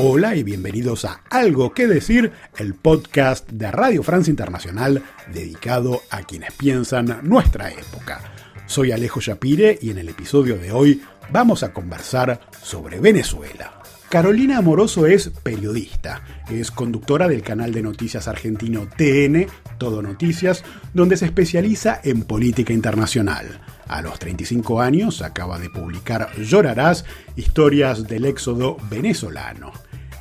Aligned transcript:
Hola 0.00 0.36
y 0.36 0.44
bienvenidos 0.44 1.04
a 1.04 1.22
Algo 1.28 1.74
que 1.74 1.88
decir, 1.88 2.30
el 2.56 2.74
podcast 2.74 3.50
de 3.50 3.68
Radio 3.72 4.04
Francia 4.04 4.30
Internacional 4.30 5.02
dedicado 5.32 6.02
a 6.10 6.22
quienes 6.22 6.52
piensan 6.52 7.18
nuestra 7.24 7.68
época. 7.72 8.20
Soy 8.66 8.92
Alejo 8.92 9.20
Shapire 9.20 9.76
y 9.82 9.90
en 9.90 9.98
el 9.98 10.08
episodio 10.08 10.56
de 10.56 10.70
hoy 10.70 11.02
vamos 11.32 11.64
a 11.64 11.72
conversar 11.72 12.40
sobre 12.62 13.00
Venezuela. 13.00 13.82
Carolina 14.08 14.58
Amoroso 14.58 15.04
es 15.04 15.30
periodista, 15.42 16.22
es 16.48 16.70
conductora 16.70 17.26
del 17.26 17.42
canal 17.42 17.72
de 17.72 17.82
noticias 17.82 18.28
argentino 18.28 18.86
TN, 18.96 19.48
Todo 19.78 20.00
Noticias, 20.00 20.62
donde 20.94 21.16
se 21.16 21.26
especializa 21.26 22.00
en 22.04 22.22
política 22.22 22.72
internacional. 22.72 23.60
A 23.88 24.00
los 24.00 24.18
35 24.20 24.80
años 24.80 25.22
acaba 25.22 25.58
de 25.58 25.70
publicar 25.70 26.30
Llorarás, 26.38 27.04
historias 27.34 28.06
del 28.06 28.26
éxodo 28.26 28.76
venezolano. 28.88 29.72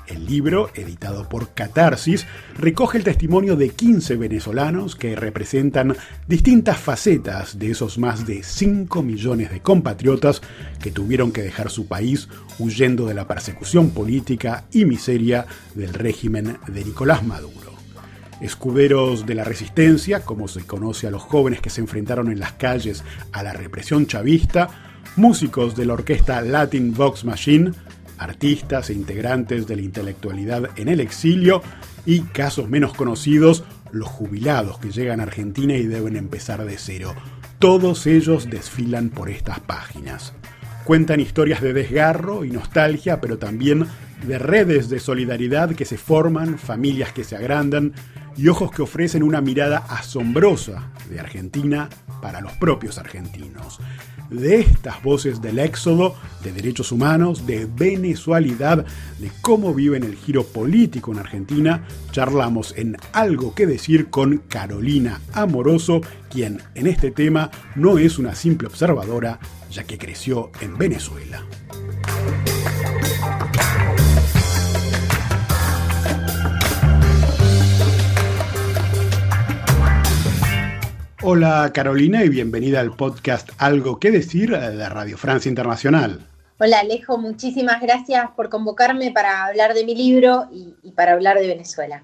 El 0.08 0.26
libro, 0.26 0.70
editado 0.74 1.28
por 1.28 1.54
Catarsis, 1.54 2.26
recoge 2.56 2.98
el 2.98 3.04
testimonio 3.04 3.58
de 3.58 3.72
15 3.72 4.16
venezolanos 4.16 4.96
que 4.96 5.18
representan 5.18 5.98
distintas 6.28 6.78
facetas 6.78 7.60
de 7.60 7.72
esos 7.72 7.98
más 7.98 8.26
de 8.26 8.42
5 8.42 9.04
millones 9.04 9.52
de 9.52 9.62
compatriotas 9.62 10.42
que 10.82 10.92
tuvieron 10.92 11.34
que 11.34 11.42
dejar 11.42 11.70
su 11.70 11.88
país 11.88 12.30
huyendo 12.58 13.06
de 13.06 13.16
la 13.16 13.28
persecución 13.28 13.90
política 13.90 14.66
y 14.72 14.86
miseria 14.86 15.46
del 15.76 15.94
régimen 15.94 16.58
de 16.68 16.86
Nicolás 16.86 17.26
Maduro. 17.26 17.74
Escuderos 18.40 19.26
de 19.26 19.36
la 19.36 19.44
resistencia, 19.44 20.22
como 20.22 20.48
se 20.48 20.62
conoce 20.62 21.08
a 21.08 21.12
los 21.12 21.24
jóvenes 21.24 21.60
que 21.60 21.70
se 21.70 21.82
enfrentaron 21.82 22.32
en 22.32 22.40
las 22.40 22.54
calles 22.54 23.04
a 23.34 23.44
la 23.44 23.52
represión 23.52 24.08
chavista, 24.08 24.70
músicos 25.18 25.76
de 25.76 25.86
la 25.86 25.94
orquesta 25.94 26.42
Latin 26.42 26.94
Vox 26.94 27.26
Machine, 27.26 27.72
artistas 28.18 28.90
e 28.90 28.94
integrantes 28.94 29.68
de 29.68 29.76
la 29.76 29.82
intelectualidad 29.82 30.70
en 30.76 30.88
el 30.88 31.00
exilio 31.00 31.62
y, 32.06 32.22
casos 32.22 32.70
menos 32.70 32.94
conocidos, 32.94 33.64
los 33.92 34.08
jubilados 34.08 34.80
que 34.80 34.92
llegan 34.92 35.20
a 35.20 35.24
Argentina 35.24 35.76
y 35.76 35.88
deben 35.88 36.16
empezar 36.16 36.66
de 36.66 36.78
cero. 36.78 37.14
Todos 37.60 38.06
ellos 38.08 38.50
desfilan 38.50 39.10
por 39.10 39.30
estas 39.30 39.60
páginas. 39.60 40.34
Cuentan 40.84 41.20
historias 41.20 41.62
de 41.62 41.74
desgarro 41.74 42.46
y 42.46 42.52
nostalgia, 42.52 43.20
pero 43.20 43.38
también 43.38 43.88
de 44.26 44.40
redes 44.40 44.90
de 44.90 45.00
solidaridad 45.00 45.76
que 45.76 45.86
se 45.86 45.98
forman, 45.98 46.58
familias 46.58 47.12
que 47.12 47.24
se 47.24 47.36
agrandan 47.36 47.94
y 48.36 48.48
ojos 48.48 48.72
que 48.72 48.82
ofrecen 48.82 49.24
una 49.24 49.42
mirada 49.42 49.78
asombrosa 49.90 50.92
de 51.10 51.20
Argentina 51.20 51.90
para 52.22 52.42
los 52.42 52.54
propios 52.54 52.98
argentinos 52.98 53.80
de 54.30 54.60
estas 54.60 55.02
voces 55.04 55.42
del 55.42 55.60
éxodo, 55.60 56.16
de 56.44 56.52
derechos 56.52 56.92
humanos, 56.92 57.46
de 57.46 57.66
venezualidad, 57.66 58.86
de 59.20 59.32
cómo 59.42 59.74
viven 59.74 60.04
el 60.04 60.16
giro 60.16 60.44
político 60.44 61.12
en 61.12 61.20
Argentina, 61.20 61.86
charlamos 62.12 62.74
en 62.78 62.98
Algo 63.14 63.56
que 63.56 63.66
decir 63.66 64.10
con 64.10 64.40
Carolina 64.48 65.22
Amoroso, 65.34 66.02
quien 66.30 66.62
en 66.76 66.88
este 66.88 67.12
tema 67.12 67.52
no 67.76 67.98
es 67.98 68.20
una 68.20 68.36
simple 68.36 68.68
observadora, 68.68 69.40
ya 69.72 69.84
que 69.84 69.98
creció 69.98 70.52
en 70.62 70.78
Venezuela. 70.78 71.44
Hola 81.24 81.72
Carolina 81.74 82.24
y 82.24 82.30
bienvenida 82.30 82.80
al 82.80 82.96
podcast 82.96 83.50
Algo 83.58 84.00
que 84.00 84.12
decir 84.12 84.52
de 84.52 84.88
Radio 84.88 85.18
Francia 85.18 85.50
Internacional. 85.50 86.20
Hola 86.60 86.82
Alejo, 86.82 87.18
muchísimas 87.18 87.82
gracias 87.82 88.30
por 88.36 88.50
convocarme 88.50 89.12
para 89.12 89.46
hablar 89.46 89.74
de 89.74 89.84
mi 89.84 89.96
libro 89.96 90.46
y, 90.52 90.92
para 90.92 91.14
hablar 91.14 91.40
de 91.40 91.48
Venezuela. 91.48 92.04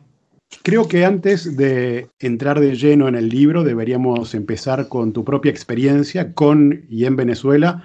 Creo 0.63 0.88
que 0.88 1.05
antes 1.05 1.55
de 1.55 2.09
entrar 2.17 2.59
de 2.59 2.75
lleno 2.75 3.07
en 3.07 3.13
el 3.13 3.29
libro 3.29 3.63
deberíamos 3.63 4.33
empezar 4.33 4.88
con 4.88 5.13
tu 5.13 5.23
propia 5.23 5.51
experiencia 5.51 6.33
con 6.33 6.83
y 6.89 7.05
en 7.05 7.15
Venezuela, 7.15 7.83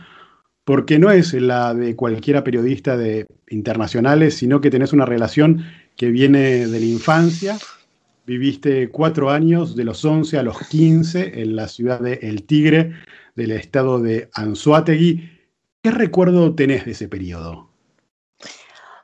porque 0.65 0.99
no 0.99 1.11
es 1.11 1.35
la 1.35 1.75
de 1.75 1.95
cualquiera 1.95 2.43
periodista 2.43 2.97
de 2.97 3.27
internacionales, 3.51 4.35
sino 4.35 4.63
que 4.63 4.71
tenés 4.71 4.95
una 4.95 5.05
relación 5.05 5.67
que 5.95 6.09
viene 6.09 6.67
de 6.67 6.81
la 6.81 6.87
infancia 6.87 7.59
Viviste 8.29 8.91
cuatro 8.91 9.31
años, 9.31 9.75
de 9.75 9.85
los 9.85 10.05
11 10.05 10.37
a 10.37 10.43
los 10.43 10.59
15, 10.69 11.41
en 11.41 11.57
la 11.57 11.67
ciudad 11.67 11.99
de 11.99 12.19
El 12.21 12.43
Tigre, 12.43 12.93
del 13.35 13.53
estado 13.53 14.01
de 14.01 14.29
Anzuategui. 14.35 15.31
¿Qué 15.83 15.91
recuerdo 15.91 16.55
tenés 16.55 16.85
de 16.85 16.91
ese 16.91 17.09
periodo? 17.09 17.71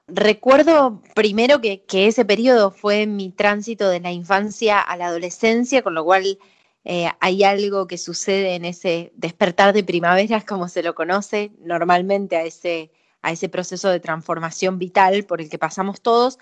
Recuerdo 0.09 1.01
primero 1.15 1.62
que, 1.62 1.83
ese 1.91 2.27
periodo 2.27 2.71
fue 2.71 3.07
mi 3.07 3.31
tránsito 3.31 3.89
de 3.89 4.01
la 4.01 4.12
infancia 4.12 4.79
a 4.79 4.95
la 4.99 5.07
adolescencia, 5.07 5.81
con 5.81 5.95
lo 5.95 6.05
cual 6.05 6.39
eh, 6.85 7.09
hay 7.19 7.45
algo 7.45 7.87
que 7.87 7.97
sucede 7.97 8.56
en 8.56 8.67
ese 8.67 9.11
despertar 9.17 9.73
de 9.73 9.85
primavera, 9.85 10.43
como 10.47 10.69
se 10.69 10.83
lo 10.83 10.95
conoce 10.95 11.51
normalmente 11.61 12.37
a 12.37 12.43
ese, 12.43 12.91
a 13.23 13.33
ese 13.33 13.49
proceso 13.49 13.89
de 13.89 14.01
transformación 14.01 14.79
vital 14.79 15.25
por 15.25 15.41
el 15.41 15.49
que 15.49 15.56
pasamos 15.56 16.03
todos 16.03 16.39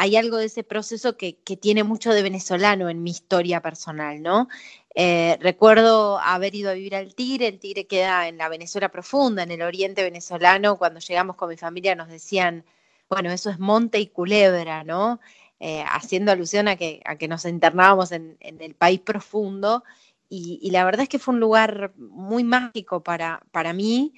hay 0.00 0.16
algo 0.16 0.36
de 0.36 0.46
ese 0.46 0.62
proceso 0.62 1.16
que, 1.16 1.32
tiene 1.60 1.82
mucho 1.82 2.12
de 2.12 2.22
venezolano 2.22 2.88
en 2.88 3.02
mi 3.02 3.10
historia 3.10 3.60
personal, 3.60 4.22
¿no? 4.22 4.48
Eh, 4.94 5.36
recuerdo 5.40 6.20
haber 6.20 6.54
ido 6.54 6.70
a 6.70 6.74
vivir 6.74 6.94
al 6.94 7.16
Tigre, 7.16 7.48
el 7.48 7.58
Tigre 7.58 7.88
queda 7.88 8.28
en 8.28 8.38
la 8.38 8.48
Venezuela 8.48 8.90
profunda, 8.90 9.42
en 9.42 9.50
el 9.50 9.60
oriente 9.60 10.04
venezolano, 10.04 10.78
cuando 10.78 11.00
llegamos 11.00 11.34
con 11.34 11.48
mi 11.48 11.56
familia 11.56 11.96
nos 11.96 12.08
decían, 12.08 12.64
bueno, 13.08 13.32
eso 13.32 13.50
es 13.50 13.58
monte 13.58 13.98
y 13.98 14.06
culebra, 14.06 14.84
¿no? 14.84 15.18
Eh, 15.58 15.82
haciendo 15.88 16.30
alusión 16.30 16.68
a 16.68 16.76
que, 16.76 17.02
nos 17.28 17.44
internábamos 17.44 18.12
en, 18.12 18.36
el 18.40 18.74
país 18.76 19.00
profundo, 19.00 19.82
y, 20.28 20.70
la 20.70 20.84
verdad 20.84 21.02
es 21.02 21.08
que 21.08 21.18
fue 21.18 21.34
un 21.34 21.40
lugar 21.40 21.92
muy 21.96 22.44
mágico 22.44 23.02
para, 23.02 23.42
para 23.50 23.72
mí, 23.72 24.14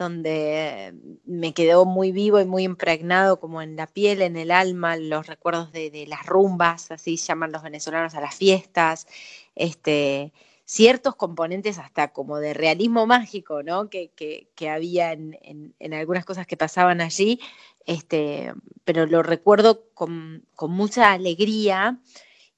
donde 0.00 0.94
me 1.26 1.52
quedó 1.52 1.84
muy 1.84 2.10
vivo 2.10 2.40
y 2.40 2.46
muy 2.46 2.64
impregnado 2.64 3.38
como 3.38 3.60
en 3.60 3.76
la 3.76 3.86
piel, 3.86 4.22
en 4.22 4.38
el 4.38 4.50
alma, 4.50 4.96
los 4.96 5.26
recuerdos 5.26 5.72
de, 5.72 6.06
las 6.08 6.24
rumbas, 6.24 6.90
así 6.90 7.18
llaman 7.18 7.52
los 7.52 7.62
venezolanos 7.62 8.14
a 8.14 8.22
las 8.22 8.34
fiestas, 8.34 9.06
este, 9.54 10.32
ciertos 10.64 11.16
componentes 11.16 11.78
hasta 11.78 12.14
como 12.14 12.38
de 12.38 12.54
realismo 12.54 13.06
mágico, 13.06 13.62
¿no? 13.62 13.90
Que, 13.90 14.48
había 14.70 15.12
en, 15.12 15.74
algunas 15.92 16.24
cosas 16.24 16.46
que 16.46 16.56
pasaban 16.56 17.02
allí, 17.02 17.38
este, 17.84 18.54
pero 18.84 19.04
lo 19.04 19.22
recuerdo 19.22 19.84
con, 19.92 20.46
con 20.54 20.70
mucha 20.70 21.12
alegría 21.12 22.00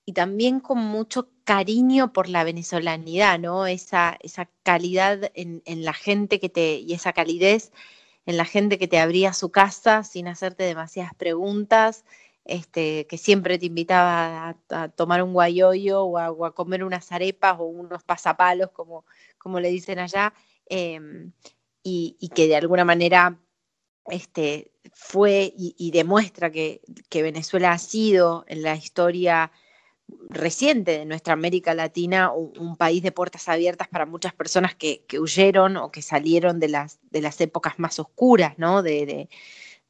y 0.04 0.12
también 0.12 0.60
con 0.60 0.78
mucho 0.78 1.28
cariño 1.44 2.12
por 2.12 2.28
la 2.28 2.44
venezolanidad, 2.44 3.38
¿no? 3.38 3.66
Esa, 3.66 4.16
esa 4.20 4.48
calidad 4.62 5.30
en, 5.34 5.62
la 5.84 5.92
gente 5.92 6.41
que 6.41 6.48
te, 6.48 6.76
y 6.76 6.92
esa 6.92 7.12
calidez 7.12 7.72
en 8.26 8.36
la 8.36 8.44
gente 8.44 8.78
que 8.78 8.88
te 8.88 8.98
abría 8.98 9.32
su 9.32 9.50
casa 9.50 10.04
sin 10.04 10.28
hacerte 10.28 10.64
demasiadas 10.64 11.14
preguntas, 11.14 12.04
este, 12.44 13.06
que 13.06 13.19
siempre 13.19 13.58
te 13.58 13.66
invitaba 13.66 14.56
a, 14.70 14.88
tomar 14.91 15.22
un 15.22 15.32
guayoyo 15.32 16.04
o 16.04 16.44
a, 16.44 16.54
comer 16.54 16.84
unas 16.84 17.12
arepas 17.12 17.56
o 17.59 17.64
unos 17.64 18.03
pasapalos, 18.04 18.70
como, 18.70 19.04
como 19.38 19.60
le 19.60 19.70
dicen 19.70 19.98
allá, 19.98 20.34
em, 20.66 21.32
y, 21.82 22.30
que 22.34 22.47
de 22.47 22.56
alguna 22.56 22.84
manera 22.84 23.38
este, 24.06 24.72
fue 24.92 25.53
y, 25.56 25.91
demuestra 25.91 26.50
que, 26.50 26.80
que, 27.09 27.22
Venezuela 27.22 27.72
ha 27.72 27.78
sido 27.78 28.44
en 28.48 28.62
la 28.62 28.76
historia 28.76 29.53
reciente 30.28 30.99
de 30.99 31.05
nuestra 31.05 31.34
América 31.34 31.75
Latina 31.75 32.33
un, 32.33 32.77
país 32.77 33.03
de 33.03 33.13
puertas 33.13 33.48
abiertas 33.48 33.89
para 33.89 34.07
muchas 34.07 34.33
personas 34.33 34.75
que, 34.75 35.04
huyeron 35.21 35.77
o 35.77 35.91
que 35.91 36.03
salieron 36.03 36.59
de 36.60 36.69
las, 36.69 36.98
de 37.10 37.21
las 37.21 37.41
épocas 37.41 37.78
más 37.78 37.98
oscuras, 37.98 38.59
¿no? 38.59 38.83
De, 38.83 39.28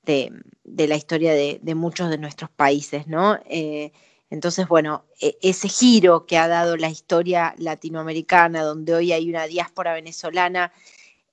la 0.05 0.96
historia 0.96 1.32
de, 1.32 1.75
muchos 1.75 2.11
de 2.11 2.19
nuestros 2.19 2.50
países, 2.50 3.06
¿no? 3.06 3.38
Eh, 3.46 3.93
entonces, 4.31 4.67
bueno, 4.67 5.05
e, 5.20 5.37
ese 5.43 5.69
giro 5.69 6.26
que 6.26 6.38
ha 6.38 6.49
dado 6.49 6.76
la 6.76 6.88
historia 6.88 7.55
latinoamericana, 7.58 8.62
donde 8.62 8.94
hoy 8.94 9.12
hay 9.12 9.29
una 9.29 9.46
diáspora 9.46 9.94
venezolana 9.94 10.73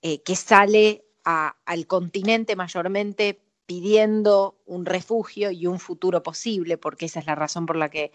eh, 0.02 0.22
que 0.22 0.36
sale 0.36 1.06
al 1.24 1.86
continente 1.86 2.56
mayormente 2.56 3.40
pidiendo 3.66 4.58
un 4.66 4.86
refugio 4.86 5.52
y 5.52 5.68
un 5.68 5.80
futuro 5.80 6.24
posible, 6.24 6.78
porque 6.78 7.06
esa 7.06 7.20
es 7.20 7.28
la 7.28 7.36
razón 7.36 7.68
por 7.68 7.76
la 7.76 7.90
que 7.90 8.12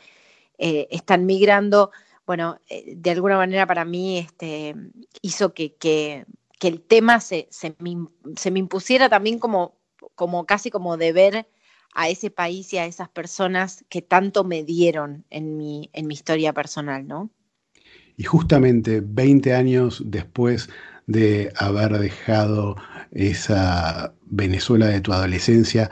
eh, 0.59 0.89
están 0.91 1.27
migrando, 1.27 1.91
bueno, 2.27 2.59
eh, 2.69 2.95
de 2.97 3.11
alguna 3.11 3.37
manera 3.37 3.67
para 3.67 3.85
mí 3.85 4.19
este, 4.19 4.75
hizo 5.23 5.55
que, 5.55 5.75
que, 5.75 6.25
el 6.61 6.81
tema 6.81 7.21
se, 7.21 7.47
se, 7.51 7.77
me, 7.79 8.59
impusiera 8.59 9.11
también 9.11 9.39
como, 9.39 9.77
como 10.15 10.47
casi 10.47 10.71
como 10.71 10.97
deber 10.97 11.47
a 11.95 12.09
ese 12.09 12.31
país 12.31 12.73
y 12.73 12.79
a 12.79 12.87
esas 12.87 13.11
personas 13.11 13.85
que 13.91 14.01
tanto 14.01 14.45
me 14.45 14.65
dieron 14.65 15.27
en 15.29 15.59
mi, 15.59 15.91
en 15.93 16.07
mi 16.07 16.15
historia 16.15 16.55
personal, 16.55 17.07
¿no? 17.07 17.29
Y 18.17 18.25
justamente 18.25 19.03
20 19.05 19.53
años 19.53 20.03
después 20.07 20.71
de 21.07 21.53
haber 21.57 21.99
dejado 21.99 22.77
esa 23.11 24.15
Venezuela 24.23 24.87
de 24.87 25.03
tu 25.03 25.13
adolescencia, 25.13 25.91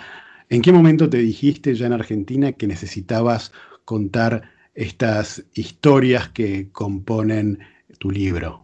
¿En 0.52 0.60
qué 0.60 0.70
momento 0.70 1.08
te 1.08 1.16
dijiste 1.16 1.74
ya 1.74 1.86
en 1.86 1.94
Argentina 1.94 2.52
que 2.52 2.66
necesitabas 2.66 3.52
contar 3.86 4.51
estas 4.74 5.44
historias 5.54 6.28
que 6.28 6.70
componen 6.72 7.58
tu 7.98 8.10
libro? 8.10 8.62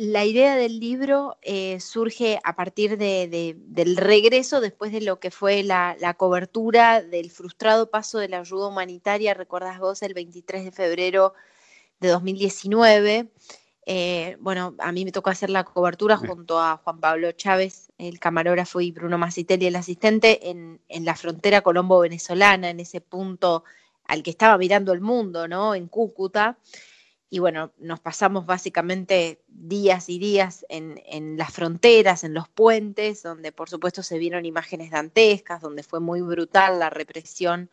La 0.00 0.24
idea 0.24 0.54
del 0.54 0.78
libro 0.78 1.38
eh, 1.42 1.80
surge 1.80 2.38
a 2.44 2.54
partir 2.54 2.98
del 2.98 3.96
regreso 3.96 4.60
después 4.60 4.92
de 4.92 5.00
lo 5.00 5.18
que 5.18 5.32
fue 5.32 5.64
la, 5.64 5.96
cobertura 6.16 7.02
del 7.02 7.32
frustrado 7.32 7.90
paso 7.90 8.18
de 8.18 8.28
la 8.28 8.38
ayuda 8.38 8.68
humanitaria, 8.68 9.34
recordás 9.34 9.80
vos, 9.80 10.00
el 10.04 10.14
23 10.14 10.66
de 10.66 10.70
febrero 10.70 11.34
de 11.98 12.10
2019. 12.10 13.28
Eh, 13.86 14.36
bueno, 14.38 14.76
a 14.78 14.92
mí 14.92 15.04
me 15.04 15.10
tocó 15.10 15.30
hacer 15.30 15.50
la 15.50 15.64
cobertura 15.64 16.16
junto 16.16 16.60
a 16.60 16.76
Juan 16.76 17.00
Pablo 17.00 17.32
Chávez, 17.32 17.90
el 17.98 18.20
camarógrafo, 18.20 18.80
y 18.80 18.92
Bruno 18.92 19.18
Macitelli, 19.18 19.66
el 19.66 19.74
asistente, 19.74 20.48
en, 20.48 20.80
en 20.88 21.04
la 21.04 21.16
frontera 21.16 21.62
colombo-venezolana, 21.62 22.70
en 22.70 22.78
ese 22.78 23.00
punto 23.00 23.64
al 24.08 24.22
que 24.22 24.30
estaba 24.30 24.58
mirando 24.58 24.92
el 24.92 25.00
mundo, 25.00 25.46
¿no? 25.46 25.74
En 25.76 25.86
Cúcuta 25.86 26.58
y 27.30 27.40
bueno, 27.40 27.72
nos 27.78 28.00
pasamos 28.00 28.46
básicamente 28.46 29.42
días 29.48 30.08
y 30.08 30.18
días 30.18 30.64
en, 30.70 31.36
las 31.36 31.52
fronteras, 31.52 32.24
en 32.24 32.32
los 32.32 32.48
puentes, 32.48 33.22
donde 33.22 33.52
por 33.52 33.68
supuesto 33.68 34.02
se 34.02 34.18
vieron 34.18 34.46
imágenes 34.46 34.90
dantescas, 34.90 35.60
donde 35.60 35.82
fue 35.82 36.00
muy 36.00 36.22
brutal 36.22 36.78
la 36.78 36.88
represión 36.88 37.70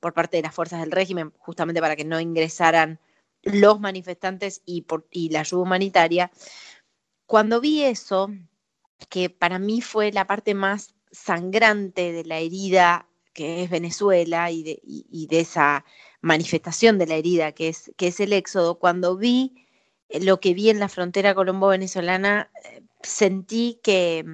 por 0.00 0.12
parte 0.12 0.38
de 0.38 0.42
las 0.42 0.54
fuerzas 0.54 0.80
del 0.80 0.90
régimen, 0.90 1.32
justamente 1.38 1.80
para 1.80 1.94
que 1.94 2.04
no 2.04 2.20
ingresaran 2.20 2.98
los 3.42 3.78
manifestantes 3.78 4.62
y, 4.66 4.84
y 5.12 5.28
la 5.30 5.40
ayuda 5.40 5.62
humanitaria. 5.62 6.32
Cuando 7.26 7.60
vi 7.60 7.84
eso, 7.84 8.28
que 9.08 9.30
para 9.30 9.60
mí 9.60 9.82
fue 9.82 10.10
la 10.10 10.26
parte 10.26 10.54
más 10.54 10.94
sangrante 11.12 12.10
de 12.10 12.24
la 12.24 12.38
herida 12.38 13.06
que 13.36 13.62
es 13.62 13.70
Venezuela 13.70 14.50
y 14.50 14.62
de, 14.62 15.40
esa 15.40 15.84
manifestación 16.22 16.98
de 16.98 17.06
la 17.06 17.16
herida 17.16 17.52
que 17.52 17.68
es, 17.68 18.20
el 18.20 18.32
éxodo, 18.32 18.78
cuando 18.78 19.16
vi 19.16 19.66
eh, 20.08 20.24
lo 20.24 20.40
que 20.40 20.54
vi 20.54 20.70
en 20.70 20.80
la 20.80 20.88
frontera 20.88 21.34
colombo-venezolana, 21.34 22.50
eh, 22.64 22.82
sentí 23.02 23.78
que, 23.82 24.24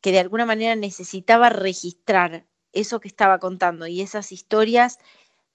que 0.00 0.10
de 0.10 0.20
alguna 0.20 0.46
manera 0.46 0.74
necesitaba 0.74 1.50
registrar 1.50 2.46
eso 2.72 2.98
que 2.98 3.08
estaba 3.08 3.38
contando 3.38 3.86
y 3.86 4.00
esas 4.00 4.32
historias 4.32 4.98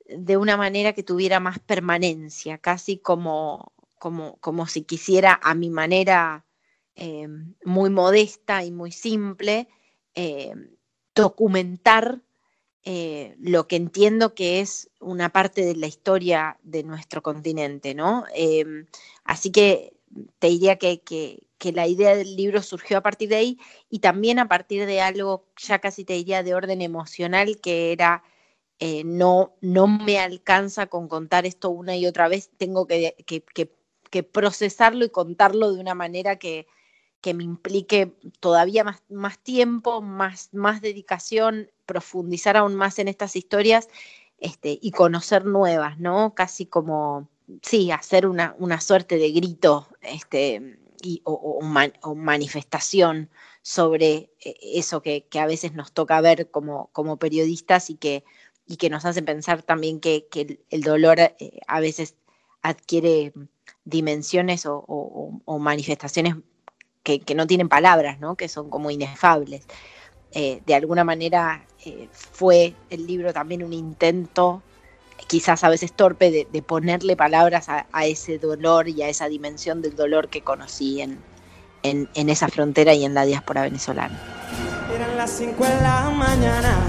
de 0.08 0.38
una 0.38 0.56
manera 0.56 0.94
que 0.94 1.02
tuviera 1.02 1.40
más 1.40 1.58
permanencia, 1.58 2.60
casi 2.60 3.00
como 3.00 3.74
si 4.68 4.84
quisiera 4.84 5.40
a 5.42 5.56
mi 5.56 5.72
manera 5.72 6.46
eh, 6.96 7.28
muy 7.64 7.90
modesta 7.90 8.64
y 8.64 8.72
muy 8.72 8.92
simple 8.92 9.68
documentar 11.16 12.22
eh, 12.86 13.36
lo 13.40 13.68
que 13.68 13.78
entiendo 13.78 14.36
que 14.36 14.62
es 14.62 14.92
una 15.00 15.30
parte 15.30 15.66
de 15.66 15.76
la 15.76 15.88
historia 15.88 16.60
de 16.62 16.84
nuestro 16.84 17.24
continente, 17.24 17.96
¿no? 17.96 18.26
Em, 18.36 18.86
así 19.24 19.52
que 19.52 19.94
te 20.40 20.48
diría 20.50 20.78
que, 20.78 21.02
la 21.74 21.88
idea 21.88 22.16
del 22.16 22.36
libro 22.36 22.62
surgió 22.62 22.98
a 23.00 23.02
partir 23.02 23.30
de 23.30 23.38
ahí 23.38 23.60
y 23.90 24.00
también 24.00 24.38
a 24.38 24.48
partir 24.48 24.86
de 24.86 25.02
algo, 25.02 25.48
ya 25.58 25.80
casi 25.80 26.06
te 26.06 26.14
diría, 26.14 26.44
de 26.44 26.54
orden 26.54 26.82
emocional, 26.82 27.60
que 27.60 27.92
era 27.92 28.24
eh, 28.80 29.04
no, 29.04 29.56
no 29.62 29.88
me 29.88 30.20
alcanza 30.20 30.88
con 30.88 31.08
contar 31.08 31.48
esto 31.48 31.72
una 31.72 31.96
y 31.98 32.06
otra 32.06 32.28
vez, 32.28 32.52
tengo 32.58 32.86
que, 32.88 33.16
que 34.12 34.24
procesarlo 34.24 35.06
y 35.06 35.10
contarlo 35.10 35.74
de 35.74 35.82
una 35.82 35.96
manera 35.96 36.38
que, 36.38 36.68
que 37.26 37.34
me 37.34 37.44
implique 37.44 38.14
todavía 38.40 38.84
más, 39.10 39.40
tiempo, 39.40 40.00
más, 40.00 40.54
más 40.54 40.80
dedicación, 40.80 41.72
profundizar 41.88 42.56
aún 42.56 42.76
más 42.76 43.00
en 43.00 43.08
estas 43.08 43.36
historias 43.36 43.90
este, 44.38 44.78
y 44.80 44.92
conocer 44.92 45.44
nuevas, 45.44 45.98
¿no? 45.98 46.36
Casi 46.36 46.68
como, 46.68 47.28
sí, 47.64 47.90
hacer 47.90 48.28
una, 48.28 48.56
una 48.60 48.80
suerte 48.80 49.18
de 49.18 49.32
grito 49.32 49.88
este, 50.02 50.78
y, 51.02 51.24
o, 51.24 51.64
manifestación 52.16 53.32
sobre 53.64 54.30
eh, 54.42 54.56
eso 54.76 55.02
que, 55.02 55.26
a 55.34 55.48
veces 55.48 55.74
nos 55.74 55.94
toca 55.94 56.22
ver 56.22 56.52
como, 56.52 56.92
como 56.94 57.18
periodistas 57.18 57.90
y 57.90 57.96
que, 57.96 58.24
y 58.68 58.78
que 58.78 58.92
nos 58.92 59.04
hace 59.04 59.24
pensar 59.24 59.64
también 59.64 60.00
que, 60.00 60.28
el 60.70 60.82
dolor 60.84 61.20
eh, 61.20 61.34
a 61.66 61.80
veces 61.80 62.14
adquiere 62.62 63.34
dimensiones 63.84 64.68
o 64.68 65.58
manifestaciones 65.60 66.36
que, 67.06 67.36
no 67.36 67.46
tienen 67.46 67.70
palabras, 67.70 68.20
¿no? 68.20 68.36
que 68.36 68.50
son 68.50 68.70
como 68.70 68.90
inefables. 68.90 69.66
Eh, 70.32 70.62
de 70.66 70.76
alguna 70.76 71.04
manera 71.04 71.64
eh, 71.86 72.10
fue 72.12 72.74
el 72.90 73.06
libro 73.06 73.32
también 73.32 73.64
un 73.64 73.74
intento, 73.74 74.64
quizás 75.28 75.64
a 75.64 75.70
veces 75.70 75.94
torpe, 75.94 76.48
de, 76.52 76.62
ponerle 76.62 77.16
palabras 77.16 77.68
a, 77.70 78.06
ese 78.06 78.40
dolor 78.40 78.90
y 78.90 79.04
a 79.04 79.08
esa 79.08 79.30
dimensión 79.30 79.82
del 79.82 79.96
dolor 79.96 80.30
que 80.30 80.42
conocí 80.42 81.00
en, 81.00 81.20
en, 81.84 82.30
esa 82.30 82.48
frontera 82.48 82.94
y 82.94 83.06
en 83.06 83.14
la 83.14 83.24
diáspora 83.24 83.62
venezolana. 83.62 84.20
Eran 84.94 85.16
las 85.16 85.30
5 85.32 85.64
de 85.64 85.82
la 85.82 86.10
mañana, 86.10 86.80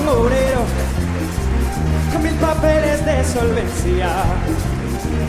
un 0.00 0.08
obrero, 0.08 0.60
con 2.12 2.22
mil 2.22 2.34
papeles 2.34 3.04
de 3.04 3.24
solvencia 3.24 4.73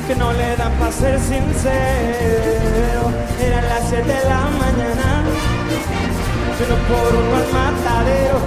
que 0.08 0.16
no 0.16 0.32
le 0.34 0.56
dan 0.56 0.72
para 0.74 0.92
ser 0.92 1.20
sincero. 1.20 3.02
Eran 3.42 3.66
las 3.70 3.90
7 3.90 4.04
de 4.06 4.30
la 4.30 4.42
mañana, 4.62 5.24
pero 6.60 6.76
por 6.90 7.16
un 7.16 7.32
mal 7.32 7.46
matadero. 7.52 8.38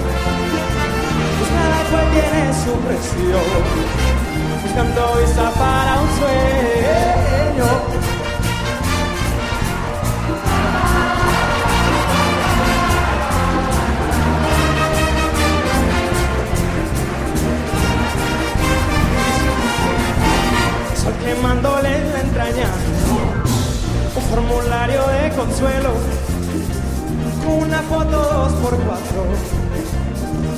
Pues 1.38 1.50
cada 1.58 1.80
cual 1.90 2.06
tiene 2.14 2.42
su 2.62 2.72
precio, 2.86 3.38
buscando 4.62 5.02
esa 5.20 5.50
para 5.50 6.00
un 6.00 6.08
sueño. 6.18 8.07
Quemándole 21.24 21.96
en 21.96 22.12
la 22.12 22.20
entraña. 22.20 22.70
Un 24.14 24.22
formulario 24.22 25.06
de 25.06 25.30
consuelo. 25.30 25.92
Con 27.44 27.68
una 27.68 27.82
foto 27.82 28.10
dos 28.10 28.52
por 28.54 28.76
cuatro. 28.78 29.24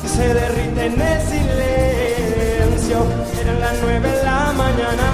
Se 0.07 0.35
derrite 0.35 0.87
en 0.87 1.01
el 1.01 1.21
silencio. 1.29 2.99
Eran 3.41 3.61
las 3.61 3.75
nueve 3.83 4.09
de 4.09 4.25
la 4.25 4.53
mañana. 4.57 5.07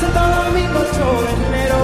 Santo 0.00 0.20
Domingo 0.20 0.78
8 0.80 1.22
de 1.22 1.32
enero 1.46 1.80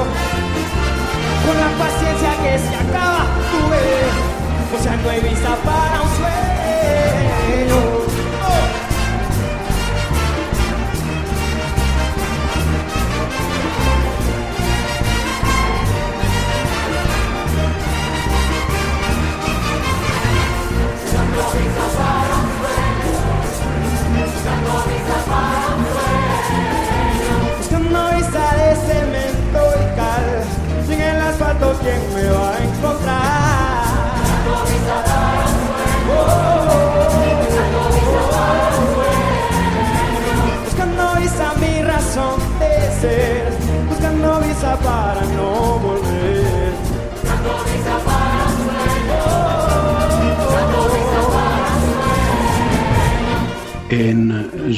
con 1.45 1.57
la 1.61 1.71
paciencia 1.79 2.31
que 2.43 2.59
se 2.59 2.75
acaba 2.75 3.23
tuve. 3.53 3.85
O 4.77 4.83
sea 4.83 4.97
no 4.97 5.11
hay 5.11 5.21
vista 5.21 5.57
para 5.65 6.03
un 6.03 6.09
sueño 6.17 7.98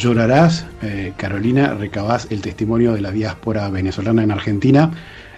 Llorarás 0.00 0.64
eh, 0.80 1.12
Carolina, 1.18 1.74
recabás 1.74 2.26
el 2.30 2.40
testimonio 2.40 2.94
de 2.94 3.02
la 3.02 3.10
diáspora 3.10 3.68
venezolana 3.68 4.22
en 4.22 4.30
Argentina. 4.30 4.90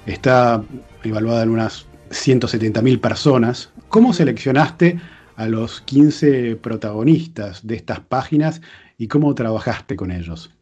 Está 0.06 0.62
evaluada 1.02 1.42
en 1.42 1.48
unas 1.48 1.84
170.000 2.10 3.00
personas. 3.00 3.70
¿Cómo 3.88 4.12
seleccionaste 4.12 5.00
a 5.34 5.48
los 5.48 5.80
15 5.80 6.54
protagonistas 6.54 7.66
de 7.66 7.74
estas 7.74 7.98
páginas 7.98 8.60
y 8.98 9.08
cómo 9.08 9.34
trabajaste 9.34 9.96
con 9.96 10.12
ellos? 10.12 10.52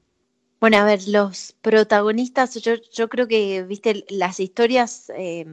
Bueno, 0.63 0.79
a 0.79 0.85
ver, 0.85 1.07
los 1.07 1.55
protagonistas, 1.61 2.55
yo, 2.55 3.09
creo 3.11 3.29
que, 3.29 3.65
viste, 3.65 4.07
las 4.09 4.41
historias 4.41 5.13
eh, 5.15 5.45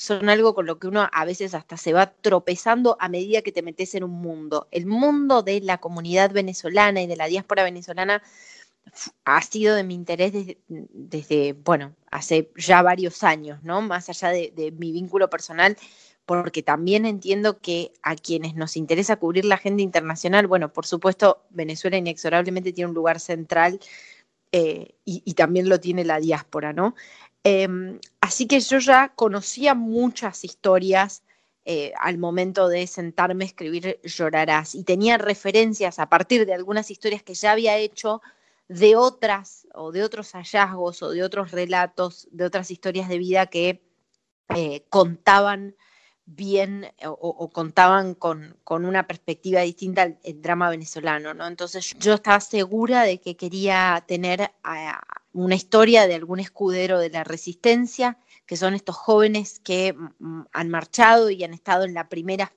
son 0.00 0.30
algo 0.30 0.54
con 0.54 0.64
lo 0.64 0.78
que 0.78 0.88
uno 0.88 1.06
a 1.12 1.24
veces 1.26 1.52
hasta 1.52 1.76
se 1.76 1.92
va 1.92 2.10
tropezando 2.10 2.96
a 3.00 3.10
medida 3.10 3.42
que 3.42 3.52
te 3.52 3.60
metes 3.60 3.94
en 3.94 4.02
un 4.02 4.12
mundo. 4.12 4.66
El 4.70 4.86
mundo 4.86 5.42
de 5.42 5.60
la 5.60 5.76
comunidad 5.76 6.32
venezolana 6.32 7.02
y 7.02 7.06
de 7.06 7.16
la 7.16 7.26
diáspora 7.26 7.64
venezolana 7.64 8.22
ha 9.26 9.42
sido 9.42 9.74
de 9.74 9.84
mi 9.84 9.94
interés 9.94 10.56
desde, 10.68 11.52
bueno, 11.52 11.94
hace 12.10 12.50
ya 12.56 12.80
varios 12.80 13.22
años, 13.22 13.62
¿no? 13.62 13.82
Más 13.82 14.08
allá 14.08 14.30
de, 14.30 14.72
mi 14.78 14.90
vínculo 14.90 15.28
personal, 15.28 15.76
porque 16.24 16.62
también 16.62 17.04
entiendo 17.04 17.60
que 17.60 17.92
a 18.02 18.16
quienes 18.16 18.54
nos 18.54 18.78
interesa 18.78 19.16
cubrir 19.16 19.44
la 19.44 19.56
agenda 19.56 19.82
internacional, 19.82 20.46
bueno, 20.46 20.72
por 20.72 20.86
supuesto, 20.86 21.44
Venezuela 21.50 21.98
inexorablemente 21.98 22.72
tiene 22.72 22.88
un 22.88 22.94
lugar 22.94 23.20
central 23.20 23.78
eh, 24.50 24.94
y, 25.04 25.34
también 25.34 25.68
lo 25.68 25.78
tiene 25.78 26.06
la 26.06 26.20
diáspora, 26.20 26.72
¿no? 26.72 26.94
Em, 27.44 27.98
así 28.30 28.46
que 28.46 28.60
yo 28.60 28.78
ya 28.78 29.08
conocía 29.16 29.74
muchas 29.74 30.44
historias 30.44 31.24
eh, 31.64 31.92
al 31.98 32.16
momento 32.16 32.68
de 32.68 32.86
sentarme 32.86 33.42
a 33.42 33.48
escribir 33.48 33.98
Llorarás 34.04 34.76
y 34.76 34.84
tenía 34.84 35.18
referencias 35.18 35.98
a 35.98 36.08
partir 36.08 36.46
de 36.46 36.54
algunas 36.54 36.92
historias 36.92 37.24
que 37.24 37.34
ya 37.34 37.50
había 37.50 37.76
hecho 37.76 38.22
de 38.68 38.94
otras 38.94 39.66
o 39.74 39.90
de 39.90 40.04
otros 40.04 40.30
hallazgos 40.30 41.02
o 41.02 41.10
de 41.10 41.24
otros 41.24 41.50
relatos, 41.50 42.28
de 42.30 42.44
otras 42.44 42.70
historias 42.70 43.08
de 43.08 43.18
vida 43.18 43.46
que 43.46 43.82
eh, 44.54 44.84
contaban 44.90 45.74
bien 46.36 46.86
o, 47.04 47.50
contaban 47.50 48.14
con, 48.14 48.56
una 48.66 49.06
perspectiva 49.06 49.60
distinta 49.62 50.02
al, 50.02 50.18
drama 50.36 50.70
venezolano, 50.70 51.34
¿no? 51.34 51.46
Entonces 51.46 51.94
yo 51.98 52.14
estaba 52.14 52.40
segura 52.40 53.02
de 53.02 53.20
que 53.20 53.36
quería 53.36 54.04
tener 54.06 54.52
una 55.32 55.54
historia 55.54 56.06
de 56.06 56.14
algún 56.14 56.40
escudero 56.40 56.98
de 56.98 57.10
la 57.10 57.24
resistencia, 57.24 58.18
que 58.46 58.56
son 58.56 58.74
estos 58.74 58.96
jóvenes 58.96 59.60
que 59.60 59.92
mm, 59.92 60.42
han 60.52 60.68
marchado 60.70 61.30
y 61.30 61.42
han 61.44 61.54
estado 61.54 61.84
en 61.84 61.94
la 61.94 62.08
primera 62.08 62.52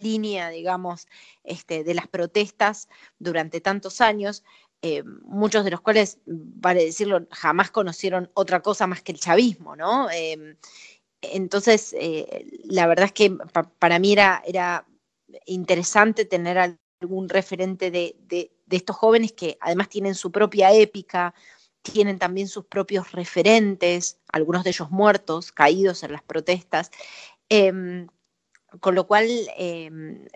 línea, 0.00 0.48
digamos, 0.48 1.06
este, 1.44 1.84
de 1.84 1.94
las 1.94 2.08
protestas 2.08 2.88
durante 3.18 3.60
tantos 3.60 4.00
años, 4.00 4.44
eh, 4.80 5.04
muchos 5.24 5.64
de 5.64 5.70
los 5.70 5.80
cuales, 5.80 6.18
vale 6.26 6.84
decirlo, 6.84 7.26
jamás 7.30 7.70
conocieron 7.70 8.30
otra 8.34 8.60
cosa 8.60 8.86
más 8.86 9.02
que 9.02 9.12
el 9.12 9.20
chavismo, 9.20 9.76
¿no? 9.76 10.10
Em, 10.10 10.56
entonces, 11.22 11.94
eh, 11.98 12.46
la 12.64 12.86
verdad 12.86 13.06
es 13.06 13.12
que 13.12 13.36
para 13.78 13.98
mí 13.98 14.12
era, 14.12 14.42
interesante 15.46 16.24
tener 16.24 16.58
algún 17.00 17.28
referente 17.28 17.90
de, 17.90 18.16
de, 18.26 18.50
estos 18.70 18.96
jóvenes 18.96 19.32
que 19.32 19.58
además 19.60 19.88
tienen 19.88 20.14
su 20.14 20.32
propia 20.32 20.72
épica, 20.72 21.34
tienen 21.82 22.18
también 22.18 22.48
sus 22.48 22.64
propios 22.66 23.12
referentes, 23.12 24.18
algunos 24.32 24.64
de 24.64 24.70
ellos 24.70 24.90
muertos, 24.90 25.52
caídos 25.52 26.02
en 26.02 26.12
las 26.12 26.22
protestas. 26.22 26.90
Em, 27.48 28.06
con 28.80 28.94
lo 28.94 29.06
cual, 29.06 29.28
em, 29.56 30.26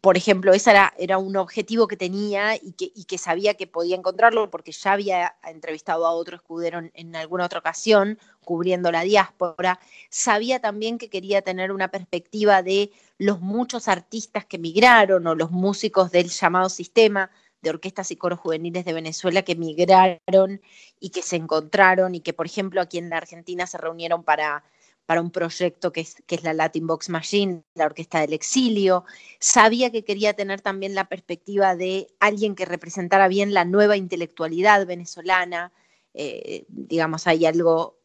por 0.00 0.16
ejemplo, 0.16 0.52
ese 0.52 0.70
era, 0.70 1.18
un 1.18 1.36
objetivo 1.36 1.88
que 1.88 1.96
tenía 1.96 2.56
y 2.56 2.72
que, 2.72 2.92
y 2.94 3.04
que, 3.04 3.18
sabía 3.18 3.54
que 3.54 3.66
podía 3.66 3.96
encontrarlo 3.96 4.50
porque 4.50 4.72
ya 4.72 4.92
había 4.92 5.36
entrevistado 5.44 6.06
a 6.06 6.12
otro 6.12 6.36
escudero 6.36 6.80
en, 6.92 7.16
alguna 7.16 7.46
otra 7.46 7.58
ocasión, 7.58 8.18
cubriendo 8.44 8.92
la 8.92 9.02
diáspora. 9.02 9.80
Sabía 10.10 10.60
también 10.60 10.98
que 10.98 11.10
quería 11.10 11.42
tener 11.42 11.72
una 11.72 11.88
perspectiva 11.88 12.62
de 12.62 12.92
los 13.18 13.40
muchos 13.40 13.88
artistas 13.88 14.44
que 14.44 14.58
migraron 14.58 15.26
o 15.26 15.34
los 15.34 15.50
músicos 15.50 16.10
del 16.10 16.28
llamado 16.28 16.68
sistema 16.68 17.30
de 17.62 17.70
orquestas 17.70 18.10
y 18.10 18.16
coros 18.16 18.38
juveniles 18.38 18.84
de 18.84 18.92
Venezuela 18.92 19.42
que 19.42 19.56
migraron 19.56 20.60
y 21.00 21.10
que 21.10 21.22
se 21.22 21.36
encontraron 21.36 22.14
y 22.14 22.20
que, 22.20 22.34
por 22.34 22.46
ejemplo, 22.46 22.80
aquí 22.80 22.98
en 22.98 23.10
la 23.10 23.16
Argentina 23.16 23.66
se 23.66 23.78
reunieron 23.78 24.22
para 24.22 24.64
para 25.06 25.20
un 25.20 25.30
proyecto 25.30 25.92
que 25.92 26.00
es, 26.00 26.42
la 26.42 26.54
Latin 26.54 26.86
Box 26.86 27.08
Machine, 27.08 27.62
la 27.74 27.86
Orquesta 27.86 28.20
del 28.20 28.32
Exilio. 28.32 29.04
Sabía 29.38 29.90
que 29.90 30.04
quería 30.04 30.34
tener 30.34 30.60
también 30.60 30.94
la 30.94 31.08
perspectiva 31.08 31.76
de 31.76 32.08
alguien 32.20 32.54
que 32.54 32.64
representara 32.64 33.28
bien 33.28 33.52
la 33.52 33.64
nueva 33.64 33.96
intelectualidad 33.96 34.86
venezolana. 34.86 35.72
Eh, 36.14 36.64
digamos, 36.68 37.26
hay 37.26 37.44
algo 37.44 37.98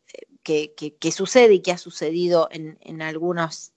eh, 0.46 0.74
que, 1.00 1.12
sucede 1.12 1.56
y 1.56 1.60
que 1.62 1.72
ha 1.72 1.78
sucedido 1.78 2.50
en 2.52 3.02
algunos 3.02 3.72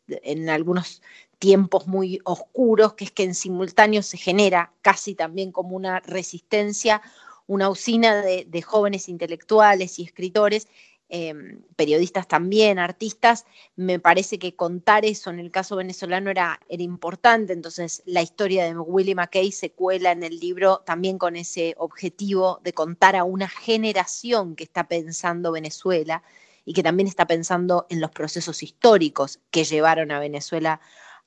tiempos 1.39 1.87
muy 1.87 2.21
oscuros, 2.25 2.95
que 2.95 3.05
es 3.05 3.13
que 3.13 3.25
en 3.25 3.35
simultáneo 3.35 4.03
se 4.03 4.17
genera 4.17 4.73
casi 4.81 5.15
también 5.15 5.53
como 5.53 5.77
una 5.77 6.01
resistencia, 6.01 7.03
una 7.47 7.69
usina 7.69 8.23
de 8.23 8.63
jóvenes 8.63 9.09
intelectuales 9.09 9.99
y 9.99 10.05
escritores 10.05 10.69
Em, 11.15 11.61
periodistas 11.77 12.27
también, 12.27 12.79
artistas, 12.79 13.45
me 13.77 13.99
parece 13.99 14.39
que 14.39 14.57
contar 14.57 15.05
eso 15.05 15.29
en 15.29 15.41
el 15.41 15.51
caso 15.51 15.77
venezolano 15.77 16.31
era, 16.31 16.59
era 16.71 16.83
importante, 16.83 17.53
entonces 17.53 18.03
la 18.07 18.23
historia 18.23 18.65
de 18.65 18.79
Willie 18.79 19.15
McKay 19.15 19.53
se 19.53 19.73
cuela 19.73 20.13
en 20.13 20.23
el 20.23 20.41
libro 20.41 20.79
también 20.87 21.19
con 21.19 21.37
ese 21.37 21.75
objetivo 21.77 22.61
de 22.65 22.73
contar 22.73 23.15
a 23.15 23.25
una 23.25 23.47
generación 23.47 24.57
que 24.57 24.65
está 24.65 24.89
pensando 24.89 25.53
Venezuela 25.53 26.23
y 26.65 26.73
que 26.73 26.83
también 26.83 27.09
está 27.09 27.27
pensando 27.27 27.87
en 27.91 28.01
los 28.01 28.11
procesos 28.11 28.63
históricos 28.63 29.39
que 29.51 29.65
llevaron 29.65 30.13
a 30.13 30.19
Venezuela 30.19 30.81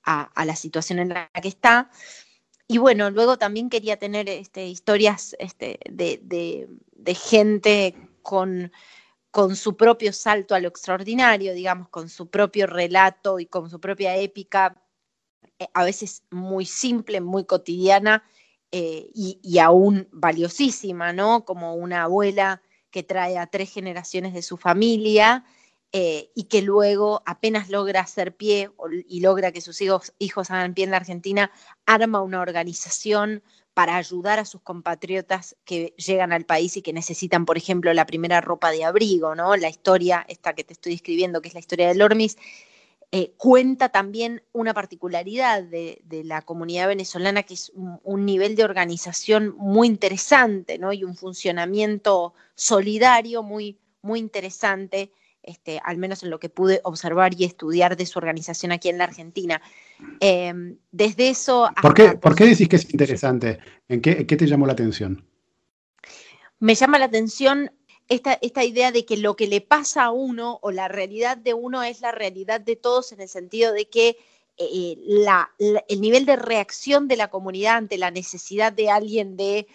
a, 0.03 0.45
la 0.45 0.55
situación 0.55 0.97
en 0.97 1.09
la 1.09 1.29
que 1.43 1.47
está. 1.47 1.91
Y 2.67 2.79
bueno, 2.79 3.11
luego 3.11 3.37
también 3.37 3.69
quería 3.69 3.97
tener 3.97 4.29
este, 4.29 4.65
historias 4.65 5.35
este, 5.37 5.77
de, 5.91 6.19
de 6.23 7.13
gente 7.13 7.93
con 8.23 8.71
con 9.35 9.57
su 9.57 9.75
propio 9.75 10.13
salto 10.13 10.55
a 10.55 10.61
lo 10.61 10.69
extraordinario, 10.69 11.53
digamos, 11.53 11.89
con 11.89 12.07
su 12.07 12.29
propio 12.29 12.67
relato 12.67 13.37
y 13.37 13.47
con 13.47 13.69
su 13.69 13.81
propia 13.81 14.15
épica, 14.15 14.81
eh, 15.59 15.67
a 15.73 15.83
veces 15.83 16.23
muy 16.31 16.65
simple, 16.65 17.19
muy 17.19 17.43
cotidiana 17.43 18.23
eh, 18.71 19.09
y, 19.13 19.59
aún 19.59 20.07
valiosísima, 20.13 21.11
¿no? 21.11 21.43
Como 21.43 21.75
una 21.75 22.03
abuela 22.03 22.61
que 22.91 23.03
trae 23.03 23.37
a 23.37 23.47
tres 23.47 23.73
generaciones 23.73 24.33
de 24.33 24.41
su 24.41 24.55
familia 24.55 25.43
eh, 25.91 26.31
y 26.33 26.45
que 26.45 26.61
luego 26.61 27.21
apenas 27.25 27.69
logra 27.69 27.99
hacer 27.99 28.37
pie 28.37 28.71
y 29.05 29.19
logra 29.19 29.51
que 29.51 29.59
sus 29.59 29.81
hijos, 29.81 30.13
hijos 30.17 30.49
hagan 30.49 30.73
pie 30.73 30.85
en 30.85 30.91
la 30.91 30.97
Argentina, 30.97 31.51
arma 31.85 32.21
una 32.21 32.39
organización 32.39 33.43
para 33.75 33.97
ayudar 33.97 34.39
a 34.39 34.45
sus 34.45 34.61
compatriotas 34.61 35.57
que 35.65 35.93
llegan 35.97 36.31
al 36.31 36.45
país 36.45 36.77
y 36.77 36.81
que 36.81 36.93
necesitan, 36.93 37.45
por 37.45 37.57
ejemplo, 37.57 37.93
la 37.93 38.05
primera 38.05 38.39
ropa 38.39 38.71
de 38.71 38.85
abrigo, 38.85 39.35
¿no? 39.35 39.57
La 39.57 39.67
historia, 39.67 40.25
esta 40.29 40.55
que 40.55 40.63
te 40.63 40.71
estoy 40.71 40.93
describiendo, 40.93 41.41
que 41.41 41.49
es 41.49 41.53
la 41.53 41.59
historia 41.59 41.89
de 41.89 41.95
Lormis, 41.95 42.37
eh, 43.11 43.33
cuenta 43.35 43.89
también 43.89 44.41
una 44.53 44.73
particularidad 44.73 45.61
de, 45.61 46.01
la 46.23 46.41
comunidad 46.41 46.87
venezolana, 46.87 47.43
que 47.43 47.55
es 47.55 47.73
un, 47.75 48.25
nivel 48.25 48.55
de 48.55 48.63
organización 48.63 49.53
muy 49.57 49.87
interesante, 49.87 50.79
¿no? 50.79 50.93
Y 50.93 51.03
un 51.03 51.17
funcionamiento 51.17 52.33
solidario 52.55 53.43
muy, 53.43 53.77
muy 54.01 54.19
interesante 54.19 55.11
este, 55.43 55.81
al 55.83 55.97
menos 55.97 56.23
en 56.23 56.29
lo 56.29 56.39
que 56.39 56.49
pude 56.49 56.79
observar 56.85 57.33
y 57.37 57.43
estudiar 57.43 57.97
de 57.97 58.05
su 58.05 58.19
organización 58.19 58.71
aquí 58.71 58.87
en 58.87 58.97
la 58.97 59.03
Argentina. 59.03 59.61
Em, 60.19 60.77
desde 60.91 61.29
eso... 61.29 61.69
¿Por 61.81 61.93
qué, 61.93 62.13
¿Por 62.13 62.35
qué 62.35 62.45
decís 62.45 62.67
que 62.67 62.75
es 62.75 62.89
interesante? 62.91 63.59
¿En 63.87 64.01
qué, 64.01 64.25
te 64.25 64.47
llamó 64.47 64.65
la 64.65 64.73
atención? 64.73 65.27
Me 66.59 66.75
llama 66.75 66.99
la 66.99 67.05
atención 67.05 67.71
esta, 68.07 68.33
esta, 68.41 68.63
idea 68.63 68.91
de 68.91 69.05
que 69.05 69.17
lo 69.17 69.35
que 69.35 69.47
le 69.47 69.61
pasa 69.61 70.05
a 70.05 70.11
uno 70.11 70.59
o 70.61 70.71
la 70.71 70.87
realidad 70.87 71.37
de 71.37 71.53
uno 71.53 71.83
es 71.83 72.01
la 72.01 72.11
realidad 72.11 72.61
de 72.61 72.75
todos 72.75 73.11
en 73.11 73.21
el 73.21 73.29
sentido 73.29 73.73
de 73.73 73.89
que 73.89 74.17
eh, 74.57 74.97
el 75.89 76.01
nivel 76.01 76.25
de 76.25 76.37
reacción 76.37 77.07
de 77.07 77.17
la 77.17 77.29
comunidad 77.29 77.75
ante 77.75 77.97
la 77.97 78.11
necesidad 78.11 78.71
de 78.71 78.89
alguien 78.89 79.35
de 79.35 79.67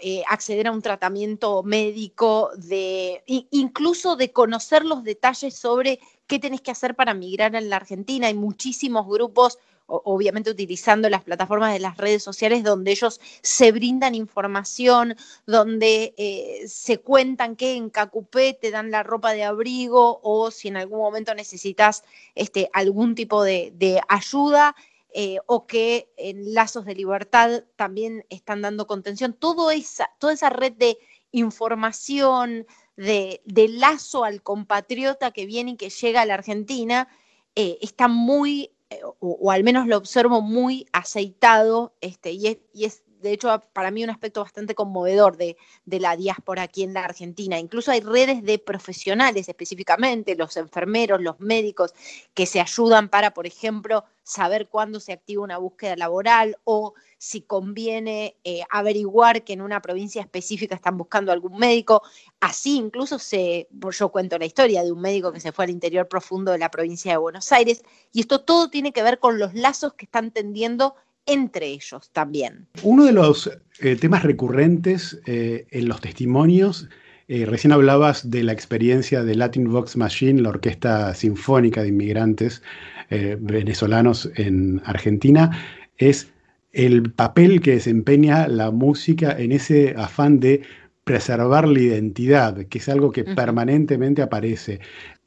eh, 0.00 0.24
acceder 0.28 0.66
a 0.66 0.72
un 0.72 0.82
tratamiento 0.82 1.62
médico, 1.62 2.50
de, 2.56 3.22
incluso 3.26 4.16
de 4.16 4.32
conocer 4.32 4.84
los 4.84 5.04
detalles 5.04 5.54
sobre 5.54 6.00
qué 6.26 6.38
tenés 6.38 6.60
que 6.60 6.70
hacer 6.70 6.94
para 6.94 7.14
migrar 7.14 7.54
en 7.54 7.70
la 7.70 7.76
Argentina. 7.76 8.26
Hay 8.26 8.34
muchísimos 8.34 9.06
grupos, 9.06 9.58
obviamente 9.86 10.50
utilizando 10.50 11.10
las 11.10 11.22
plataformas 11.24 11.72
de 11.72 11.80
las 11.80 11.96
redes 11.96 12.22
sociales, 12.22 12.64
donde 12.64 12.92
ellos 12.92 13.20
se 13.42 13.72
brindan 13.72 14.14
información, 14.14 15.16
donde 15.46 16.14
eh, 16.16 16.64
se 16.66 16.98
cuentan 16.98 17.56
que 17.56 17.74
en 17.74 17.90
Cacupé 17.90 18.54
te 18.54 18.70
dan 18.70 18.90
la 18.90 19.02
ropa 19.02 19.32
de 19.32 19.44
abrigo 19.44 20.20
o 20.22 20.50
si 20.50 20.68
en 20.68 20.76
algún 20.76 21.00
momento 21.00 21.34
necesitas 21.34 22.04
este, 22.34 22.70
algún 22.72 23.14
tipo 23.14 23.42
de 23.44 24.00
ayuda 24.08 24.74
eh, 25.16 25.38
o 25.46 25.64
que 25.64 26.12
en 26.16 26.54
Lazos 26.54 26.84
de 26.84 26.96
Libertad 26.96 27.62
también 27.76 28.26
están 28.30 28.62
dando 28.62 28.88
contención. 28.88 29.32
Todo 29.32 29.70
esa, 29.70 30.10
toda 30.18 30.32
esa 30.32 30.50
red 30.50 30.72
de 30.72 30.98
información, 31.30 32.66
de, 32.96 33.40
lazo 33.68 34.24
al 34.24 34.42
compatriota 34.42 35.30
que 35.30 35.46
viene 35.46 35.72
y 35.72 35.76
que 35.76 35.90
llega 35.90 36.22
a 36.22 36.26
la 36.26 36.34
Argentina, 36.34 37.08
eh, 37.54 37.78
está 37.80 38.08
muy, 38.08 38.72
eh, 38.90 39.00
o, 39.20 39.50
al 39.50 39.64
menos 39.64 39.86
lo 39.86 39.96
observo 39.96 40.40
muy 40.40 40.86
aceitado, 40.92 41.94
este, 42.00 42.32
y, 42.32 42.60
es, 42.74 43.02
de 43.24 43.32
hecho, 43.32 43.62
para 43.72 43.90
mí 43.90 44.04
un 44.04 44.10
aspecto 44.10 44.42
bastante 44.42 44.74
conmovedor 44.74 45.38
de, 45.38 45.56
la 45.86 46.14
diáspora 46.14 46.62
aquí 46.62 46.82
en 46.82 46.92
la 46.92 47.04
Argentina. 47.04 47.58
Incluso 47.58 47.90
hay 47.90 48.00
redes 48.00 48.42
de 48.44 48.58
profesionales 48.58 49.48
específicamente, 49.48 50.36
los 50.36 50.58
enfermeros, 50.58 51.22
los 51.22 51.40
médicos, 51.40 51.94
que 52.34 52.44
se 52.44 52.60
ayudan 52.60 53.08
para, 53.08 53.32
por 53.32 53.46
ejemplo, 53.46 54.04
saber 54.22 54.68
cuándo 54.68 55.00
se 55.00 55.12
activa 55.12 55.42
una 55.42 55.56
búsqueda 55.56 55.96
laboral 55.96 56.58
o 56.64 56.92
si 57.16 57.40
conviene 57.40 58.36
eh, 58.44 58.60
averiguar 58.68 59.42
que 59.42 59.54
en 59.54 59.62
una 59.62 59.80
provincia 59.80 60.20
específica 60.20 60.74
están 60.74 60.98
buscando 60.98 61.32
algún 61.32 61.56
médico. 61.56 62.02
Así 62.40 62.76
incluso 62.76 63.18
se, 63.18 63.68
yo 63.70 64.08
cuento 64.10 64.36
la 64.36 64.44
historia 64.44 64.82
de 64.82 64.92
un 64.92 65.00
médico 65.00 65.32
que 65.32 65.40
se 65.40 65.52
fue 65.52 65.64
al 65.64 65.70
interior 65.70 66.08
profundo 66.08 66.52
de 66.52 66.58
la 66.58 66.70
provincia 66.70 67.12
de 67.12 67.16
Buenos 67.16 67.50
Aires 67.52 67.82
y 68.12 68.20
esto 68.20 68.42
todo 68.42 68.68
tiene 68.68 68.92
que 68.92 69.02
ver 69.02 69.18
con 69.18 69.38
los 69.38 69.54
lazos 69.54 69.94
que 69.94 70.04
están 70.04 70.30
tendiendo 70.30 70.94
entre 71.26 71.66
ellos 71.68 72.10
también. 72.12 72.66
Uno 72.82 73.04
de 73.04 73.12
los 73.12 73.50
eh, 73.80 73.96
temas 73.96 74.22
recurrentes 74.22 75.20
eh, 75.26 75.66
en 75.70 75.88
los 75.88 76.00
testimonios, 76.00 76.88
recién 77.26 77.72
hablabas 77.72 78.30
de 78.30 78.42
la 78.42 78.52
experiencia 78.52 79.24
de 79.24 79.34
Latin 79.34 79.70
Vox 79.72 79.96
Machine, 79.96 80.42
la 80.42 80.50
orquesta 80.50 81.14
sinfónica 81.14 81.80
de 81.80 81.88
inmigrantes 81.88 82.62
venezolanos 83.08 84.28
en 84.36 84.82
Argentina, 84.84 85.50
es 85.96 86.28
el 86.74 87.10
papel 87.12 87.60
que 87.62 87.72
desempeña 87.72 88.48
la 88.48 88.70
música 88.70 89.34
en 89.38 89.52
ese 89.52 89.94
afán 89.96 90.40
de 90.40 90.62
preservar 91.04 91.68
la 91.68 91.80
identidad, 91.80 92.66
que 92.66 92.78
es 92.78 92.88
algo 92.88 93.12
que 93.12 93.24
permanentemente 93.24 94.22
aparece. 94.22 94.80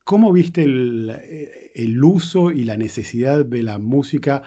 ¿Cómo 0.03 0.31
viste 0.33 0.63
eh, 0.63 1.71
el, 1.75 2.03
uso 2.03 2.51
y 2.51 2.63
la 2.63 2.77
necesidad 2.77 3.45
de 3.45 3.63
la 3.63 3.77
música 3.77 4.43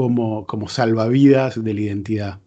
como, 0.00 0.46
como 0.46 0.66
salvavidas 0.66 1.62
de 1.62 1.74
la 1.74 1.80
identidad? 1.82 2.38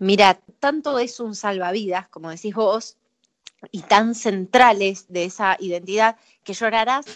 Mira, 0.00 0.40
tanto 0.58 0.98
es 0.98 1.20
un 1.20 1.36
salvavidas, 1.36 2.08
como 2.08 2.28
decís 2.28 2.56
vos, 2.56 2.96
y 3.70 3.82
tan 3.82 4.16
centrales 4.16 5.06
de 5.08 5.26
esa 5.26 5.56
identidad, 5.60 6.16
que 6.42 6.54
Llorarás 6.54 7.06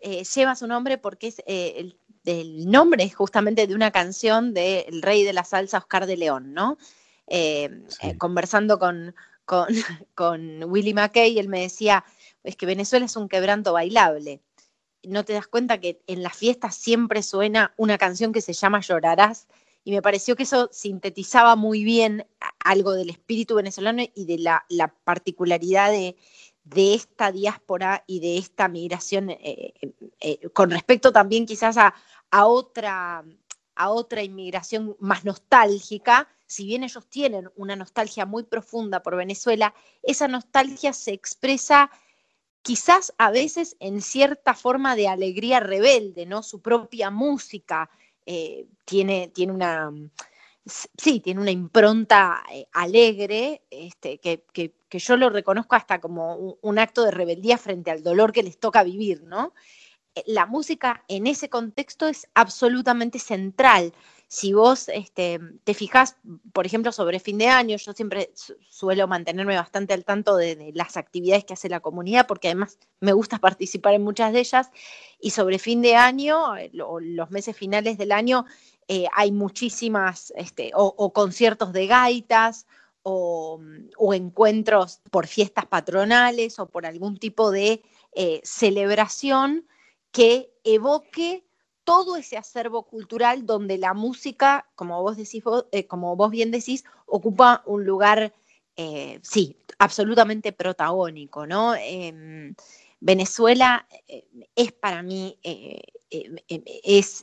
eh, 0.00 0.22
lleva 0.22 0.54
su 0.54 0.68
nombre 0.68 0.96
porque 0.96 1.26
es 1.26 1.42
eh, 1.44 1.92
el 2.24 2.70
nombre 2.70 3.10
justamente 3.10 3.66
de 3.66 3.74
una 3.74 3.90
canción 3.90 4.54
del 4.54 5.02
rey 5.02 5.24
de 5.24 5.32
la 5.32 5.42
salsa 5.42 5.78
Oscar 5.78 6.06
de 6.06 6.16
León, 6.16 6.54
¿no? 6.54 6.78
Eh, 7.26 7.82
conversando 8.16 8.78
con, 8.78 9.12
con, 10.14 10.64
Willie 10.70 10.94
McKay, 10.94 11.36
él 11.40 11.48
me 11.48 11.62
decía, 11.62 12.04
es 12.44 12.54
que 12.54 12.64
Venezuela 12.64 13.06
es 13.06 13.16
un 13.16 13.28
quebranto 13.28 13.72
bailable. 13.72 14.40
No 15.06 15.24
te 15.24 15.32
das 15.32 15.46
cuenta 15.46 15.78
que 15.78 16.02
en 16.06 16.22
las 16.22 16.36
fiestas 16.36 16.74
siempre 16.74 17.22
suena 17.22 17.74
una 17.76 17.98
canción 17.98 18.32
que 18.32 18.40
se 18.40 18.52
llama 18.52 18.80
Llorarás, 18.80 19.46
y 19.84 19.92
me 19.92 20.02
pareció 20.02 20.34
que 20.34 20.44
eso 20.44 20.70
sintetizaba 20.72 21.56
muy 21.56 21.84
bien 21.84 22.26
algo 22.64 22.92
del 22.92 23.10
espíritu 23.10 23.56
venezolano 23.56 24.02
y 24.14 24.24
de 24.24 24.38
la, 24.38 24.94
particularidad 25.04 25.90
de, 25.90 26.16
esta 26.94 27.30
diáspora 27.30 28.02
y 28.06 28.20
de 28.20 28.38
esta 28.38 28.68
migración, 28.68 29.28
eh, 29.28 29.74
con 30.54 30.70
respecto 30.70 31.12
también 31.12 31.44
quizás 31.44 31.76
a, 31.76 31.94
a 32.30 32.46
otra, 32.46 33.24
a 33.74 33.90
otra 33.90 34.22
inmigración 34.22 34.96
más 34.98 35.24
nostálgica, 35.26 36.28
si 36.46 36.64
bien 36.64 36.82
ellos 36.82 37.06
tienen 37.08 37.50
una 37.56 37.76
nostalgia 37.76 38.26
muy 38.26 38.44
profunda 38.44 39.02
por 39.02 39.16
Venezuela, 39.16 39.74
esa 40.02 40.28
nostalgia 40.28 40.92
se 40.92 41.12
expresa 41.12 41.90
quizás 42.64 43.12
a 43.18 43.30
veces 43.30 43.76
en 43.78 44.00
cierta 44.00 44.54
forma 44.54 44.96
de 44.96 45.06
alegría 45.06 45.60
rebelde, 45.60 46.24
¿no? 46.24 46.42
Su 46.42 46.62
propia 46.62 47.10
música 47.10 47.90
eh, 48.24 48.66
tiene, 48.86 49.28
tiene 49.28 49.52
una 49.52 49.92
sí, 50.96 51.20
tiene 51.20 51.42
una 51.42 51.50
impronta 51.50 52.42
eh, 52.50 52.66
alegre, 52.72 53.62
este, 53.70 54.18
que, 54.18 54.44
que, 54.52 54.72
yo 54.98 55.16
lo 55.16 55.28
reconozco 55.28 55.76
hasta 55.76 56.00
como 56.00 56.36
un, 56.36 56.56
un, 56.62 56.78
acto 56.78 57.04
de 57.04 57.10
rebeldía 57.10 57.58
frente 57.58 57.90
al 57.90 58.02
dolor 58.02 58.32
que 58.32 58.42
les 58.42 58.58
toca 58.58 58.82
vivir, 58.82 59.24
¿no? 59.24 59.52
la 60.26 60.46
música 60.46 61.04
en 61.08 61.26
ese 61.26 61.48
contexto 61.48 62.06
es 62.06 62.28
absolutamente 62.34 63.18
central. 63.18 63.92
Si 64.28 64.52
vos 64.52 64.88
este, 64.88 65.38
te 65.64 65.74
fijas, 65.74 66.16
por 66.52 66.66
ejemplo, 66.66 66.92
sobre 66.92 67.20
fin 67.20 67.38
de 67.38 67.48
año, 67.48 67.76
yo 67.76 67.92
siempre 67.92 68.32
suelo 68.68 69.06
mantenerme 69.06 69.56
bastante 69.56 69.94
al 69.94 70.04
tanto 70.04 70.36
de, 70.36 70.72
las 70.74 70.96
actividades 70.96 71.44
que 71.44 71.52
hace 71.52 71.68
la 71.68 71.80
comunidad, 71.80 72.26
porque 72.26 72.48
además 72.48 72.78
me 73.00 73.12
gusta 73.12 73.38
participar 73.40 73.94
en 73.94 74.02
muchas 74.02 74.32
de 74.32 74.40
ellas, 74.40 74.70
y 75.20 75.30
sobre 75.30 75.58
fin 75.58 75.82
de 75.82 75.96
año, 75.96 76.56
eh, 76.56 76.70
los 76.72 77.30
meses 77.30 77.56
finales 77.56 77.98
del 77.98 78.12
año, 78.12 78.46
eh, 78.88 79.06
hay 79.14 79.32
muchísimas, 79.32 80.32
este, 80.36 80.72
o, 80.74 81.12
conciertos 81.12 81.72
de 81.72 81.86
gaitas, 81.86 82.66
o, 83.02 83.60
encuentros 84.14 85.00
por 85.10 85.26
fiestas 85.26 85.66
patronales, 85.66 86.58
o 86.58 86.66
por 86.66 86.86
algún 86.86 87.18
tipo 87.18 87.50
de 87.50 87.82
eh, 88.14 88.40
celebración 88.44 89.66
que 90.12 90.52
evoque 90.64 91.44
todo 91.84 92.16
ese 92.16 92.36
acervo 92.36 92.82
cultural 92.84 93.46
donde 93.46 93.78
la 93.78 93.94
música, 93.94 94.66
como 94.74 95.00
vos, 95.02 95.16
decís, 95.16 95.44
eh, 95.70 95.86
como 95.86 96.16
vos 96.16 96.30
bien 96.30 96.50
decís, 96.50 96.84
ocupa 97.06 97.62
un 97.66 97.84
lugar, 97.84 98.34
eh, 98.76 99.20
sí, 99.22 99.56
absolutamente 99.78 100.52
protagónico, 100.52 101.46
¿no? 101.46 101.74
Em, 101.74 102.54
Venezuela 103.00 103.86
eh, 104.08 104.26
es 104.56 104.72
para 104.72 105.02
mí, 105.02 105.38
es, 105.42 107.22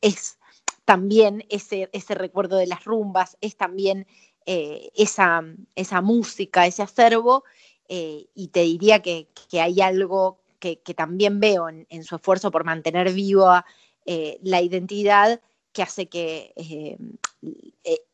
es, 0.00 0.38
también 0.86 1.44
ese, 1.50 1.90
ese, 1.92 2.14
recuerdo 2.14 2.56
de 2.56 2.66
las 2.66 2.84
rumbas, 2.84 3.36
es 3.42 3.56
también 3.56 4.06
esa, 4.46 5.42
esa, 5.74 6.00
música, 6.00 6.66
ese 6.66 6.82
acervo, 6.82 7.44
y 7.88 8.48
te 8.52 8.60
diría 8.60 9.02
que, 9.02 9.28
que 9.50 9.60
hay 9.60 9.80
algo 9.80 10.38
que, 10.58 10.76
también 10.94 11.40
veo 11.40 11.68
en, 11.68 12.04
su 12.04 12.16
esfuerzo 12.16 12.50
por 12.50 12.64
mantener 12.64 13.12
viva 13.12 13.64
eh, 14.04 14.38
la 14.42 14.60
identidad 14.60 15.40
que 15.72 15.82
hace 15.82 16.08
que 16.08 16.52
eh, 16.56 16.96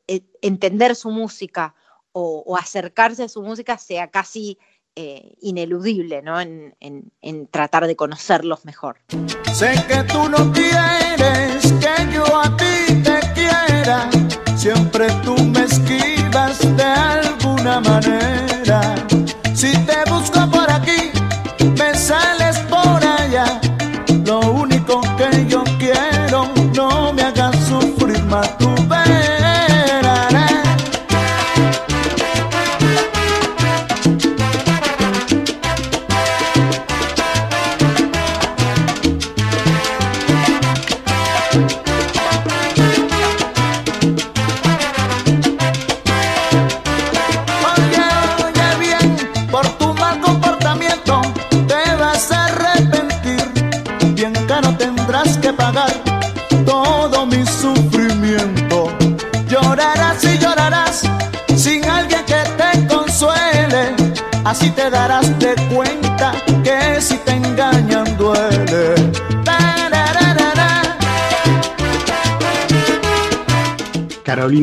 eh, 0.09 0.22
entender 0.40 0.96
su 0.96 1.11
música 1.11 1.74
o, 2.12 2.57
acercarse 2.59 3.24
a 3.24 3.28
su 3.28 3.42
música 3.42 3.78
sea 3.78 4.11
casi 4.11 4.59
ineludible 5.40 6.20
¿no? 6.20 6.38
En, 6.38 6.74
en, 6.81 7.46
tratar 7.46 7.87
de 7.87 7.96
conocerlos 7.96 8.66
mejor. 8.66 8.98
Sé 9.55 9.72
que 9.88 10.05
tú 10.05 10.28
no 10.28 10.52
quieres 10.52 11.72
que 11.81 12.14
yo 12.14 12.24
a 12.37 12.55
ti 12.59 13.02
te 13.02 13.20
quiera, 13.33 14.11
siempre 14.55 15.07
tú 15.24 15.35
me 15.44 15.64
esquivas 15.64 16.59
de 16.76 16.85
alguna 16.85 17.81
manera. 17.81 19.07
Si 19.55 19.72
te 19.87 20.11
busco 20.11 20.52
así 28.35 28.72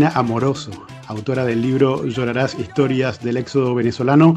Amoroso, 0.07 0.71
autora 1.07 1.45
del 1.45 1.62
libro 1.62 2.05
Llorarás 2.05 2.57
historias 2.59 3.23
del 3.23 3.38
éxodo 3.38 3.75
venezolano. 3.75 4.35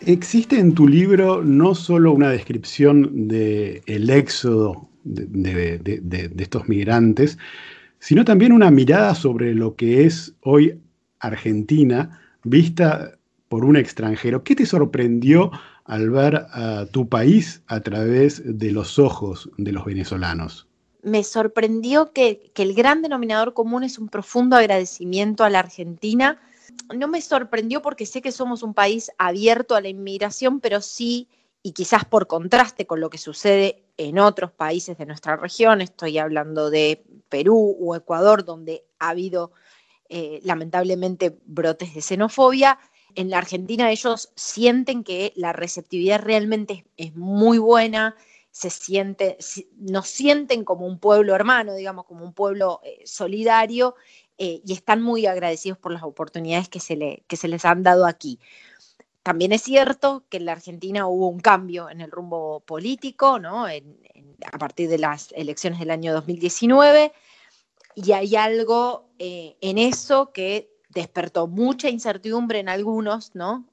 ¿Existe 0.00 0.58
en 0.58 0.74
tu 0.74 0.86
libro 0.86 1.42
no 1.42 1.74
solo 1.74 2.12
una 2.12 2.30
descripción 2.30 3.28
del 3.28 3.82
el 3.86 4.10
éxodo 4.10 4.88
de, 5.04 5.78
de, 5.78 6.32
estos 6.38 6.68
migrantes, 6.68 7.38
sino 7.98 8.24
también 8.24 8.52
una 8.52 8.70
mirada 8.70 9.14
sobre 9.14 9.54
lo 9.54 9.76
que 9.76 10.04
es 10.04 10.34
hoy 10.40 10.78
Argentina, 11.20 12.20
vista 12.42 13.16
por 13.48 13.64
un 13.64 13.76
extranjero. 13.76 14.44
¿Qué 14.44 14.54
te 14.54 14.66
sorprendió 14.66 15.50
al 15.84 16.10
ver 16.10 16.46
a 16.52 16.86
tu 16.90 17.08
país 17.08 17.62
a 17.66 17.80
través 17.80 18.42
de 18.44 18.72
los 18.72 18.98
ojos 18.98 19.50
de 19.56 19.72
los 19.72 19.84
venezolanos? 19.84 20.66
Me 21.04 21.22
sorprendió 21.22 22.12
que, 22.12 22.50
el 22.56 22.74
gran 22.74 23.02
denominador 23.02 23.54
común 23.54 23.84
es 23.84 23.98
un 23.98 24.08
profundo 24.08 24.56
agradecimiento 24.56 25.44
a 25.44 25.50
la 25.50 25.60
Argentina. 25.60 26.40
No 26.94 27.08
me 27.08 27.20
sorprendió 27.20 27.82
porque 27.82 28.06
sé 28.06 28.22
que 28.22 28.32
somos 28.32 28.62
un 28.62 28.74
país 28.74 29.10
abierto 29.18 29.76
a 29.76 29.80
la 29.80 29.88
inmigración, 29.88 30.60
pero 30.60 30.80
sí, 30.80 31.28
y 31.62 31.72
quizás 31.72 32.04
por 32.04 32.26
contraste 32.26 32.86
con 32.86 33.00
lo 33.00 33.10
que 33.10 33.18
sucede 33.18 33.84
en 33.96 34.18
otros 34.18 34.50
países 34.50 34.98
de 34.98 35.06
nuestra 35.06 35.36
región, 35.36 35.80
estoy 35.80 36.18
hablando 36.18 36.70
de 36.70 37.04
Perú 37.28 37.76
o 37.80 37.94
Ecuador, 37.94 38.44
donde 38.44 38.84
ha 38.98 39.10
habido 39.10 39.52
eh, 40.08 40.40
lamentablemente 40.42 41.38
brotes 41.44 41.94
de 41.94 42.02
xenofobia, 42.02 42.78
en 43.14 43.30
la 43.30 43.38
Argentina 43.38 43.90
ellos 43.90 44.32
sienten 44.34 45.04
que 45.04 45.32
la 45.36 45.52
receptividad 45.52 46.20
realmente 46.20 46.84
es, 46.96 47.14
muy 47.14 47.58
buena, 47.58 48.16
se 48.54 48.70
siente, 48.70 49.36
nos 49.78 50.06
sienten 50.06 50.64
como 50.64 50.86
un 50.86 51.00
pueblo 51.00 51.34
hermano, 51.34 51.74
digamos, 51.74 52.04
como 52.04 52.24
un 52.24 52.32
pueblo 52.32 52.80
eh, 52.84 53.02
solidario 53.04 53.96
eh, 54.38 54.60
y 54.64 54.72
están 54.72 55.02
muy 55.02 55.26
agradecidos 55.26 55.76
por 55.76 55.90
las 55.90 56.04
oportunidades 56.04 56.68
que 56.68 56.78
se, 56.78 56.94
le, 56.94 57.24
que 57.26 57.36
se 57.36 57.48
les 57.48 57.64
han 57.64 57.82
dado 57.82 58.06
aquí. 58.06 58.38
También 59.24 59.50
es 59.50 59.62
cierto 59.62 60.22
que 60.28 60.36
en 60.36 60.44
la 60.44 60.52
Argentina 60.52 61.08
hubo 61.08 61.26
un 61.26 61.40
cambio 61.40 61.90
en 61.90 62.00
el 62.00 62.12
rumbo 62.12 62.60
político, 62.60 63.40
¿no? 63.40 63.66
a 63.66 64.58
partir 64.58 64.88
de 64.88 64.98
las 64.98 65.32
elecciones 65.32 65.80
del 65.80 65.90
año 65.90 66.12
2019, 66.12 67.12
y 67.96 68.12
hay 68.12 68.36
algo 68.36 69.08
eh, 69.18 69.56
en 69.62 69.78
eso 69.78 70.30
que 70.30 70.70
despertó 70.90 71.48
mucha 71.48 71.88
incertidumbre 71.88 72.60
en 72.60 72.68
algunos, 72.68 73.34
¿no? 73.34 73.66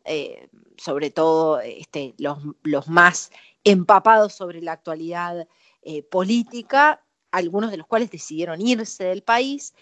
Sobre 0.76 1.12
todo 1.12 1.60
este, 1.60 2.16
los, 2.18 2.40
los, 2.64 2.88
más 2.88 3.30
empapados 3.64 4.34
sobre 4.34 4.62
la 4.62 4.74
actualidad 4.74 5.48
eh, 5.82 6.04
política, 6.04 7.04
algunos 7.32 7.72
de 7.72 7.78
los 7.78 7.88
cuales 7.88 8.12
decidieron 8.12 8.62
irse 8.62 9.06
del 9.06 9.24
país. 9.24 9.74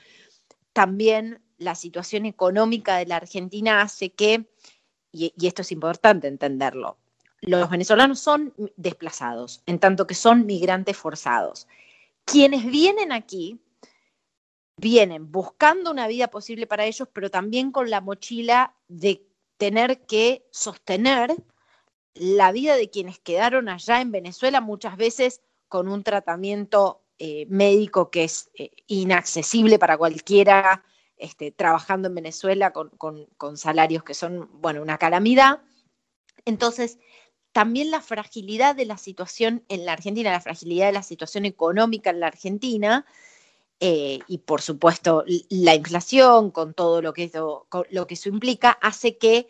También 0.73 1.41
la 1.57 1.75
situación 1.75 2.25
económica 2.25 2.97
de 2.97 3.05
la 3.05 3.17
Argentina 3.17 3.81
hace 3.81 4.11
que, 4.11 4.49
y, 5.11 5.33
y 5.37 5.47
esto 5.47 5.61
es 5.61 5.71
importante 5.71 6.27
entenderlo, 6.27 6.97
los 7.41 7.69
venezolanos 7.69 8.19
son 8.19 8.53
desplazados, 8.75 9.63
en 9.65 9.79
tanto 9.79 10.05
que 10.07 10.15
son 10.15 10.45
migrantes 10.45 10.97
forzados. 10.97 11.67
Quienes 12.25 12.65
vienen 12.65 13.11
aquí 13.11 13.59
vienen 14.77 15.31
buscando 15.31 15.91
una 15.91 16.07
vida 16.07 16.29
posible 16.29 16.67
para 16.67 16.85
ellos, 16.85 17.07
pero 17.11 17.29
también 17.29 17.71
con 17.71 17.89
la 17.89 18.01
mochila 18.01 18.75
de 18.87 19.25
tener 19.57 20.05
que 20.05 20.47
sostener 20.51 21.35
la 22.13 22.51
vida 22.51 22.75
de 22.75 22.89
quienes 22.89 23.19
quedaron 23.19 23.69
allá 23.69 24.01
en 24.01 24.11
Venezuela, 24.11 24.61
muchas 24.61 24.97
veces 24.97 25.41
con 25.67 25.87
un 25.87 26.03
tratamiento 26.03 27.03
eh, 27.19 27.45
médico 27.49 28.09
que 28.09 28.23
es 28.23 28.49
eh, 28.55 28.71
inaccesible 28.87 29.77
para 29.77 29.97
cualquiera 29.97 30.83
este, 31.17 31.51
trabajando 31.51 32.07
en 32.07 32.15
Venezuela 32.15 32.71
con, 32.71 32.89
con, 32.97 33.57
salarios 33.57 34.03
que 34.03 34.13
son, 34.13 34.49
bueno, 34.61 34.81
una 34.81 34.97
calamidad. 34.97 35.61
Entonces, 36.45 36.97
también 37.51 37.91
la 37.91 38.01
fragilidad 38.01 38.75
de 38.75 38.85
la 38.85 38.97
situación 38.97 39.65
en 39.67 39.85
la 39.85 39.93
Argentina, 39.93 40.31
la 40.31 40.39
fragilidad 40.39 40.87
de 40.87 40.93
la 40.93 41.03
situación 41.03 41.45
económica 41.45 42.09
en 42.09 42.21
la 42.21 42.27
Argentina, 42.27 43.05
eh, 43.81 44.19
y 44.27 44.39
por 44.39 44.61
supuesto 44.61 45.23
la 45.49 45.73
inflación 45.73 46.51
con 46.51 46.73
todo 46.73 47.01
lo 47.01 47.13
que, 47.13 47.31
lo 47.89 48.07
que 48.07 48.13
eso 48.13 48.29
implica, 48.29 48.71
hace 48.71 49.17
que 49.17 49.47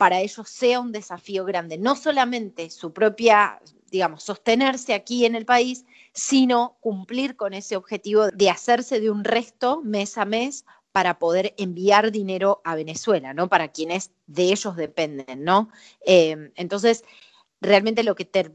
para 0.00 0.22
ellos 0.22 0.48
sea 0.48 0.80
un 0.80 0.92
desafío 0.92 1.44
grande, 1.44 1.76
no 1.76 1.94
solamente 1.94 2.70
su 2.70 2.90
propia, 2.90 3.60
digamos, 3.90 4.22
sostenerse 4.22 4.94
aquí 4.94 5.26
en 5.26 5.34
el 5.34 5.44
país, 5.44 5.84
sino 6.14 6.78
cumplir 6.80 7.36
con 7.36 7.52
ese 7.52 7.76
objetivo 7.76 8.28
de 8.28 8.48
hacerse 8.48 8.98
de 8.98 9.10
un 9.10 9.24
resto 9.24 9.82
mes 9.82 10.16
a 10.16 10.24
mes 10.24 10.64
para 10.90 11.18
poder 11.18 11.52
enviar 11.58 12.12
dinero 12.12 12.62
a 12.64 12.76
Venezuela, 12.76 13.34
¿no? 13.34 13.50
Para 13.50 13.72
quienes 13.72 14.10
de 14.26 14.44
ellos 14.44 14.74
dependen, 14.74 15.44
¿no? 15.44 15.68
Eh, 16.06 16.50
entonces, 16.54 17.04
realmente 17.60 18.02
lo 18.02 18.14
que, 18.14 18.52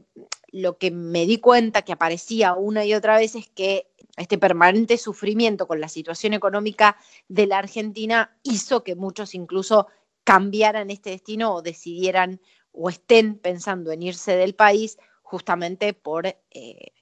lo 0.48 0.78
que 0.78 0.90
me 0.90 1.26
di 1.26 1.38
cuenta 1.38 1.82
que 1.82 1.92
aparecía 1.92 2.54
una 2.54 2.84
y 2.84 2.92
otra 2.92 3.18
vez 3.18 3.36
es 3.36 3.48
que 3.50 3.86
este 4.16 4.36
permanente 4.36 4.98
sufrimiento 4.98 5.68
con 5.68 5.80
la 5.80 5.88
situación 5.88 6.32
económica 6.32 6.96
de 7.28 7.46
la 7.46 7.58
Argentina 7.58 8.36
hizo 8.42 8.82
que 8.82 8.96
muchos 8.96 9.32
incluso 9.36 9.86
cambiaran 10.26 10.90
este 10.90 11.10
destino 11.10 11.54
o 11.54 11.62
decidieran 11.62 12.40
o 12.72 12.90
estén 12.90 13.38
pensando 13.38 13.92
en 13.92 14.02
irse 14.02 14.36
del 14.36 14.56
país 14.56 14.98
justamente 15.22 15.94
por 15.94 16.26
eh, 16.26 16.36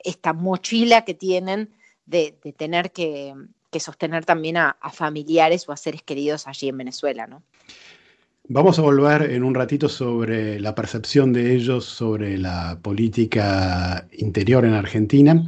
esta 0.05 0.35
mochila 0.35 1.07
que 1.07 1.15
tienen 1.15 1.71
de, 2.05 2.37
tener 2.55 2.93
que, 2.93 3.35
sostener 3.81 4.27
también 4.27 4.59
a, 4.59 4.77
familiares 4.93 5.67
o 5.67 5.73
a 5.73 5.79
seres 5.79 6.03
queridos 6.03 6.47
allí 6.47 6.69
en 6.69 6.77
Venezuela, 6.77 7.27
¿no? 7.27 7.43
Vamos 8.47 8.79
a 8.79 8.83
volver 8.83 9.31
en 9.31 9.43
un 9.43 9.55
ratito 9.55 9.89
sobre 9.89 10.61
la 10.61 10.75
percepción 10.75 11.33
de 11.33 11.55
ellos 11.55 11.87
sobre 11.87 12.37
la 12.37 12.79
política 12.83 14.07
interior 14.13 14.67
en 14.67 14.75
Argentina. 14.75 15.47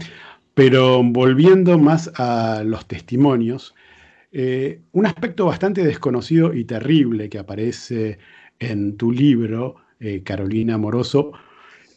Pero 0.55 1.03
volviendo 1.05 1.79
más 1.79 2.11
a 2.17 2.63
los 2.65 2.87
testimonios, 2.87 3.75
eh, 4.39 4.83
un 4.93 5.07
aspecto 5.07 5.47
bastante 5.47 5.83
desconocido 5.83 6.53
y 6.53 6.67
terrible 6.67 7.31
que 7.31 7.39
aparece 7.39 8.19
en 8.59 8.99
tu 8.99 9.11
libro, 9.11 9.77
eh, 9.99 10.23
Carolina 10.23 10.77
Moroso, 10.77 11.33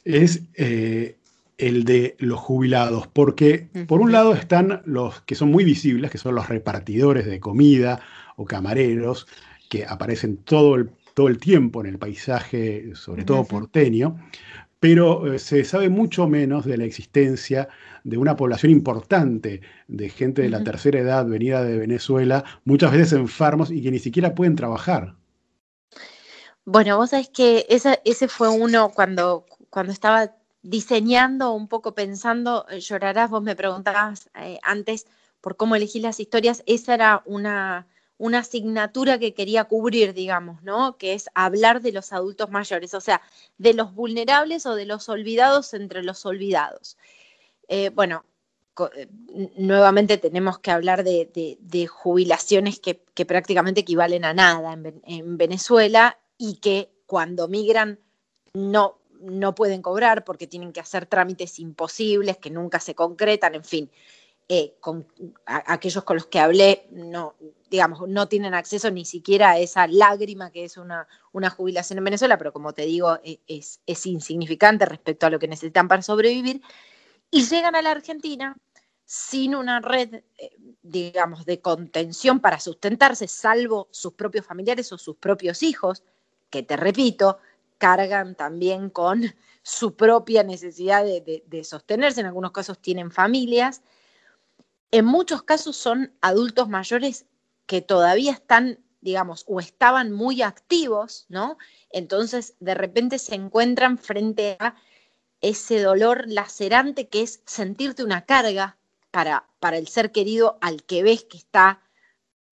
es 0.06 0.44
eh, 0.56 1.18
el 1.58 1.84
de 1.84 2.16
los 2.18 2.40
jubilados, 2.40 3.08
porque 3.08 3.68
por 3.88 4.00
un 4.00 4.14
lado 4.14 4.34
están 4.34 4.82
los 4.86 5.20
que 5.24 5.36
son 5.36 5.52
muy 5.52 5.66
visibles, 5.66 6.12
que 6.12 6.18
son 6.18 6.34
los 6.34 6.48
repartidores 6.48 7.26
de 7.26 7.42
comida 7.42 8.00
o 8.38 8.46
camareros, 8.46 9.28
que 9.70 9.84
aparecen 9.86 10.38
todo 10.38 10.76
el, 10.76 10.92
todo 11.16 11.28
el 11.28 11.40
tiempo 11.40 11.82
en 11.82 11.88
el 11.88 11.98
paisaje, 11.98 12.96
sobre 12.96 13.26
todo 13.26 13.44
porteño, 13.44 14.16
pero 14.80 15.34
eh, 15.34 15.40
se 15.40 15.64
sabe 15.64 15.90
mucho 15.90 16.28
menos 16.28 16.66
de 16.66 16.78
la 16.78 16.86
existencia 16.86 17.68
de 18.04 18.18
una 18.18 18.36
población 18.36 18.72
importante 18.72 19.62
de 19.88 20.10
gente 20.10 20.42
de 20.42 20.50
la 20.50 20.64
tercera 20.64 21.00
edad 21.00 21.26
venida 21.26 21.64
de 21.64 21.78
Venezuela, 21.78 22.44
muchas 22.64 22.92
veces 22.92 23.14
enfermos 23.14 23.72
y 23.72 23.82
que 23.82 23.92
ni 23.92 24.00
siquiera 24.00 24.36
pueden 24.36 24.56
trabajar. 24.56 25.16
Bueno, 26.66 26.98
vos 26.98 27.10
sabés 27.10 27.30
que 27.30 27.66
ese 27.70 28.28
fue 28.28 28.50
uno 28.50 28.90
cuando, 28.90 29.46
cuando 29.70 29.92
estaba 29.92 30.36
diseñando, 30.62 31.54
un 31.54 31.68
poco 31.68 31.96
pensando, 31.96 32.66
eh, 32.70 32.80
llorarás, 32.80 33.30
vos 33.30 33.42
me 33.42 33.56
preguntabas 33.56 34.30
eh, 34.36 34.60
antes 34.62 35.08
por 35.42 35.56
cómo 35.56 35.76
elegí 35.76 36.00
las 36.00 36.20
historias, 36.20 36.64
esa 36.68 36.94
era 36.94 37.24
una, 37.26 37.88
una 38.20 38.40
asignatura 38.40 39.18
que 39.18 39.34
quería 39.34 39.64
cubrir, 39.64 40.14
digamos, 40.14 40.62
¿no? 40.62 40.98
Que 40.98 41.14
es 41.14 41.30
hablar 41.34 41.82
de 41.82 41.94
los 41.94 42.12
adultos 42.14 42.52
mayores, 42.52 42.94
o 42.94 43.02
sea, 43.02 43.22
de 43.58 43.74
los 43.74 43.96
vulnerables 43.96 44.66
o 44.66 44.76
de 44.76 44.86
los 44.86 45.08
olvidados 45.08 45.74
entre 45.74 46.04
los 46.04 46.26
olvidados. 46.26 46.98
Eh, 47.70 47.90
bueno, 47.90 48.26
eh, 48.96 49.08
nuevamente 49.58 50.18
tenemos 50.18 50.60
que 50.60 50.72
hablar 50.72 51.06
de, 51.06 51.88
jubilaciones 51.90 52.80
que, 52.82 52.96
prácticamente 53.26 53.82
equivalen 53.82 54.26
a 54.26 54.34
nada 54.34 54.74
en, 54.74 55.38
Venezuela 55.38 56.20
y 56.38 56.58
que 56.58 56.92
cuando 57.06 57.48
migran 57.48 58.00
no, 58.54 59.00
no 59.22 59.56
pueden 59.56 59.82
cobrar 59.82 60.26
porque 60.26 60.46
tienen 60.46 60.74
que 60.74 60.82
hacer 60.82 61.06
trámites 61.06 61.58
imposibles 61.58 62.38
que 62.38 62.50
nunca 62.50 62.82
se 62.82 62.96
concretan, 62.96 63.56
en 63.56 63.64
fin. 63.64 63.92
Eh, 64.52 64.74
aquellos 65.46 66.04
con 66.04 66.16
los 66.16 66.26
que 66.26 66.40
hablé 66.40 66.88
no, 66.90 67.36
digamos, 67.70 68.10
no 68.10 68.28
tienen 68.28 68.56
acceso 68.56 68.90
ni 68.90 69.06
siquiera 69.06 69.52
a 69.52 69.60
esa 69.60 69.86
lágrima 69.86 70.50
que 70.50 70.64
es 70.64 70.78
una, 70.78 71.08
una 71.32 71.52
jubilación 71.52 72.00
en 72.00 72.06
Venezuela, 72.06 72.36
pero 72.40 72.52
como 72.52 72.74
te 72.74 72.82
digo, 72.82 73.20
e, 73.24 73.40
es, 73.46 73.80
es, 73.86 74.08
insignificante 74.08 74.88
respecto 74.88 75.28
a 75.28 75.30
lo 75.30 75.38
que 75.38 75.48
necesitan 75.48 75.88
para 75.88 76.02
sobrevivir, 76.02 76.64
y 77.30 77.46
llegan 77.46 77.76
a 77.76 77.84
la 77.84 77.92
Argentina 77.92 78.58
sin 79.06 79.54
una 79.54 79.82
red, 79.82 80.24
eh, 80.40 80.56
digamos, 80.82 81.46
de 81.46 81.62
contención 81.62 82.40
para 82.40 82.60
sustentarse, 82.60 83.28
salvo 83.28 83.88
sus 83.92 84.14
propios 84.14 84.48
familiares 84.48 84.92
o 84.92 84.98
sus 84.98 85.18
propios 85.18 85.62
hijos, 85.62 86.02
que 86.50 86.64
te 86.64 86.76
repito, 86.76 87.38
cargan 87.78 88.34
también 88.34 88.90
con 88.90 89.26
su 89.62 89.96
propia 89.96 90.42
necesidad 90.42 91.06
de 91.06 91.64
sostenerse, 91.64 92.22
en 92.22 92.26
algunos 92.26 92.52
casos 92.52 92.80
tienen 92.80 93.12
familias, 93.12 93.84
en 94.92 95.06
muchos 95.06 95.44
casos 95.44 95.76
son 95.76 96.14
adultos 96.22 96.70
mayores 96.70 97.26
que 97.66 97.82
todavía 97.82 98.32
están, 98.32 98.80
digamos, 99.02 99.46
o 99.48 99.60
estaban 99.60 100.12
muy 100.12 100.42
activos, 100.42 101.26
¿no? 101.30 101.58
Entonces, 101.92 102.56
de 102.60 102.74
repente 102.74 103.20
se 103.20 103.36
encuentran 103.36 103.98
frente 103.98 104.58
a 104.60 104.76
ese 105.42 105.82
dolor 105.82 106.26
lacerante 106.28 107.08
que 107.08 107.22
es 107.22 107.42
sentirte 107.46 108.04
una 108.04 108.26
carga 108.26 108.78
para, 109.12 109.48
para 109.60 109.78
el 109.78 109.88
ser 109.88 110.12
querido 110.12 110.58
al 110.62 110.84
que 110.84 111.04
ves 111.04 111.24
que 111.24 111.38
está 111.38 111.82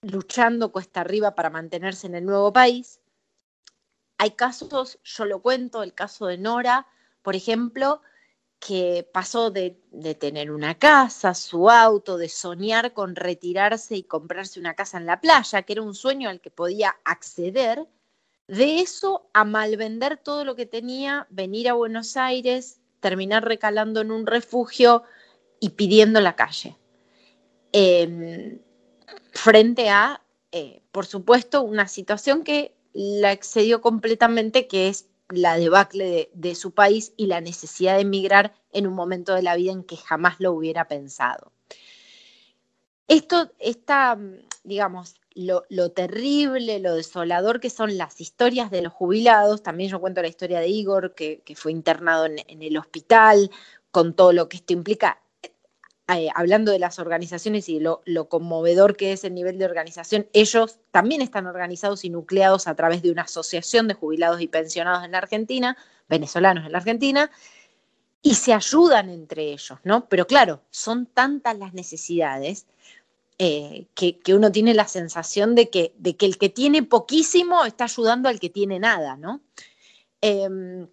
luchando 0.02 0.71
cuesta 0.71 1.02
arriba 1.02 1.36
para 1.36 1.50
mantenerse 1.50 2.08
en 2.08 2.15
el 2.15 2.26
nuevo 2.26 2.54
país. 2.54 3.02
Hay 4.19 4.32
casos, 4.32 5.00
yo 5.04 5.26
lo 5.26 5.41
cuento, 5.41 5.84
el 5.84 5.93
caso 5.93 6.28
de 6.28 6.38
Nora, 6.38 6.88
por 7.21 7.36
ejemplo, 7.36 8.02
que 8.59 9.07
pasó 9.13 9.51
de, 9.51 9.77
tener 10.19 10.51
una 10.51 10.77
casa, 10.77 11.33
su 11.33 11.69
auto, 11.69 12.17
de 12.17 12.29
soñar 12.29 12.93
con 12.93 13.15
retirarse 13.15 13.95
y 13.95 14.03
comprarse 14.03 14.59
una 14.59 14.73
casa 14.73 14.97
en 14.97 15.05
la 15.05 15.21
playa, 15.21 15.61
que 15.61 15.73
era 15.73 15.81
un 15.81 15.93
sueño 15.93 16.29
al 16.29 16.41
que 16.41 16.51
podía 16.51 16.97
acceder, 17.05 17.87
de 18.47 18.79
eso 18.79 19.29
a 19.33 19.43
malvender 19.43 20.17
todo 20.17 20.45
lo 20.45 20.55
que 20.55 20.65
tenía, 20.65 21.27
venir 21.29 21.69
a 21.69 21.73
Buenos 21.73 22.17
Aires, 22.17 22.79
terminar 22.99 23.45
recalando 23.45 24.01
en 24.01 24.11
un 24.11 24.25
refugio 24.25 25.03
y 25.59 25.69
pidiendo 25.69 26.21
la 26.21 26.35
calle. 26.35 26.77
Eh, 27.73 28.59
frente 29.31 29.89
a, 29.89 30.23
eh, 30.51 30.81
por 30.91 31.05
supuesto, 31.05 31.61
una 31.61 31.87
situación 31.87 32.43
que 32.43 32.75
la 32.93 33.31
excedió 33.31 33.81
completamente, 33.81 34.67
que 34.67 34.87
es 34.87 35.07
la 35.29 35.57
debacle 35.57 36.29
de, 36.33 36.55
su 36.55 36.71
país 36.71 37.13
y 37.17 37.27
la 37.27 37.41
necesidad 37.41 37.95
de 37.95 38.01
emigrar 38.01 38.53
en 38.71 38.87
un 38.87 38.93
momento 38.93 39.33
de 39.33 39.41
la 39.41 39.55
vida 39.55 39.71
en 39.71 39.83
que 39.83 39.97
jamás 39.97 40.39
lo 40.39 40.53
hubiera 40.53 40.87
pensado. 40.87 41.51
Esto 43.07 43.51
está, 43.59 44.17
digamos, 44.63 45.15
lo, 45.35 45.91
terrible, 45.91 46.79
lo 46.79 46.95
desolador 46.95 47.59
que 47.59 47.69
son 47.69 47.97
las 47.97 48.19
historias 48.19 48.71
de 48.71 48.81
los 48.81 48.93
jubilados. 48.93 49.63
También 49.63 49.89
yo 49.89 50.01
cuento 50.01 50.21
la 50.21 50.27
historia 50.27 50.59
de 50.59 50.67
Igor, 50.67 51.13
que, 51.13 51.41
fue 51.55 51.71
internado 51.71 52.25
en, 52.25 52.61
el 52.61 52.77
hospital, 52.77 53.51
con 53.91 54.13
todo 54.13 54.33
lo 54.33 54.49
que 54.49 54.57
esto 54.57 54.73
implica. 54.73 55.21
Eh, 56.09 56.29
hablando 56.35 56.71
de 56.71 56.79
las 56.79 56.99
organizaciones 56.99 57.67
y 57.67 57.81
lo, 57.81 58.01
conmovedor 58.29 58.95
que 58.95 59.11
es 59.11 59.25
el 59.25 59.33
nivel 59.33 59.57
de 59.57 59.65
organización, 59.65 60.25
ellos 60.31 60.79
también 60.91 61.21
están 61.21 61.47
organizados 61.47 62.05
y 62.05 62.09
nucleados 62.09 62.67
a 62.67 62.75
través 62.75 63.01
de 63.01 63.11
una 63.11 63.23
asociación 63.23 63.89
de 63.89 63.93
jubilados 63.93 64.39
y 64.39 64.47
pensionados 64.47 65.03
en 65.03 65.11
la 65.11 65.17
Argentina, 65.17 65.77
venezolanos 66.07 66.65
en 66.65 66.71
la 66.71 66.77
Argentina, 66.77 67.29
y 68.21 68.35
se 68.35 68.53
ayudan 68.53 69.09
entre 69.09 69.51
ellos, 69.51 69.79
¿no? 69.83 70.07
Pero 70.07 70.27
claro, 70.27 70.61
son 70.69 71.07
tantas 71.07 71.57
las 71.57 71.73
necesidades 71.73 72.67
eh, 73.37 73.87
que, 73.93 74.17
uno 74.33 74.49
tiene 74.49 74.73
la 74.73 74.87
sensación 74.87 75.55
de 75.55 75.69
que, 75.69 75.93
de 75.97 76.15
que 76.15 76.25
el 76.25 76.37
que 76.37 76.47
tiene 76.47 76.83
poquísimo 76.83 77.65
está 77.65 77.83
ayudando 77.83 78.29
al 78.29 78.39
que 78.39 78.49
tiene 78.49 78.79
nada, 78.79 79.17
¿no? 79.17 79.41
Em, 80.21 80.87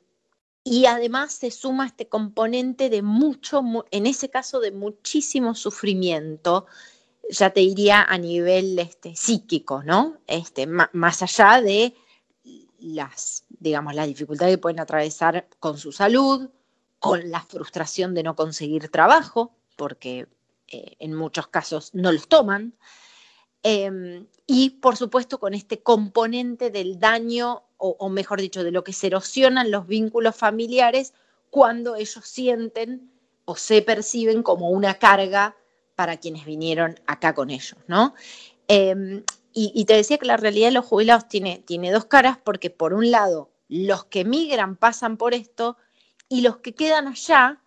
y 0.64 0.87
además 0.87 1.35
se 1.35 1.50
suma 1.50 1.87
este 1.87 2.09
componente 2.09 2.88
de 2.88 3.03
mucho, 3.03 3.62
en 3.90 4.07
ese 4.07 4.31
caso 4.31 4.61
de 4.61 4.72
muchísimo 4.72 5.55
sufrimiento, 5.55 6.66
ya 7.31 7.50
te 7.50 7.61
diría 7.61 8.03
a 8.03 8.16
nivel 8.16 8.79
este, 8.79 9.14
psíquico, 9.14 9.83
¿no? 9.83 10.18
Este, 10.27 10.66
más 10.66 11.22
allá 11.22 11.61
de 11.61 11.94
las, 12.79 13.44
digamos, 13.48 13.94
las 13.94 14.07
dificultades 14.07 14.55
que 14.55 14.61
pueden 14.61 14.81
atravesar 14.81 15.48
con 15.61 15.77
su 15.79 15.92
salud, 15.92 16.48
con 16.98 17.31
la 17.31 17.42
frustración 17.42 18.14
de 18.14 18.22
no 18.22 18.35
conseguir 18.35 18.88
trabajo, 18.88 19.55
porque 19.77 20.29
eh, 20.68 20.96
en 20.98 21.14
muchos 21.14 21.48
casos 21.48 21.90
no 21.92 22.11
los 22.11 22.27
toman, 22.27 22.74
em, 23.62 24.27
y 24.46 24.70
por 24.70 24.96
supuesto 24.96 25.38
con 25.38 25.53
este 25.53 25.83
componente 25.83 26.70
del 26.70 26.98
daño 26.98 27.64
o, 27.87 28.09
mejor 28.09 28.40
dicho, 28.40 28.64
de 28.64 28.70
lo 28.70 28.83
que 28.83 28.94
se 28.94 29.09
erosionan 29.09 29.70
los 29.70 29.87
vínculos 29.87 30.35
familiares 30.35 31.12
cuando 31.51 31.97
ellos 31.97 32.25
sienten 32.25 33.11
o 33.44 33.57
se 33.57 33.83
perciben 33.83 34.42
como 34.42 34.70
una 34.70 34.94
carga 34.94 35.55
para 35.94 36.16
quienes 36.16 36.47
vinieron 36.47 36.99
acá 37.07 37.35
con 37.35 37.51
ellos, 37.51 37.77
¿no? 37.87 38.14
Em, 38.68 39.23
y, 39.53 39.85
te 39.85 39.94
decía 39.94 40.18
que 40.18 40.27
la 40.27 40.37
realidad 40.37 40.68
de 40.68 40.73
los 40.73 40.87
jubilados 40.87 41.29
tiene, 41.29 41.62
tiene 41.64 41.92
dos 41.92 42.07
caras, 42.07 42.38
porque 42.42 42.70
por 42.70 42.92
un 42.92 43.12
lado, 43.12 43.51
los 43.68 44.05
que 44.07 44.25
migran 44.25 44.77
pasan 44.77 45.16
por 45.16 45.33
esto 45.33 45.77
y 46.29 46.40
los 46.40 46.57
que 46.57 46.75
quedan 46.75 47.07
allá 47.07 47.61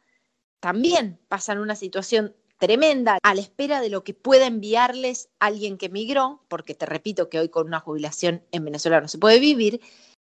también 0.59 1.17
pasan 1.29 1.59
una 1.59 1.75
situación 1.75 2.35
tremenda 2.57 3.19
a 3.21 3.35
la 3.35 3.41
espera 3.41 3.81
de 3.81 3.89
lo 3.89 4.03
que 4.03 4.13
pueda 4.13 4.47
enviarles 4.47 5.29
alguien 5.39 5.77
que 5.77 5.89
migró, 5.89 6.41
porque 6.47 6.75
te 6.75 6.85
repito 6.85 7.29
que 7.29 7.39
hoy 7.39 7.49
con 7.49 7.67
una 7.67 7.79
jubilación 7.79 8.43
en 8.51 8.65
Venezuela 8.65 9.01
no 9.01 9.07
se 9.07 9.17
puede 9.17 9.39
vivir, 9.39 9.81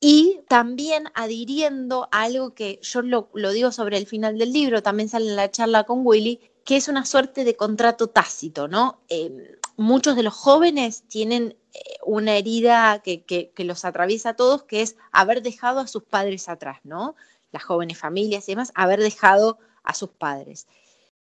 y 0.00 0.40
también 0.48 1.04
adhiriendo 1.14 2.08
a 2.10 2.22
algo 2.22 2.54
que 2.54 2.80
yo 2.82 3.02
lo, 3.02 3.28
digo 3.52 3.70
sobre 3.70 3.98
el 3.98 4.06
final 4.06 4.38
del 4.38 4.52
libro, 4.52 4.82
también 4.82 5.10
sale 5.10 5.28
en 5.28 5.36
la 5.36 5.50
charla 5.50 5.84
con 5.84 6.06
Willy, 6.06 6.40
que 6.64 6.76
es 6.76 6.88
una 6.88 7.04
suerte 7.04 7.44
de 7.44 7.54
contrato 7.54 8.06
tácito, 8.06 8.66
¿no? 8.66 9.02
Eh, 9.08 9.58
muchos 9.76 10.16
de 10.16 10.22
los 10.22 10.34
jóvenes 10.34 11.04
tienen 11.08 11.56
eh, 11.74 11.80
una 12.04 12.36
herida 12.36 13.00
que, 13.00 13.24
que, 13.24 13.52
los 13.64 13.84
atraviesa 13.84 14.30
a 14.30 14.36
todos, 14.36 14.62
que 14.62 14.80
es 14.80 14.96
haber 15.12 15.42
dejado 15.42 15.80
a 15.80 15.86
sus 15.86 16.04
padres 16.04 16.48
atrás, 16.48 16.78
¿no? 16.82 17.14
Las 17.52 17.64
jóvenes 17.64 17.98
familias 17.98 18.48
y 18.48 18.52
demás, 18.52 18.72
haber 18.74 19.00
dejado 19.00 19.58
a 19.82 19.92
sus 19.92 20.10
padres. 20.10 20.66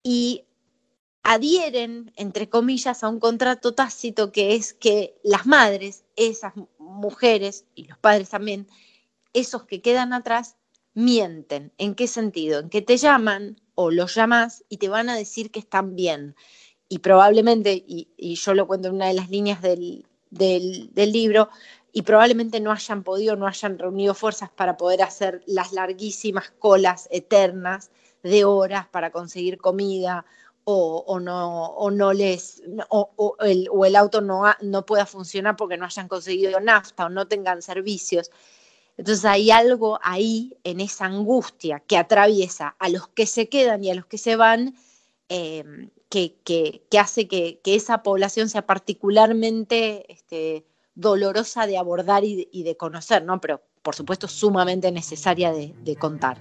Y 0.04 0.46
adhieren, 1.24 2.12
entre 2.18 2.50
comillas, 2.50 3.04
a 3.04 3.10
un 3.10 3.20
contrato 3.20 3.74
tácito 3.74 4.32
que 4.32 4.56
es 4.56 4.74
que 4.74 5.18
las 5.24 5.46
madres, 5.46 6.04
esas 6.16 6.54
mujeres 6.78 7.66
y 7.76 7.86
los 7.86 7.98
padres 7.98 8.30
también, 8.30 8.68
esos 9.32 9.64
que 9.64 9.82
quedan 9.82 10.14
atrás, 10.14 10.58
mienten. 10.94 11.72
¿En 11.78 11.96
qué 11.96 12.08
sentido? 12.08 12.60
En 12.60 12.70
que 12.70 12.82
te 12.82 12.98
llaman 12.98 13.60
o 13.74 13.90
los 13.90 14.14
llamas 14.16 14.64
y 14.70 14.78
te 14.78 14.90
van 14.90 15.10
a 15.10 15.16
decir 15.16 15.50
que 15.50 15.60
están 15.60 15.96
bien. 15.96 16.36
Y 16.90 17.00
probablemente, 17.00 17.84
y, 17.88 18.36
yo 18.36 18.54
lo 18.54 18.68
cuento 18.68 18.90
en 18.90 18.96
una 18.96 19.08
de 19.08 19.16
las 19.16 19.30
líneas 19.30 19.62
del, 19.62 20.06
del, 20.30 21.12
libro, 21.12 21.50
y 21.92 22.04
probablemente 22.04 22.60
no 22.60 22.72
hayan 22.72 23.04
podido, 23.04 23.36
no 23.36 23.48
hayan 23.48 23.80
reunido 23.80 24.14
fuerzas 24.14 24.50
para 24.52 24.78
poder 24.78 25.02
hacer 25.02 25.42
las 25.48 25.72
larguísimas 25.72 26.52
colas 26.60 27.08
eternas 27.12 27.90
de 28.24 28.46
horas 28.46 28.88
para 28.88 29.12
conseguir 29.12 29.58
comida 29.58 30.26
o, 30.66 31.20
no, 31.20 31.66
o 31.66 31.92
no 31.92 32.14
les, 32.14 32.62
o, 32.90 33.36
el, 33.42 33.68
o 33.72 33.86
el, 33.86 33.96
auto 33.96 34.22
no, 34.22 34.44
no 34.62 34.86
pueda 34.86 35.06
funcionar 35.06 35.56
porque 35.56 35.78
no 35.78 35.86
hayan 35.86 36.08
conseguido 36.08 36.60
nafta 36.60 37.06
o 37.06 37.10
no 37.10 37.28
tengan 37.28 37.62
servicios. 37.62 38.32
Entonces 38.98 39.26
hay 39.26 39.52
algo 39.52 40.00
ahí 40.04 40.58
en 40.64 40.80
esa 40.80 41.06
angustia 41.06 41.80
que 41.80 41.98
atraviesa 41.98 42.76
a 42.80 42.90
los 42.90 43.08
que 43.08 43.26
se 43.26 43.50
quedan 43.50 43.84
y 43.84 43.90
a 43.90 43.96
los 43.96 44.06
que 44.06 44.18
se 44.18 44.36
van, 44.36 44.76
em, 45.30 45.90
que, 46.10 46.36
que, 46.44 46.86
que, 46.90 47.00
hace 47.00 47.28
que, 47.28 47.60
que, 47.64 47.76
esa 47.76 48.04
población 48.04 48.50
sea 48.50 48.66
particularmente 48.66 50.06
este, 50.14 50.66
dolorosa 50.94 51.66
de 51.66 51.78
abordar 51.78 52.24
y, 52.24 52.48
y, 52.52 52.64
de 52.64 52.78
conocer, 52.78 53.24
¿no? 53.24 53.42
pero 53.42 53.64
por 53.82 53.96
supuesto 53.96 54.28
sumamente 54.28 54.92
necesaria 54.92 55.52
de, 55.52 55.74
de 55.82 55.96
contar. 55.96 56.38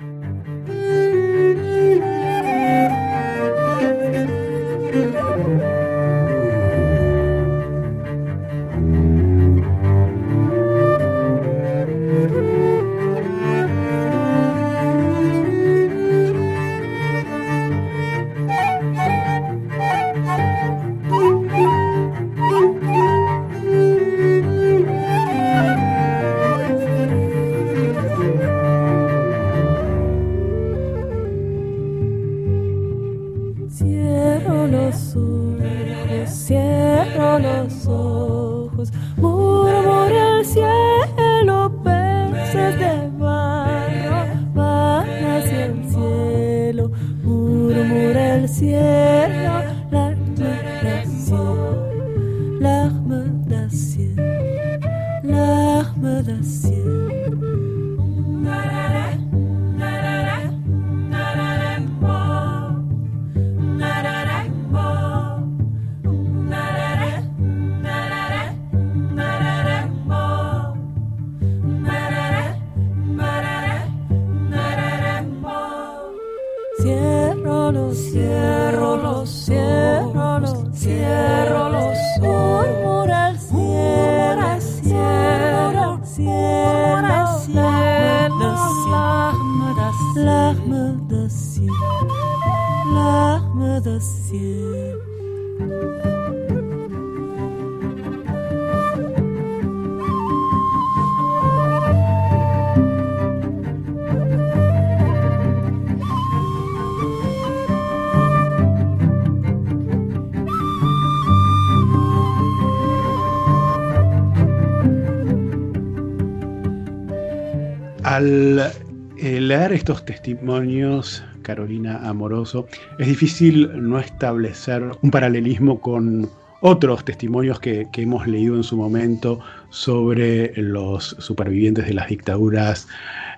Estos 119.83 120.05
testimonios, 120.05 121.25
Carolina 121.43 122.09
Amoroso, 122.09 122.69
es 123.01 123.09
difícil 123.09 123.69
no 123.75 123.99
establecer 123.99 124.93
un 125.03 125.11
paralelismo 125.11 125.81
con 125.81 126.31
otros 126.61 127.05
testimonios 127.05 127.59
que, 127.59 127.89
hemos 127.97 128.29
leído 128.29 128.55
en 128.55 128.63
su 128.63 128.77
momento 128.77 129.41
sobre 129.71 130.53
los 130.55 131.17
supervivientes 131.19 131.87
de 131.87 131.95
las 131.95 132.07
dictaduras 132.07 132.87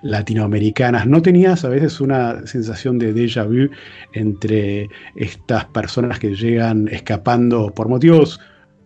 latinoamericanas. 0.03 1.07
¿No 1.07 1.23
tenías 1.23 1.65
a 1.65 1.69
veces 1.69 1.99
una 1.99 2.45
sensación 2.45 2.99
de 2.99 3.15
déjà 3.15 3.43
vu 3.47 3.71
entre 4.13 4.87
estas 5.15 5.65
personas 5.65 6.19
que 6.19 6.35
llegan 6.35 6.87
escapando 6.89 7.71
por 7.73 7.89
motivos 7.89 8.39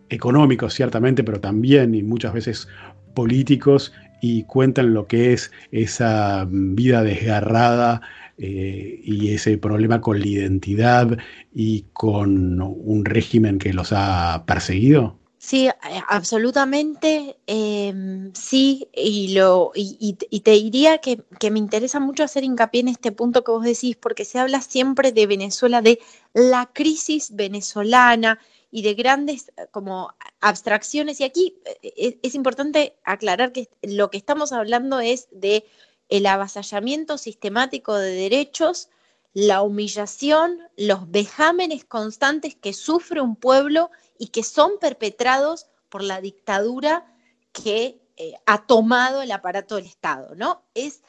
económicos, 0.07 0.75
ciertamente, 0.75 1.25
pero 1.25 1.41
también 1.41 1.93
y 1.93 2.03
muchas 2.03 2.31
veces 2.31 2.69
políticos 3.15 3.91
y 4.21 4.43
cuentan 4.43 4.93
lo 4.93 5.07
que 5.07 5.33
es 5.33 5.51
esa 5.71 6.47
vida 6.49 7.03
desgarrada 7.03 8.01
eh, 8.37 9.01
y 9.03 9.33
ese 9.33 9.57
problema 9.57 10.01
con 10.01 10.19
la 10.19 10.27
identidad 10.27 11.17
y 11.53 11.85
con 11.93 12.61
un 12.61 13.05
régimen 13.05 13.59
que 13.59 13.73
los 13.73 13.91
ha 13.91 14.43
perseguido? 14.45 15.19
Sí, 15.41 15.67
eh, 15.67 15.73
absolutamente, 16.09 17.37
eh, 17.47 17.93
sí, 18.33 18.89
y, 18.93 19.33
lo, 19.35 19.71
y, 19.73 20.17
y 20.29 20.39
te 20.41 20.51
diría 20.51 20.97
que, 20.97 21.23
que, 21.39 21.49
me 21.49 21.59
interesa 21.59 22.01
mucho 22.01 22.25
hacer 22.25 22.43
hincapié 22.43 22.81
en 22.81 22.89
este 22.89 23.13
punto 23.13 23.45
que 23.45 23.51
vos 23.51 23.63
decís, 23.63 23.95
porque 23.95 24.25
se 24.25 24.37
habla 24.37 24.59
siempre 24.59 25.13
de 25.13 25.27
Venezuela, 25.27 25.81
de 25.81 25.99
la 26.33 26.69
crisis 26.73 27.33
venezolana, 27.33 28.37
y 28.71 28.81
de 28.81 28.93
grandes 28.93 29.51
eh, 29.57 29.67
como 29.71 30.13
abstracciones. 30.39 31.19
Y 31.19 31.23
aquí 31.23 31.61
eh, 31.81 32.19
es, 32.21 32.35
importante 32.35 32.97
aclarar 33.03 33.51
que 33.51 33.69
lo 33.81 34.09
que 34.09 34.17
estamos 34.17 34.51
hablando 34.51 34.99
es 34.99 35.27
de 35.31 35.65
el 36.09 36.25
avasallamiento 36.25 37.17
sistemático 37.17 37.95
de 37.95 38.11
derechos, 38.11 38.89
la 39.33 39.61
humillación, 39.61 40.59
los 40.75 41.09
vejámenes 41.11 41.85
constantes 41.85 42.55
que 42.55 42.73
sufre 42.73 43.21
un 43.21 43.35
pueblo 43.35 43.91
y 44.17 44.27
que 44.27 44.43
son 44.43 44.79
perpetrados 44.79 45.67
por 45.89 46.03
la 46.03 46.19
dictadura 46.19 47.05
que 47.51 48.01
eh, 48.17 48.33
ha 48.45 48.65
tomado 48.65 49.21
el 49.21 49.31
aparato 49.31 49.75
del 49.75 49.85
Estado, 49.85 50.35
¿no? 50.35 50.63
Es 50.73 51.03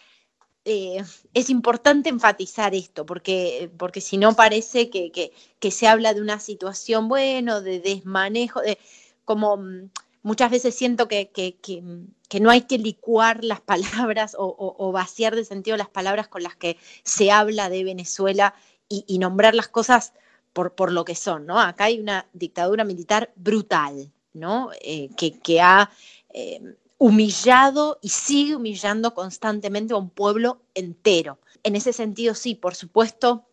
eh, 0.65 1.03
es 1.33 1.51
importante 1.51 2.09
enfatizar 2.11 2.75
esto, 2.75 3.07
porque, 3.07 3.71
porque 3.79 4.01
si 4.01 4.19
no 4.19 4.35
parece 4.35 4.91
que, 4.91 5.11
que, 5.11 5.71
se 5.71 5.89
habla 5.89 6.13
de 6.13 6.21
una 6.21 6.39
situación, 6.39 7.09
bueno, 7.09 7.63
de 7.63 7.81
desmanejo, 7.81 8.61
de, 8.61 8.79
como 9.25 9.57
mm, 9.57 9.91
muchas 10.23 10.51
veces 10.51 10.75
siento 10.75 11.09
que, 11.09 11.31
que, 11.31 12.41
no 12.41 12.51
hay 12.51 12.63
que 12.63 12.79
licuar 12.79 13.43
las 13.45 13.61
palabras 13.61 14.37
o, 14.39 14.55
o, 14.79 14.93
vaciar 14.93 15.35
de 15.35 15.45
sentido 15.45 15.77
las 15.77 15.89
palabras 15.89 16.29
con 16.29 16.43
las 16.43 16.57
que 16.57 16.77
se 17.05 17.31
habla 17.31 17.71
de 17.71 17.85
Venezuela 17.85 18.55
y, 18.89 19.19
nombrar 19.19 19.55
las 19.55 19.69
cosas 19.69 20.13
por, 20.53 20.75
por, 20.75 20.93
lo 20.93 21.05
que 21.05 21.15
son, 21.15 21.47
¿no? 21.47 21.61
Acá 21.61 21.85
hay 21.85 22.01
una 22.01 22.27
dictadura 22.33 22.85
militar 22.85 23.33
brutal, 23.37 24.13
¿no? 24.33 24.71
Eh, 24.83 25.11
que, 25.17 25.61
ha... 25.61 25.91
Eh, 26.35 26.61
humillado 27.01 27.99
y 28.03 28.11
sigue 28.11 28.57
humillando 28.57 29.15
constantemente 29.15 29.95
a 29.95 29.97
un 29.97 30.11
pueblo 30.11 30.61
entero. 30.75 31.39
En 31.63 31.75
ese 31.75 31.95
sentido, 31.95 32.35
sí, 32.35 32.55
por 32.55 32.75
supuesto 32.75 33.47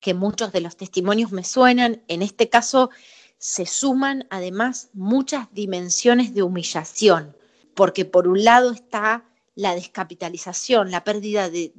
que 0.00 0.14
muchos 0.14 0.50
de 0.50 0.60
los 0.60 0.76
testimonios 0.76 1.30
me 1.30 1.44
suenan. 1.44 2.02
En 2.08 2.22
este 2.22 2.48
caso, 2.48 2.90
se 3.38 3.66
suman 3.66 4.26
además 4.30 4.90
muchas 4.94 5.46
dimensiones 5.52 6.34
de 6.34 6.42
humillación, 6.42 7.36
porque 7.74 8.04
por 8.04 8.26
un 8.26 8.42
lado 8.42 8.72
está 8.72 9.24
la 9.54 9.76
descapitalización, 9.76 10.90
la 10.90 11.04
pérdida 11.04 11.50
de, 11.50 11.72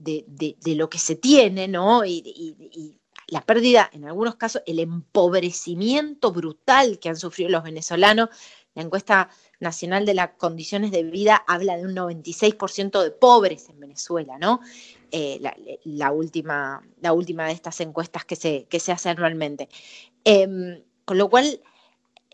lo 0.68 0.90
que 0.90 1.00
se 1.00 1.16
tiene, 1.16 1.68
¿no? 1.68 2.06
Y, 2.06 2.24
y, 2.26 2.96
la 3.28 3.42
pérdida, 3.42 3.90
en 3.92 4.06
algunos 4.06 4.36
casos, 4.36 4.64
el 4.66 4.80
empobrecimiento 4.80 6.32
brutal 6.32 6.98
que 6.98 7.10
han 7.10 7.18
sufrido 7.18 7.50
los 7.50 7.64
venezolanos. 7.64 8.30
La 8.74 8.84
encuesta 8.84 9.30
Nacional 9.60 10.06
de 10.06 10.14
las 10.14 10.32
Condiciones 10.38 10.92
de 10.92 11.04
Vida 11.04 11.44
habla 11.48 11.78
de 11.78 11.86
un 11.86 11.96
96% 11.96 13.04
de 13.04 13.12
pobres 13.12 13.70
en 13.70 13.80
Venezuela, 13.80 14.38
¿no? 14.38 14.62
Eh, 15.12 15.42
la, 15.84 16.12
última, 16.12 16.84
la 17.02 17.14
última 17.14 17.46
de 17.46 17.54
estas 17.54 17.80
encuestas 17.82 18.26
que 18.26 18.36
se, 18.36 18.66
que 18.70 18.80
se 18.80 18.92
hace 18.92 19.10
anualmente. 19.10 19.68
Em, 20.24 20.82
con 21.06 21.18
lo 21.18 21.30
cual, 21.30 21.62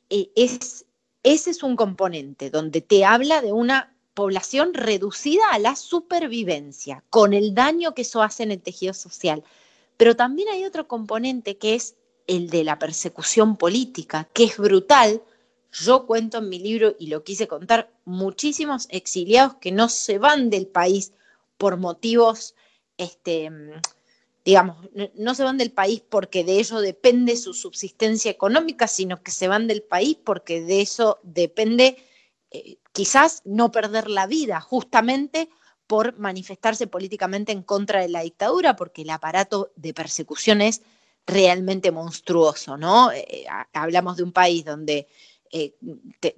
eh, 0.09 0.29
es, 0.35 0.85
ese 1.23 1.49
es 1.49 1.63
un 1.63 1.75
componente 1.75 2.49
donde 2.49 2.81
te 2.81 3.05
habla 3.05 3.41
de 3.41 3.53
una 3.53 3.95
población 4.13 4.73
reducida 4.73 5.43
a 5.51 5.59
la 5.59 5.75
supervivencia, 5.75 7.03
con 7.09 7.33
el 7.33 7.55
daño 7.55 7.93
que 7.93 8.03
eso 8.03 8.21
hace 8.21 8.43
en 8.43 8.51
el 8.51 8.61
tejido 8.61 8.93
social. 8.93 9.43
Pero 9.97 10.15
también 10.15 10.49
hay 10.49 10.65
otro 10.65 10.87
componente 10.87 11.57
que 11.57 11.75
es 11.75 11.95
el 12.27 12.49
de 12.49 12.63
la 12.63 12.79
persecución 12.79 13.57
política, 13.57 14.27
que 14.33 14.45
es 14.45 14.57
brutal 14.57 15.21
yo 15.83 16.05
cuento 16.05 16.37
en 16.37 16.49
mi 16.49 16.59
libro, 16.59 16.95
y 16.99 17.07
lo 17.07 17.23
quise 17.23 17.47
contar, 17.47 17.91
muchísimos 18.05 18.87
exiliados 18.89 19.55
que 19.55 19.71
no 19.71 19.89
se 19.89 20.17
van 20.17 20.49
del 20.49 20.67
país 20.67 21.11
por 21.57 21.77
motivos, 21.77 22.55
este, 22.97 23.51
digamos, 24.45 24.77
no 25.15 25.35
se 25.35 25.43
van 25.43 25.57
del 25.57 25.71
país 25.71 26.01
porque 26.07 26.43
de 26.43 26.59
ello 26.59 26.79
depende 26.79 27.35
su 27.35 27.53
subsistencia 27.53 28.31
económica, 28.31 28.87
sino 28.87 29.21
que 29.21 29.31
se 29.31 29.47
van 29.47 29.67
del 29.67 29.81
país 29.81 30.17
porque 30.23 30.61
de 30.61 30.81
eso 30.81 31.19
depende 31.23 31.97
eh, 32.51 32.77
quizás 32.93 33.41
no 33.43 33.71
perder 33.71 34.09
la 34.09 34.27
vida, 34.27 34.61
justamente 34.61 35.49
por 35.87 36.17
manifestarse 36.17 36.87
políticamente 36.87 37.51
en 37.51 37.63
contra 37.63 38.01
de 38.01 38.09
la 38.09 38.21
dictadura, 38.21 38.75
porque 38.75 39.01
el 39.01 39.09
aparato 39.09 39.71
de 39.75 39.93
persecución 39.93 40.61
es 40.61 40.81
realmente 41.27 41.91
monstruoso, 41.91 42.77
¿no? 42.77 43.11
Eh, 43.11 43.45
hablamos 43.73 44.17
de 44.17 44.23
un 44.23 44.31
país 44.31 44.63
donde 44.63 45.07
eh, 45.51 45.75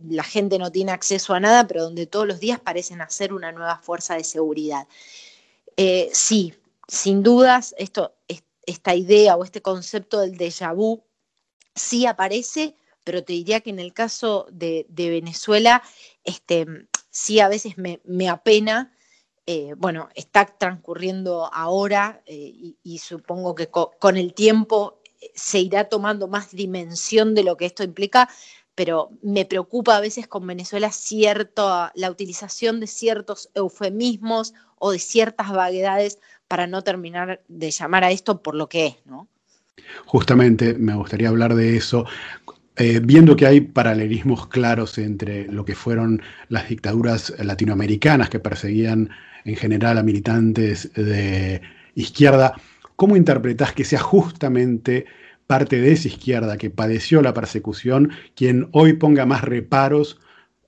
la 0.09 0.23
gente 0.23 0.59
no 0.59 0.71
tiene 0.71 0.91
acceso 0.91 1.33
a 1.33 1.39
nada, 1.39 1.67
pero 1.67 1.83
donde 1.83 2.07
todos 2.07 2.27
los 2.27 2.39
días 2.39 2.59
parecen 2.59 3.01
hacer 3.01 3.33
una 3.33 3.51
nueva 3.51 3.79
fuerza 3.79 4.15
de 4.15 4.23
seguridad. 4.23 4.87
Eh, 5.75 6.09
sí, 6.13 6.53
sin 6.87 7.23
dudas, 7.23 7.75
esta 7.77 8.95
idea 8.95 9.35
o 9.35 9.43
este 9.43 9.61
concepto 9.61 10.19
del 10.19 10.37
déjà 10.37 10.73
vu 10.73 11.03
sí 11.75 12.05
aparece, 12.05 12.75
pero 13.03 13.23
te 13.23 13.33
diría 13.33 13.61
que 13.61 13.69
en 13.69 13.79
el 13.79 13.93
caso 13.93 14.47
de, 14.51 14.85
Venezuela, 14.89 15.81
este, 16.23 16.65
sí 17.09 17.39
a 17.39 17.47
veces 17.47 17.75
me, 17.77 18.29
apena. 18.29 18.93
Eh, 19.45 19.73
bueno, 19.77 20.09
está 20.13 20.45
transcurriendo 20.45 21.49
ahora 21.53 22.21
y, 22.25 22.97
supongo 22.97 23.55
que 23.55 23.69
con 23.69 24.17
el 24.17 24.33
tiempo 24.33 25.01
se 25.35 25.59
irá 25.59 25.89
tomando 25.89 26.27
más 26.27 26.51
dimensión 26.51 27.33
de 27.33 27.43
lo 27.43 27.57
que 27.57 27.65
esto 27.65 27.83
implica, 27.83 28.29
pero 28.77 29.09
me 29.23 29.43
preocupa 29.43 29.97
a 29.97 30.01
veces 30.01 30.27
con 30.27 30.45
Venezuela 30.45 30.91
cierto, 30.91 31.89
la 31.95 32.11
utilización 32.11 32.79
de 32.79 32.85
ciertos 32.85 33.49
eufemismos 33.55 34.53
o 34.77 34.91
de 34.91 34.99
ciertas 34.99 35.51
vaguedades 35.51 36.19
para 36.47 36.67
no 36.67 36.83
terminar 36.83 37.41
de 37.47 37.71
llamar 37.71 38.03
a 38.03 38.11
esto 38.11 38.43
por 38.43 38.53
lo 38.53 38.69
que 38.69 38.85
es, 38.85 38.95
¿no? 39.05 39.27
Justamente 40.05 40.75
me 40.75 40.93
gustaría 40.93 41.29
hablar 41.29 41.55
de 41.55 41.75
eso. 41.75 42.05
Eh, 42.75 42.99
viendo 43.03 43.35
que 43.35 43.47
hay 43.47 43.61
paralelismos 43.61 44.45
claros 44.45 44.99
entre 44.99 45.47
lo 45.47 45.65
que 45.65 45.73
fueron 45.73 46.21
las 46.47 46.69
dictaduras 46.69 47.33
latinoamericanas 47.39 48.29
que 48.29 48.39
perseguían 48.39 49.09
en 49.43 49.55
general 49.55 49.97
a 49.97 50.03
militantes 50.03 50.93
de 50.93 51.61
izquierda, 51.95 52.53
¿cómo 52.95 53.17
interpretás 53.17 53.73
que 53.73 53.85
sea 53.85 53.99
justamente 53.99 55.07
parte 55.47 55.81
de 55.81 55.93
esa 55.93 56.09
izquierda 56.09 56.57
que 56.57 56.69
padeció 56.69 57.21
la 57.21 57.33
persecución, 57.33 58.11
quien 58.35 58.69
hoy 58.73 58.93
ponga 58.93 59.25
más 59.25 59.41
reparos 59.43 60.19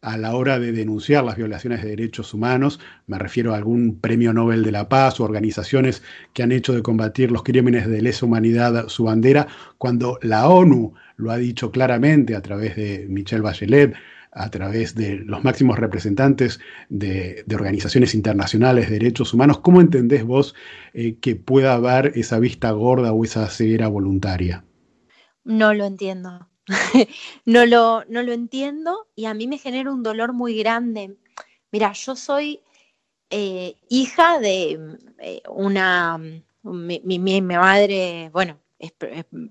a 0.01 0.17
la 0.17 0.33
hora 0.35 0.59
de 0.59 0.71
denunciar 0.71 1.25
las 1.25 1.35
violaciones 1.35 1.83
de 1.83 1.89
derechos 1.89 2.33
humanos, 2.33 2.79
me 3.05 3.19
refiero 3.19 3.53
a 3.53 3.57
algún 3.57 3.99
premio 3.99 4.31
Nobel 4.33 4.63
de 4.63 4.71
la 4.71 4.87
Paz 4.87 5.19
o 5.19 5.25
organizaciones 5.25 6.01
que 6.33 6.41
han 6.41 6.53
hecho 6.53 6.73
de 6.73 6.81
combatir 6.81 7.31
los 7.31 7.43
crímenes 7.43 7.87
de 7.87 8.01
lesa 8.01 8.25
humanidad 8.25 8.87
su 8.87 9.03
bandera, 9.03 9.47
cuando 9.77 10.17
la 10.21 10.47
ONU 10.47 10.93
lo 11.17 11.31
ha 11.31 11.37
dicho 11.37 11.71
claramente 11.71 12.35
a 12.35 12.41
través 12.41 12.77
de 12.77 13.07
Michelle 13.09 13.41
Bachelet, 13.41 13.93
a 14.31 14.49
través 14.49 14.95
de 14.95 15.17
los 15.17 15.43
máximos 15.43 15.77
representantes 15.77 16.59
de, 16.89 17.43
organizaciones 17.53 18.13
internacionales 18.13 18.89
de 18.89 18.99
derechos 18.99 19.33
humanos. 19.33 19.59
¿Cómo 19.59 19.81
entendés 19.81 20.23
vos 20.23 20.55
eh, 20.93 21.17
que 21.19 21.35
pueda 21.35 21.73
haber 21.73 22.13
esa 22.15 22.39
vista 22.39 22.71
gorda 22.71 23.11
o 23.11 23.25
esa 23.25 23.49
ceguera 23.49 23.87
voluntaria? 23.87 24.63
No 25.43 25.73
lo 25.73 25.85
entiendo. 25.85 26.47
no, 27.45 27.65
lo, 27.65 28.03
no 28.05 28.21
lo 28.23 28.31
entiendo 28.33 29.07
y 29.15 29.25
a 29.25 29.33
mí 29.33 29.47
me 29.47 29.57
genera 29.57 29.91
un 29.91 30.03
dolor 30.03 30.33
muy 30.33 30.57
grande. 30.57 31.17
Mira, 31.71 31.93
yo 31.93 32.15
soy 32.15 32.61
eh, 33.29 33.75
hija 33.89 34.39
de 34.39 34.97
eh, 35.19 35.41
una, 35.49 36.17
mi, 36.63 37.01
mi, 37.03 37.41
madre, 37.41 38.29
bueno, 38.31 38.59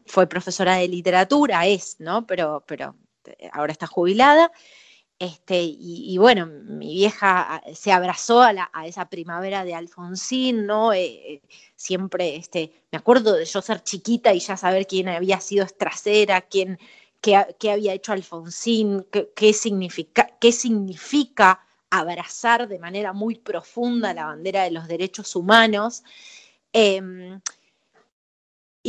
fue 0.07 0.27
profesora 0.27 0.77
de 0.77 0.89
literatura, 0.89 1.67
es, 1.67 1.97
¿no? 2.01 2.27
Pero, 2.27 2.65
pero 2.67 2.97
ahora 3.53 3.73
está 3.73 3.87
jubilada. 3.87 4.51
Este, 5.19 5.61
y, 5.63 6.17
bueno, 6.19 6.47
mi 6.47 6.95
vieja 6.95 7.57
ah, 7.57 7.63
se 7.75 7.91
abrazó 7.91 8.41
a, 8.41 8.71
esa 8.87 9.09
primavera 9.11 9.65
de 9.65 9.75
Alfonsín, 9.75 10.65
¿no? 10.67 10.93
Eh, 10.93 11.43
siempre, 11.75 12.37
este, 12.37 12.73
me 12.93 12.99
acuerdo 12.99 13.35
de 13.35 13.45
yo 13.45 13.61
ser 13.61 13.83
chiquita 13.83 14.33
y 14.33 14.39
ya 14.39 14.57
saber 14.57 14.87
quién 14.87 15.09
había 15.09 15.41
sido 15.41 15.65
Estracera, 15.65 16.43
quién, 16.43 16.79
qué, 17.21 17.35
había 17.71 17.95
hecho 17.95 18.13
Alfonsín, 18.13 19.07
qué, 19.11 19.53
significa, 19.53 20.29
qué 20.41 20.53
significa 20.53 21.67
abrazar 21.91 22.69
de 22.69 22.79
manera 22.79 23.13
muy 23.13 23.37
profunda 23.37 24.15
la 24.15 24.27
bandera 24.27 24.63
de 24.65 24.71
los 24.71 24.87
derechos 24.87 25.35
humanos. 25.35 26.05
Em, 26.73 27.41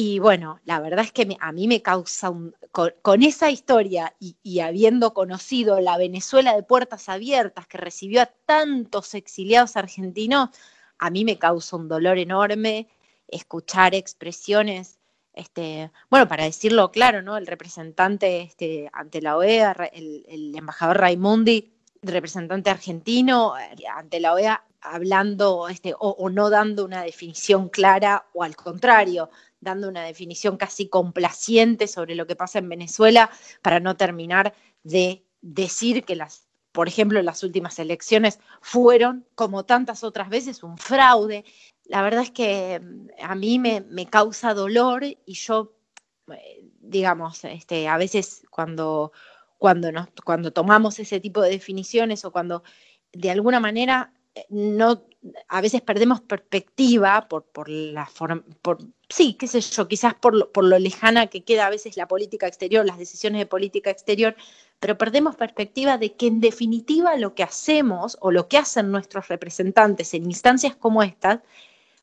y 0.01 0.19
bueno, 0.19 0.61
la 0.63 0.79
verdad 0.79 1.03
es 1.03 1.11
que 1.11 1.35
a 1.41 1.51
mí 1.51 1.67
me 1.67 1.81
causa 1.81 2.29
un, 2.29 2.55
con, 2.71 3.21
esa 3.21 3.51
historia 3.51 4.15
y, 4.17 4.61
habiendo 4.61 5.13
conocido 5.13 5.81
la 5.81 5.97
Venezuela 5.97 6.55
de 6.55 6.63
puertas 6.63 7.09
abiertas 7.09 7.67
que 7.67 7.79
recibió 7.79 8.21
a 8.21 8.31
tantos 8.45 9.13
exiliados 9.13 9.75
argentinos, 9.75 10.51
a 10.99 11.09
mí 11.09 11.25
me 11.25 11.37
causa 11.37 11.75
un 11.75 11.89
dolor 11.89 12.17
enorme 12.17 12.87
escuchar 13.27 13.93
expresiones, 13.93 14.99
este, 15.33 15.91
bueno, 16.09 16.29
para 16.29 16.45
decirlo 16.45 16.91
claro, 16.91 17.21
¿no? 17.21 17.35
El 17.35 17.45
representante 17.45 18.39
este, 18.39 18.89
ante 18.93 19.21
la 19.21 19.35
OEA, 19.35 19.73
el, 19.91 20.55
embajador 20.55 20.97
Raimundi, 20.97 21.73
representante 22.01 22.69
argentino, 22.69 23.53
ante 23.93 24.21
la 24.21 24.33
OEA, 24.33 24.63
hablando 24.79 25.67
este, 25.67 25.93
o 25.99 26.29
no 26.29 26.49
dando 26.49 26.85
una 26.85 27.03
definición 27.03 27.67
clara, 27.67 28.27
o 28.31 28.43
al 28.43 28.55
contrario, 28.55 29.29
dando 29.61 29.89
una 29.89 30.03
definición 30.03 30.57
casi 30.57 30.87
complaciente 30.87 31.87
sobre 31.87 32.15
lo 32.15 32.27
que 32.27 32.35
pasa 32.35 32.59
en 32.59 32.69
Venezuela 32.69 33.29
para 33.61 33.79
no 33.79 33.97
terminar 33.97 34.53
de 34.83 35.25
decir 35.41 36.03
que 36.05 36.15
las, 36.15 36.47
por 36.71 36.87
ejemplo, 36.87 37.21
las 37.21 37.43
últimas 37.43 37.79
elecciones 37.79 38.39
fueron, 38.61 39.25
como 39.35 39.65
tantas 39.65 40.03
otras 40.03 40.29
veces, 40.29 40.63
un 40.63 40.77
fraude. 40.77 41.45
La 41.85 42.01
verdad 42.01 42.23
es 42.23 42.31
que 42.31 42.79
mm, 42.79 43.07
a 43.21 43.35
mí 43.35 43.59
me, 43.59 44.05
causa 44.09 44.53
dolor 44.53 45.03
y 45.03 45.33
yo, 45.33 45.75
eh, 46.31 46.65
digamos, 46.79 47.43
este, 47.43 47.87
a 47.87 47.97
veces 47.97 48.43
cuando, 48.49 49.11
cuando, 49.57 49.91
nos, 49.91 50.07
cuando 50.23 50.51
tomamos 50.51 50.99
ese 50.99 51.19
tipo 51.19 51.41
de 51.41 51.49
definiciones 51.49 52.23
o 52.25 52.31
cuando 52.31 52.63
de 53.11 53.31
alguna 53.31 53.59
manera 53.59 54.13
no, 54.49 55.03
a 55.47 55.61
veces 55.61 55.81
perdemos 55.81 56.21
perspectiva 56.21 57.27
por, 57.27 57.43
por 57.43 57.69
la 57.69 58.05
forma, 58.05 58.43
por, 58.61 58.79
sí, 59.09 59.33
qué 59.33 59.47
sé 59.47 59.61
yo, 59.61 59.87
quizás 59.87 60.13
por 60.13 60.35
lo, 60.35 60.51
por 60.51 60.63
lo 60.63 60.79
lejana 60.79 61.27
que 61.27 61.43
queda 61.43 61.67
a 61.67 61.69
veces 61.69 61.97
la 61.97 62.07
política 62.07 62.47
exterior, 62.47 62.85
las 62.85 62.97
decisiones 62.97 63.39
de 63.39 63.45
política 63.45 63.89
exterior, 63.89 64.35
pero 64.79 64.97
perdemos 64.97 65.35
perspectiva 65.35 65.97
de 65.97 66.13
que 66.13 66.27
en 66.27 66.39
definitiva 66.39 67.17
lo 67.17 67.35
que 67.35 67.43
hacemos 67.43 68.17
o 68.21 68.31
lo 68.31 68.47
que 68.47 68.57
hacen 68.57 68.91
nuestros 68.91 69.27
representantes 69.27 70.13
en 70.13 70.25
instancias 70.25 70.75
como 70.75 71.03
estas, 71.03 71.39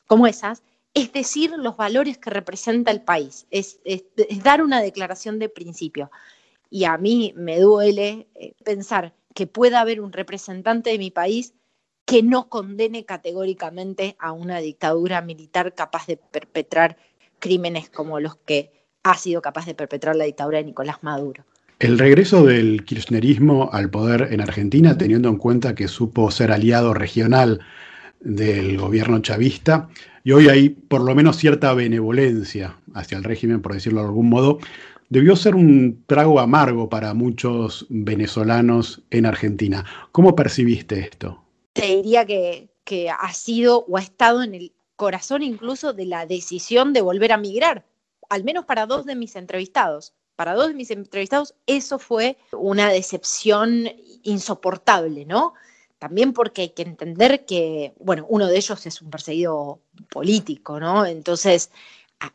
como 0.07 0.27
esas, 0.27 0.63
es 0.95 1.13
decir 1.13 1.53
los 1.57 1.77
valores 1.77 2.19
que 2.19 2.31
representa 2.31 2.91
el 2.91 3.03
país, 3.03 3.47
es, 3.51 3.81
es 3.85 4.05
dar 4.43 4.63
una 4.63 4.81
declaración 4.81 5.39
de 5.39 5.49
principio. 5.49 6.11
Y 6.71 6.85
a 6.85 6.97
mí 6.97 7.33
me 7.37 7.61
duele 7.61 8.27
eh, 8.35 8.55
pensar 8.65 9.15
que 9.35 9.47
pueda 9.47 9.81
haber 9.81 10.01
un 10.01 10.13
representante 10.13 10.91
de 10.91 10.99
mi 10.99 11.11
país 11.11 11.53
que 12.07 12.23
no 12.23 12.49
condene 12.49 13.05
categóricamente 13.05 14.17
a 14.19 14.33
una 14.33 14.59
dictadura 14.61 15.21
militar 15.21 15.75
capaz 15.75 16.07
de 16.07 16.17
perpetrar 16.17 16.97
crímenes 17.41 17.91
como 17.91 18.21
los 18.21 18.37
que 18.37 18.71
ha 19.03 19.19
sido 19.19 19.43
capaz 19.43 19.67
de 19.67 19.75
perpetrar 19.75 20.17
la 20.17 20.25
dictadura 20.25 20.59
de 20.59 20.65
Nicolás 20.65 20.99
Maduro. 21.03 21.45
El 21.79 21.99
regreso 21.99 22.45
del 22.45 22.85
kirchnerismo 22.85 23.69
al 23.73 23.91
poder 23.91 24.29
en 24.33 24.41
Argentina, 24.41 24.97
teniendo 24.97 25.29
en 25.29 25.37
cuenta 25.37 25.75
que 25.75 25.89
supo 25.89 26.31
ser 26.31 26.51
aliado 26.51 26.95
regional 26.95 27.61
del 28.21 28.79
gobierno 28.79 29.21
chavista, 29.21 29.89
y 30.25 30.33
hoy 30.33 30.49
hay 30.49 30.71
por 30.71 31.03
lo 31.03 31.15
menos 31.15 31.37
cierta 31.37 31.75
benevolencia 31.75 32.77
hacia 32.95 33.19
el 33.19 33.25
régimen, 33.25 33.61
por 33.61 33.75
decirlo 33.75 34.01
de 34.01 34.07
algún 34.07 34.29
modo, 34.29 34.59
debió 35.11 35.37
ser 35.37 35.55
un 35.55 36.03
trago 36.07 36.41
amargo 36.41 36.89
para 36.89 37.15
muchos 37.15 37.87
venezolanos 37.91 39.03
en 39.11 39.27
Argentina. 39.27 39.85
¿Cómo 40.13 40.35
percibiste 40.35 41.01
esto? 41.01 41.46
Te 41.77 41.87
diría 41.89 42.25
que, 42.25 42.71
ha 43.11 43.33
sido 43.33 43.85
o 43.89 43.97
ha 43.97 44.01
estado 44.01 44.43
en 44.43 44.55
el 44.55 44.73
corazón 44.97 45.43
incluso 45.43 45.93
de 45.93 46.07
la 46.07 46.25
decisión 46.25 46.93
de 46.93 47.03
volver 47.03 47.33
a 47.33 47.37
migrar, 47.37 47.85
al 48.31 48.45
menos 48.45 48.65
para 48.65 48.87
dos 48.87 49.05
de 49.05 49.15
mis 49.15 49.37
entrevistados. 49.37 50.15
Para 50.37 50.55
dos 50.55 50.69
de 50.69 50.75
mis 50.75 50.91
entrevistados 50.91 51.55
eso 51.67 51.99
fue 51.99 52.39
una 52.53 52.91
decepción 52.91 53.89
insoportable, 54.23 55.25
¿no? 55.25 55.55
También 55.99 56.33
porque 56.33 56.63
hay 56.63 56.69
que 56.71 56.83
entender 56.83 57.45
que, 57.45 57.95
bueno, 57.99 58.27
uno 58.29 58.47
de 58.47 58.57
ellos 58.57 58.87
es 58.87 59.03
un 59.03 59.11
perseguido 59.11 59.81
político, 60.11 60.79
¿no? 60.79 61.07
Entonces 61.07 61.71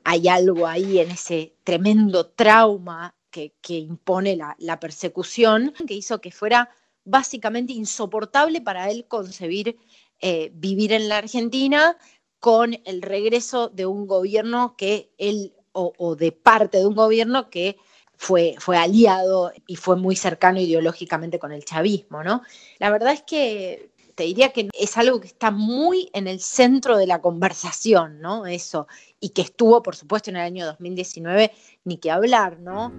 hay 0.03 0.27
algo 0.27 0.67
ahí 0.67 0.99
en 0.99 1.11
ese 1.11 1.53
tremendo 1.63 2.27
trauma 2.27 3.15
que, 3.29 3.53
impone 3.67 4.35
la, 4.35 4.55
la 4.59 4.79
persecución 4.79 5.73
que 5.87 5.93
hizo 5.93 6.21
que 6.21 6.31
fuera 6.31 6.69
básicamente 7.03 7.73
insoportable 7.73 8.61
para 8.61 8.89
él 8.89 9.05
concebir 9.07 9.77
eh, 10.19 10.51
vivir 10.53 10.93
en 10.93 11.09
la 11.09 11.17
Argentina 11.17 11.97
con 12.39 12.79
el 12.85 13.01
regreso 13.01 13.69
de 13.69 13.85
un 13.85 14.07
gobierno 14.07 14.75
que 14.77 15.11
él, 15.17 15.53
o, 15.71 16.15
de 16.15 16.31
parte 16.31 16.79
de 16.79 16.85
un 16.85 16.95
gobierno 16.95 17.49
que 17.49 17.77
fue, 18.17 18.55
fue, 18.59 18.77
aliado 18.77 19.51
y 19.65 19.77
fue 19.77 19.95
muy 19.95 20.15
cercano 20.15 20.59
ideológicamente 20.59 21.39
con 21.39 21.51
el 21.51 21.65
chavismo, 21.65 22.23
¿no? 22.23 22.43
La 22.77 22.91
verdad 22.91 23.13
es 23.13 23.23
que 23.23 23.91
te 24.15 24.23
diría 24.23 24.49
que 24.49 24.69
es 24.73 24.97
algo 24.97 25.19
que 25.19 25.27
está 25.27 25.49
muy 25.49 26.09
en 26.13 26.27
el 26.27 26.39
centro 26.39 26.97
de 26.97 27.07
la 27.07 27.21
conversación, 27.21 28.19
¿no? 28.21 28.45
Eso, 28.45 28.87
y 29.19 29.29
que 29.29 29.41
estuvo, 29.41 29.81
por 29.81 29.95
supuesto, 29.95 30.29
en 30.29 30.35
el 30.35 30.43
año 30.43 30.65
2019, 30.65 31.51
ni 31.85 31.97
que 31.97 32.11
hablar, 32.11 32.59
¿no? 32.59 32.91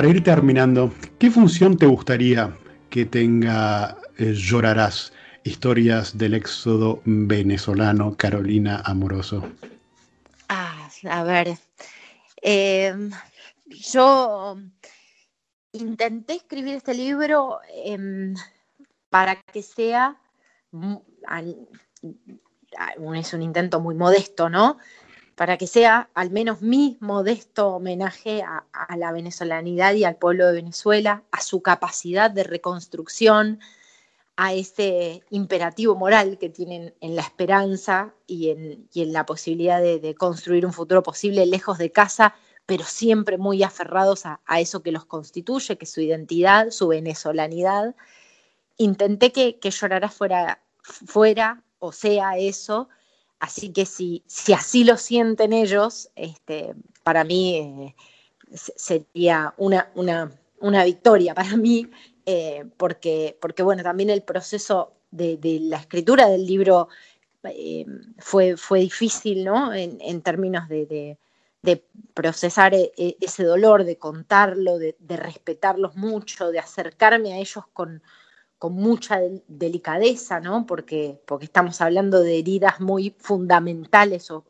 Para 0.00 0.12
ir 0.12 0.24
terminando, 0.24 0.94
¿qué 1.18 1.30
función 1.30 1.76
te 1.76 1.84
gustaría 1.84 2.56
que 2.88 3.04
tenga 3.04 3.98
eh, 4.16 4.32
Llorarás? 4.32 5.12
Historias 5.44 6.16
del 6.16 6.32
éxodo 6.32 7.02
venezolano, 7.04 8.16
Carolina 8.16 8.80
Amoroso. 8.86 9.46
a 10.48 11.22
ver, 11.24 11.58
em, 12.40 13.10
yo 13.66 14.56
intenté 15.72 16.36
escribir 16.36 16.76
este 16.76 16.94
libro 16.94 17.58
em, 17.84 18.32
para 19.10 19.36
que 19.52 19.62
sea, 19.62 20.16
es 23.14 23.34
un 23.34 23.42
intento 23.42 23.80
muy 23.80 23.94
modesto, 23.94 24.48
¿no? 24.48 24.78
Para 25.40 25.56
que 25.56 25.66
sea 25.66 26.10
al 26.12 26.30
menos 26.30 26.60
mi 26.60 26.98
modesto 27.00 27.68
homenaje 27.68 28.42
a, 28.42 28.66
la 28.94 29.10
venezolanidad 29.10 29.94
y 29.94 30.04
al 30.04 30.16
pueblo 30.16 30.46
de 30.46 30.52
Venezuela, 30.52 31.22
a 31.30 31.40
su 31.40 31.62
capacidad 31.62 32.30
de 32.30 32.44
reconstrucción, 32.44 33.58
a 34.36 34.52
ese 34.52 35.22
imperativo 35.30 35.94
moral 35.94 36.36
que 36.36 36.50
tienen 36.50 36.92
en 37.00 37.16
la 37.16 37.22
esperanza 37.22 38.12
y 38.26 38.50
en, 38.50 38.86
la 38.92 39.24
posibilidad 39.24 39.80
de, 39.80 40.14
construir 40.14 40.66
un 40.66 40.74
futuro 40.74 41.02
posible 41.02 41.46
lejos 41.46 41.78
de 41.78 41.90
casa, 41.90 42.34
pero 42.66 42.84
siempre 42.84 43.38
muy 43.38 43.62
aferrados 43.62 44.26
a, 44.26 44.40
eso 44.60 44.82
que 44.82 44.92
los 44.92 45.06
constituye, 45.06 45.78
que 45.78 45.86
es 45.86 45.90
su 45.90 46.02
identidad, 46.02 46.68
su 46.68 46.88
venezolanidad. 46.88 47.94
Intenté 48.76 49.32
que, 49.32 49.58
que 49.58 49.70
Llorarás 49.70 50.12
fuera, 50.12 50.60
fuera 50.82 51.62
o 51.78 51.92
sea 51.92 52.36
eso, 52.36 52.90
así 53.40 53.72
que 53.72 53.86
si, 53.86 54.22
si 54.26 54.52
así 54.52 54.84
lo 54.84 54.96
sienten 54.96 55.52
ellos, 55.52 56.10
este, 56.14 56.74
para 57.02 57.24
mí 57.24 57.56
eh, 57.56 57.94
sería 58.52 59.54
una, 59.56 59.90
una, 59.94 60.84
victoria 60.84 61.34
para 61.34 61.56
mí, 61.56 61.90
eh, 62.26 62.64
porque, 62.76 63.36
porque 63.40 63.62
bueno, 63.62 63.82
también 63.82 64.10
el 64.10 64.22
proceso 64.22 64.92
de, 65.10 65.38
la 65.62 65.78
escritura 65.78 66.28
del 66.28 66.46
libro 66.46 66.88
eh, 67.44 67.86
fue, 68.18 68.56
fue 68.56 68.80
difícil, 68.80 69.44
¿no? 69.44 69.72
En, 69.74 70.22
términos 70.22 70.68
de 70.68 71.18
de 71.62 71.84
procesar 72.14 72.74
e, 72.74 72.92
e, 72.96 73.16
ese 73.20 73.44
dolor, 73.44 73.84
de 73.84 73.98
contarlo, 73.98 74.78
de, 74.78 74.96
respetarlos 75.08 75.96
mucho, 75.96 76.50
de 76.50 76.58
acercarme 76.58 77.34
a 77.34 77.38
ellos 77.38 77.64
con, 77.72 78.02
mucha 78.68 79.20
delicadeza, 79.48 80.40
¿no? 80.40 80.66
Porque, 80.66 81.18
porque 81.26 81.46
estamos 81.46 81.80
hablando 81.80 82.20
de 82.20 82.38
heridas 82.38 82.80
muy 82.80 83.14
fundamentales 83.18 84.30
o, 84.30 84.44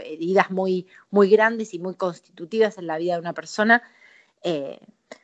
heridas 0.00 0.52
muy, 0.52 0.86
muy 1.10 1.28
grandes 1.28 1.74
y 1.74 1.80
muy 1.80 1.94
constitutivas 1.94 2.78
en 2.78 2.86
la 2.86 2.98
vida 2.98 3.14
de 3.14 3.20
una 3.20 3.32
persona. 3.32 3.82
Eh, 4.44 4.78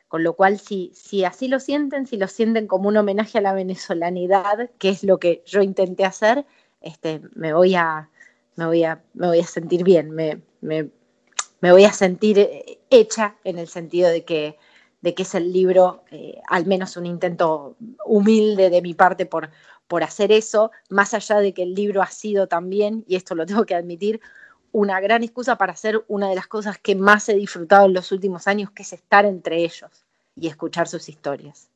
con 0.09 0.23
lo 0.23 0.33
cual, 0.33 0.59
si, 0.59 0.91
si 0.93 1.23
así 1.23 1.47
lo 1.47 1.59
sienten, 1.61 2.05
si 2.05 2.17
lo 2.17 2.27
sienten 2.27 2.67
como 2.67 2.89
un 2.89 2.97
homenaje 2.97 3.37
a 3.37 3.41
la 3.41 3.53
venezolanidad, 3.53 4.71
que 4.77 4.89
es 4.89 5.03
lo 5.03 5.19
que 5.19 5.43
yo 5.45 5.61
intenté 5.61 6.03
hacer, 6.03 6.45
este, 6.81 7.21
me, 7.33 7.53
voy 7.53 7.75
a, 7.75 8.09
me, 8.55 8.65
voy 8.65 8.83
a, 8.83 9.01
me 9.13 9.27
voy 9.27 9.39
a 9.39 9.45
sentir 9.45 9.83
bien, 9.83 10.11
me, 10.11 10.41
me 11.61 11.71
voy 11.71 11.85
a 11.85 11.93
sentir 11.93 12.39
eh, 12.39 12.79
hecha 12.89 13.35
en 13.43 13.57
el 13.59 13.67
sentido 13.67 14.09
de 14.09 14.23
que, 14.23 14.57
de 15.07 15.15
que 15.15 15.23
es 15.23 15.35
el 15.35 15.53
libro, 15.53 16.03
eh, 16.11 16.41
al 16.49 16.65
menos 16.65 16.97
un 16.97 17.05
intento 17.05 17.77
humilde 18.05 18.69
de 18.69 18.81
mi 18.81 18.93
parte 18.93 19.25
por, 19.25 19.49
por 19.87 20.03
hacer 20.03 20.33
eso, 20.33 20.69
más 20.89 21.13
allá 21.13 21.37
de 21.37 21.53
que 21.53 21.63
el 21.63 21.75
libro 21.75 22.01
ha 22.01 22.07
sido 22.07 22.47
también, 22.47 23.05
y 23.07 23.15
esto 23.15 23.33
lo 23.33 23.45
tengo 23.45 23.65
que 23.65 23.73
admitir, 23.73 24.19
una 24.73 24.99
gran 24.99 25.23
excusa 25.23 25.57
para 25.57 25.71
hacer 25.71 26.03
una 26.09 26.27
de 26.27 26.35
las 26.35 26.47
cosas 26.47 26.77
que 26.77 26.93
más 26.93 27.29
he 27.29 27.35
disfrutado 27.35 27.85
en 27.85 27.93
los 27.93 28.11
últimos 28.11 28.49
años, 28.49 28.69
que 28.71 28.83
es 28.83 28.91
estar 28.91 29.23
entre 29.23 29.63
ellos 29.63 29.89
y 30.35 30.49
escuchar 30.49 30.89
sus 30.89 31.07
historias. 31.07 31.69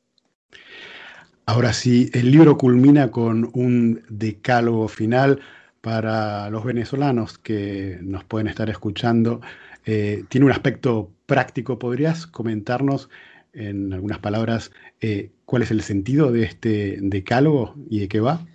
Ahora 1.46 1.72
sí, 1.72 2.10
el 2.12 2.30
libro 2.30 2.58
culmina 2.58 3.10
con 3.10 3.50
un 3.54 4.04
decálogo 4.10 4.88
final 4.88 5.40
para 5.80 6.50
los 6.50 6.64
venezolanos 6.64 7.38
que 7.38 7.98
nos 8.02 8.24
pueden 8.24 8.46
estar 8.46 8.68
escuchando 8.68 9.40
eh, 9.84 10.24
tiene 10.28 10.46
un 10.46 10.52
aspecto 10.52 11.10
práctico. 11.26 11.78
¿Podrías 11.78 12.26
comentarnos 12.26 13.08
en 13.52 13.92
algunas 13.92 14.18
palabras 14.18 14.70
eh, 15.00 15.30
cuál 15.44 15.62
es 15.62 15.70
el 15.70 15.82
sentido 15.82 16.32
de 16.32 16.44
este 16.44 16.98
decálogo 17.00 17.74
y 17.90 18.00
de 18.00 18.08
qué 18.08 18.20
va? 18.20 18.46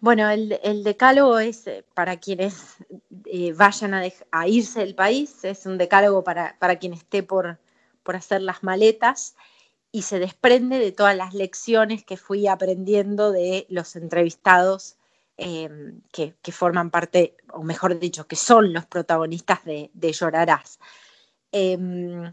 Bueno, 0.00 0.30
el, 0.30 0.82
decálogo 0.82 1.38
es 1.38 1.66
eh, 1.66 1.84
para 1.94 2.16
quienes 2.18 2.76
vayan 3.56 3.94
a, 3.94 4.48
irse 4.48 4.80
del 4.80 4.94
país, 4.94 5.44
es 5.44 5.66
un 5.66 5.76
decálogo 5.76 6.24
para, 6.24 6.56
para 6.58 6.76
quien 6.76 6.94
esté 6.94 7.22
por, 7.22 7.58
por 8.02 8.16
hacer 8.16 8.40
las 8.40 8.62
maletas 8.62 9.36
y 9.92 10.02
se 10.02 10.18
desprende 10.18 10.78
de 10.78 10.92
todas 10.92 11.16
las 11.16 11.34
lecciones 11.34 12.04
que 12.04 12.16
fui 12.16 12.46
aprendiendo 12.46 13.32
de 13.32 13.66
los 13.68 13.96
entrevistados 13.96 14.96
Em, 15.42 16.02
que, 16.12 16.52
forman 16.52 16.90
parte, 16.90 17.34
o 17.50 17.62
mejor 17.62 17.98
dicho, 17.98 18.26
que 18.26 18.36
son 18.36 18.74
los 18.74 18.84
protagonistas 18.84 19.64
de, 19.64 20.12
Llorarás. 20.12 20.78
Em, 21.50 22.30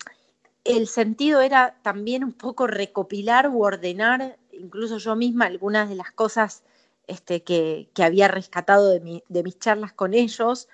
el 0.66 0.88
sentido 0.88 1.40
era 1.40 1.78
también 1.84 2.26
un 2.26 2.34
poco 2.34 2.68
recopilar 2.68 3.48
u 3.48 3.64
ordenar, 3.64 4.38
incluso 4.52 4.98
yo 4.98 5.16
misma, 5.16 5.46
algunas 5.46 5.88
de 5.88 5.96
las 5.96 6.12
cosas 6.12 6.64
este, 7.08 7.44
que, 7.44 7.90
había 8.04 8.28
rescatado 8.28 8.90
de, 8.90 9.24
de, 9.30 9.44
mis 9.44 9.58
charlas 9.58 9.94
con 9.94 10.14
ellos 10.14 10.68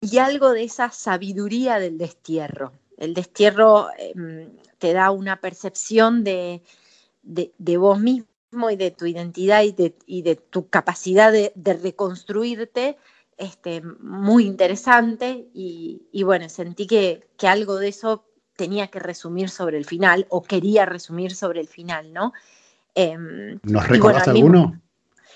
y 0.00 0.18
algo 0.18 0.52
de 0.52 0.62
esa 0.62 0.92
sabiduría 0.92 1.80
del 1.80 1.98
destierro. 1.98 2.72
El 2.96 3.14
destierro 3.14 3.88
em, 3.98 4.56
te 4.78 4.92
da 4.92 5.10
una 5.10 5.40
percepción 5.40 6.22
de, 6.22 6.62
de, 7.22 7.76
vos 7.78 7.98
mismo 7.98 8.29
y 8.70 8.76
de 8.76 8.90
tu 8.90 9.06
identidad 9.06 9.62
y 9.62 10.22
de, 10.22 10.36
tu 10.36 10.68
capacidad 10.68 11.32
de, 11.32 11.52
reconstruirte 11.82 12.96
este, 13.36 13.80
muy 13.80 14.44
interesante 14.44 15.48
y, 15.54 16.22
bueno, 16.24 16.48
sentí 16.48 16.86
que, 16.86 17.26
algo 17.42 17.76
de 17.76 17.88
eso 17.88 18.24
tenía 18.56 18.88
que 18.88 18.98
resumir 18.98 19.48
sobre 19.48 19.78
el 19.78 19.86
final 19.86 20.26
o 20.28 20.42
quería 20.42 20.84
resumir 20.84 21.34
sobre 21.34 21.60
el 21.60 21.68
final, 21.68 22.12
¿no? 22.12 22.32
Em, 22.94 23.58
¿Nos 23.62 23.88
recordás 23.88 24.28
alguno? 24.28 24.78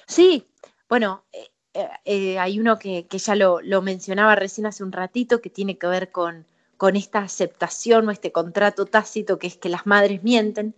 Sí, 0.06 0.46
bueno, 0.88 1.24
eh, 1.32 1.50
eh, 1.72 1.88
eh, 2.04 2.38
hay 2.38 2.60
uno 2.60 2.78
que, 2.78 3.06
ya 3.10 3.34
lo, 3.36 3.82
mencionaba 3.82 4.34
recién 4.34 4.66
hace 4.66 4.82
un 4.82 4.92
ratito 4.92 5.40
que 5.40 5.50
tiene 5.50 5.78
que 5.78 5.86
ver 5.86 6.10
con, 6.10 6.44
con 6.76 6.96
esta 6.96 7.20
aceptación 7.20 8.08
o 8.08 8.10
este 8.10 8.32
contrato 8.32 8.84
tácito 8.86 9.38
que 9.38 9.46
es 9.46 9.56
que 9.56 9.68
las 9.68 9.86
madres 9.86 10.22
mienten 10.22 10.74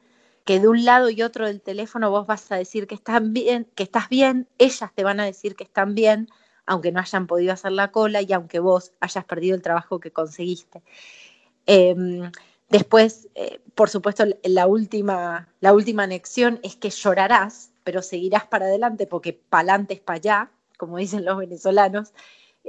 que 0.47 0.61
de 0.61 0.69
un 0.69 0.85
lado 0.85 1.11
y 1.11 1.23
otro 1.23 1.47
del 1.47 1.61
teléfono 1.61 2.09
vos 2.09 2.27
vas 2.27 2.51
a 2.53 2.57
decir 2.57 2.87
que 2.87 2.95
están 2.95 3.33
bien, 3.33 3.69
que 3.75 3.83
estás 3.83 4.09
bien, 4.09 4.49
ellas 4.59 4.93
te 4.95 5.03
van 5.03 5.19
a 5.19 5.25
decir 5.25 5.57
que 5.57 5.65
están 5.65 5.97
bien, 5.97 6.29
aunque 6.67 6.93
no 6.93 7.01
hayan 7.01 7.27
podido 7.27 7.53
hacer 7.53 7.73
la 7.73 7.91
cola 7.91 8.23
y 8.23 8.33
aunque 8.33 8.61
vos 8.61 8.93
hayas 9.01 9.25
perdido 9.25 9.57
el 9.57 9.63
trabajo 9.63 9.99
que 9.99 10.13
conseguiste. 10.13 10.85
Em, 11.67 12.31
después, 12.69 13.29
eh, 13.35 13.61
por 13.75 13.91
supuesto, 13.91 14.25
la 14.45 14.69
última, 14.69 15.53
la 15.61 15.73
última 15.75 16.05
anexión 16.05 16.61
es 16.63 16.77
que 16.77 16.91
llorarás, 16.91 17.73
pero 17.83 18.01
seguirás 18.01 18.47
para 18.47 18.67
adelante 18.67 19.09
porque 19.09 19.33
pa'lante 19.33 19.95
es 19.95 20.01
para 20.01 20.17
allá, 20.19 20.51
como 20.79 20.99
dicen 20.99 21.25
los 21.25 21.39
venezolanos. 21.39 22.13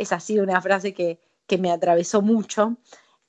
Ha 0.10 0.20
sido 0.20 0.44
una 0.44 0.62
frase 0.62 0.96
que, 0.96 1.20
que 1.46 1.60
me 1.60 1.72
atravesó 1.72 2.24
mucho. 2.24 2.78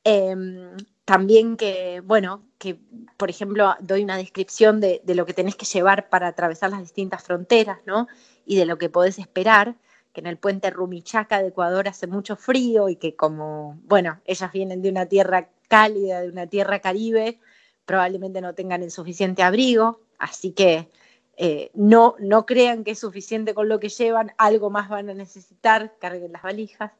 Em, 0.05 0.75
también 1.09 1.57
que, 1.57 2.03
bueno, 2.05 2.45
que 2.59 2.79
por 3.17 3.31
ejemplo 3.31 3.75
doy 3.81 4.05
una 4.05 4.19
descripción 4.19 4.79
de, 4.79 5.01
lo 5.07 5.25
que 5.25 5.33
tenés 5.33 5.57
que 5.57 5.65
llevar 5.65 6.11
para 6.11 6.27
atravesar 6.27 6.69
las 6.69 6.81
distintas 6.81 7.23
fronteras, 7.23 7.79
¿no? 7.87 8.09
Y 8.45 8.57
de 8.57 8.67
lo 8.67 8.77
que 8.77 8.91
podés 8.91 9.19
esperar, 9.19 9.77
que 10.13 10.21
en 10.21 10.27
el 10.27 10.37
puente 10.37 10.69
Rumichaca 10.69 11.41
de 11.41 11.49
Ecuador 11.49 11.89
hace 11.89 12.07
mucho 12.09 12.37
frío 12.37 12.91
y 12.91 12.97
que 12.97 13.17
como, 13.17 13.81
bueno, 13.85 14.21
ellas 14.27 14.53
vienen 14.53 14.83
de 14.83 14.91
una 14.91 15.07
tierra 15.07 15.49
cálida, 15.69 16.21
de 16.21 16.29
una 16.29 16.47
tierra 16.47 16.81
caribe, 16.81 17.39
probablemente 17.87 18.43
no 18.43 18.53
tengan 18.55 18.83
el 18.83 18.91
suficiente 18.91 19.43
abrigo, 19.43 20.03
así 20.19 20.53
que 20.53 20.91
eh, 21.39 21.71
no, 21.73 22.17
no 22.19 22.45
crean 22.45 22.85
que 22.85 22.91
es 22.91 22.99
suficiente 22.99 23.55
con 23.55 23.71
lo 23.71 23.81
que 23.81 23.89
llevan, 23.89 24.33
algo 24.37 24.69
más 24.69 24.91
van 24.91 25.09
a 25.09 25.15
necesitar, 25.15 25.95
carguen 25.99 26.33
las 26.33 26.43
valijas. 26.43 26.93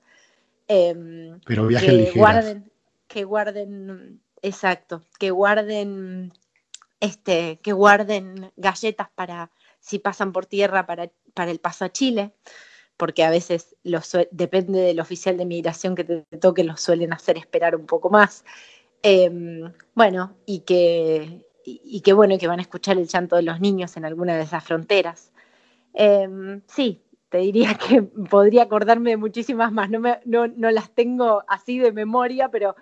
Em, 0.67 1.41
Pero 1.45 1.67
viajen 1.67 1.99
ligeras 1.99 2.57
que 3.09 3.25
guarden, 3.25 4.23
exacto, 4.43 5.03
que 5.19 5.31
guarden, 5.31 6.33
este, 7.01 7.59
que 7.63 7.73
guarden 7.73 8.53
galletas 8.57 9.09
para 9.15 9.51
si 9.81 9.99
pasan 9.99 10.33
por 10.33 10.47
tierra 10.47 10.87
para, 10.87 11.11
para 11.35 11.51
el 11.51 11.61
paso 11.61 11.85
a 11.85 11.93
Chile, 11.93 12.35
porque 12.97 13.25
a 13.25 13.31
veces 13.31 13.77
depende 14.31 14.81
del 14.81 15.01
oficial 15.01 15.37
de 15.37 15.47
migración 15.47 15.95
que 15.95 16.05
te 16.05 16.23
toque, 16.39 16.65
los 16.65 16.81
suelen 16.81 17.13
hacer 17.13 17.39
esperar 17.39 17.77
un 17.77 17.87
poco 17.87 18.11
más. 18.11 18.45
Em, 19.03 19.73
bueno, 19.95 20.37
y 20.47 20.61
que, 20.61 21.47
y, 21.65 22.01
que 22.01 22.13
bueno, 22.13 22.37
que 22.39 22.49
van 22.49 22.59
a 22.59 22.63
escuchar 22.63 22.99
el 22.99 23.07
llanto 23.07 23.37
de 23.37 23.43
los 23.43 23.61
niños 23.61 23.97
en 23.97 24.05
alguna 24.05 24.37
de 24.37 24.43
esas 24.43 24.65
fronteras. 24.65 25.33
Em, 25.95 26.63
sí, 26.67 27.03
te 27.29 27.39
diría 27.39 27.75
que 27.75 28.03
podría 28.31 28.65
acordarme 28.65 29.11
de 29.11 29.17
muchísimas 29.17 29.73
más, 29.73 29.91
no, 29.91 30.01
me, 30.01 30.21
no, 30.25 30.49
no, 30.49 30.71
las 30.71 30.91
tengo 30.91 31.45
así 31.49 31.79
de 31.79 31.93
memoria, 31.93 32.49
pero 32.51 32.75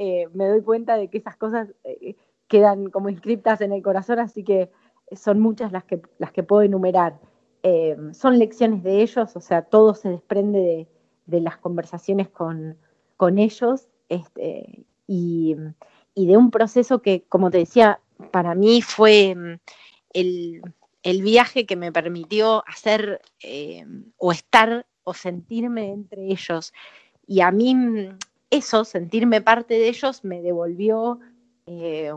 eh, 0.00 0.28
me 0.32 0.46
doy 0.46 0.62
cuenta 0.62 0.96
de 0.96 1.08
que 1.08 1.18
esas 1.18 1.36
cosas 1.36 1.74
eh, 1.82 2.14
quedan 2.46 2.88
como 2.88 3.08
inscriptas 3.08 3.60
en 3.62 3.72
el 3.72 3.82
corazón, 3.82 4.20
así 4.20 4.44
que 4.44 4.70
son 5.10 5.40
muchas 5.40 5.72
las 5.72 5.82
que, 5.82 6.00
las 6.18 6.30
que 6.30 6.44
puedo 6.44 6.62
enumerar. 6.62 7.18
Eh, 7.64 7.96
son 8.12 8.38
lecciones 8.38 8.84
de 8.84 9.02
ellos, 9.02 9.34
o 9.34 9.40
sea, 9.40 9.62
todo 9.62 9.94
se 9.94 10.10
desprende 10.10 10.86
las 11.26 11.56
conversaciones 11.56 12.28
con, 12.28 12.78
ellos 13.38 13.88
este, 14.08 14.86
y, 15.08 15.56
de 16.14 16.36
un 16.36 16.52
proceso 16.52 17.02
que, 17.02 17.24
como 17.28 17.50
te 17.50 17.58
decía, 17.58 18.00
para 18.30 18.54
mí 18.54 18.82
fue 18.82 19.34
mm, 19.34 19.58
el, 20.12 21.22
viaje 21.22 21.66
que 21.66 21.74
me 21.74 21.90
permitió 21.90 22.62
hacer 22.68 23.20
o 24.16 24.30
estar 24.30 24.86
o 25.02 25.12
sentirme 25.12 25.90
entre 25.90 26.26
ellos. 26.26 26.72
Y 27.26 27.40
a 27.40 27.50
mí 27.50 27.74
mm, 27.74 28.18
eso, 28.50 28.84
sentirme 28.84 29.40
parte 29.40 29.74
de 29.74 29.88
ellos, 29.88 30.24
me 30.24 30.42
devolvió 30.42 31.20
eh, 31.66 32.12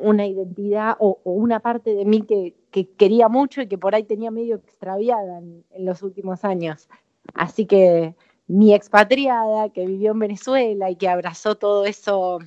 una 0.00 0.26
identidad 0.26 0.96
o, 0.98 1.20
una 1.24 1.60
parte 1.60 1.94
de 1.94 2.04
mí 2.04 2.22
que, 2.22 2.54
quería 2.98 3.28
mucho 3.28 3.62
y 3.62 3.68
que 3.68 3.78
por 3.78 3.94
ahí 3.94 4.02
tenía 4.02 4.30
medio 4.30 4.56
extraviada 4.56 5.38
en, 5.38 5.64
los 5.78 6.02
últimos 6.02 6.44
años. 6.44 6.88
Así 7.34 7.66
que 7.66 8.14
mi 8.46 8.74
expatriada 8.74 9.70
que 9.70 9.86
vivió 9.86 10.12
en 10.12 10.18
Venezuela 10.18 10.90
y 10.90 10.96
que 10.96 11.08
abrazó 11.08 11.54
todo 11.56 11.86
eso, 11.86 12.40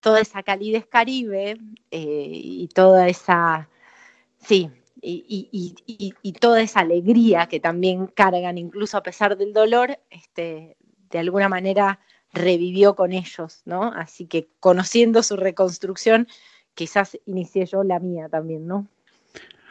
toda 0.00 0.20
esa 0.20 0.42
calidez 0.42 0.86
caribe 0.86 1.58
eh, 1.90 2.30
y 2.32 2.68
toda 2.68 3.08
esa, 3.08 3.68
sí, 4.38 4.70
y, 5.04 6.32
toda 6.40 6.60
esa 6.62 6.80
alegría 6.80 7.46
que 7.46 7.60
también 7.60 8.06
cargan, 8.06 8.58
incluso 8.58 8.96
a 8.96 9.02
pesar 9.02 9.36
del 9.36 9.52
dolor, 9.52 9.98
este, 10.10 10.76
de 11.10 11.18
alguna 11.18 11.48
manera 11.48 12.00
revivió 12.34 12.94
con 12.94 13.12
ellos, 13.12 13.62
¿no? 13.64 13.92
Así 13.94 14.26
que 14.26 14.48
conociendo 14.60 15.22
su 15.22 15.36
reconstrucción, 15.36 16.28
quizás 16.74 17.18
inicié 17.26 17.66
yo 17.66 17.84
la 17.84 18.00
mía 18.00 18.28
también, 18.28 18.66
¿no? 18.66 18.86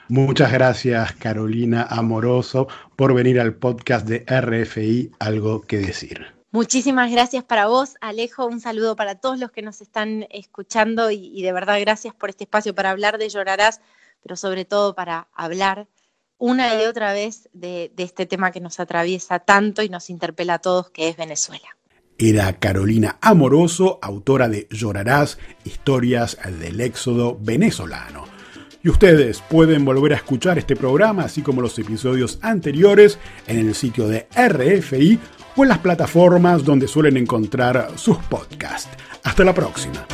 Muchas 0.08 0.52
gracias, 0.52 1.14
Carolina 1.14 1.88
Amoroso, 1.90 2.68
por 2.96 3.14
venir 3.14 3.40
al 3.40 3.56
podcast 3.56 4.08
de 4.08 4.26
RFI 4.28 5.12
Algo 5.20 5.62
que 5.62 5.78
Decir. 5.78 6.26
Muchísimas 6.52 7.12
gracias 7.12 7.44
para 7.44 7.68
vos, 7.68 7.96
Alejo. 8.00 8.46
Un 8.46 8.60
saludo 8.60 8.96
para 8.96 9.16
todos 9.16 9.40
los 9.40 9.52
que 9.52 9.62
nos 9.62 9.82
están 9.82 10.28
escuchando 10.30 11.10
y, 11.10 11.42
de 11.42 11.52
verdad 11.52 11.80
gracias 11.80 12.14
por 12.14 12.30
este 12.30 12.44
espacio 12.44 12.76
para 12.76 12.92
hablar 12.92 13.18
de 13.18 13.30
Llorarás, 13.30 13.82
pero 14.22 14.36
sobre 14.36 14.66
todo 14.66 14.94
para 14.94 15.28
hablar 15.34 15.88
una 16.38 16.82
y 16.82 16.86
otra 16.86 17.14
vez 17.14 17.50
de 17.54 17.92
este 17.98 18.26
tema 18.26 18.52
que 18.52 18.60
nos 18.60 18.80
atraviesa 18.80 19.40
tanto 19.40 19.82
y 19.82 19.90
nos 19.90 20.10
interpela 20.10 20.56
a 20.56 20.60
todos, 20.60 20.90
que 20.92 21.08
es 21.08 21.18
Venezuela 21.18 21.76
era 22.30 22.54
Carolina 22.54 23.18
Amoroso, 23.22 24.00
autora 24.02 24.48
de 24.48 24.68
Llorarás, 24.70 25.38
historias 25.64 26.38
del 26.60 26.80
éxodo 26.82 27.38
venezolano. 27.42 28.26
Y 28.84 28.90
ustedes 28.90 29.42
pueden 29.42 29.86
volver 29.86 30.14
a 30.14 30.18
escuchar 30.18 30.58
este 30.58 30.76
programa, 30.76 31.24
así 31.24 31.42
como 31.42 31.62
los 31.62 31.78
episodios 31.80 32.40
anteriores, 32.42 33.18
en 33.48 33.60
el 33.60 33.76
sitio 33.76 34.08
de 34.08 34.28
RFI 34.36 35.20
o 35.56 35.64
en 35.64 35.70
las 35.70 35.80
plataformas 35.80 36.64
donde 36.64 36.88
suelen 36.88 37.18
encontrar 37.18 37.92
sus 37.96 38.18
podcasts. 38.18 38.90
Hasta 39.24 39.44
la 39.44 39.54
próxima. 39.54 40.06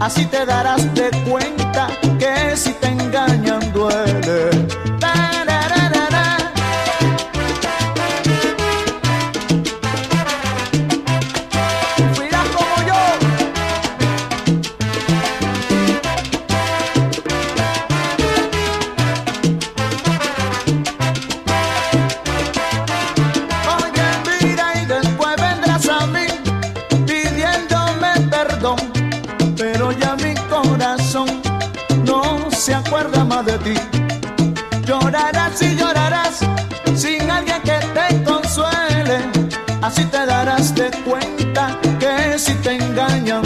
Así 0.00 0.24
te 0.26 0.44
darás 0.44 0.82
de 0.94 1.10
cuenta 1.28 1.88
que 2.18 2.56
si 2.56 2.72
te 2.74 2.88
engañan 2.88 3.72
duele. 3.72 4.63
Así 39.84 40.02
te 40.06 40.24
darás 40.24 40.74
de 40.74 40.90
cuenta 41.04 41.78
que 42.00 42.38
si 42.38 42.54
te 42.54 42.72
engañan. 42.72 43.42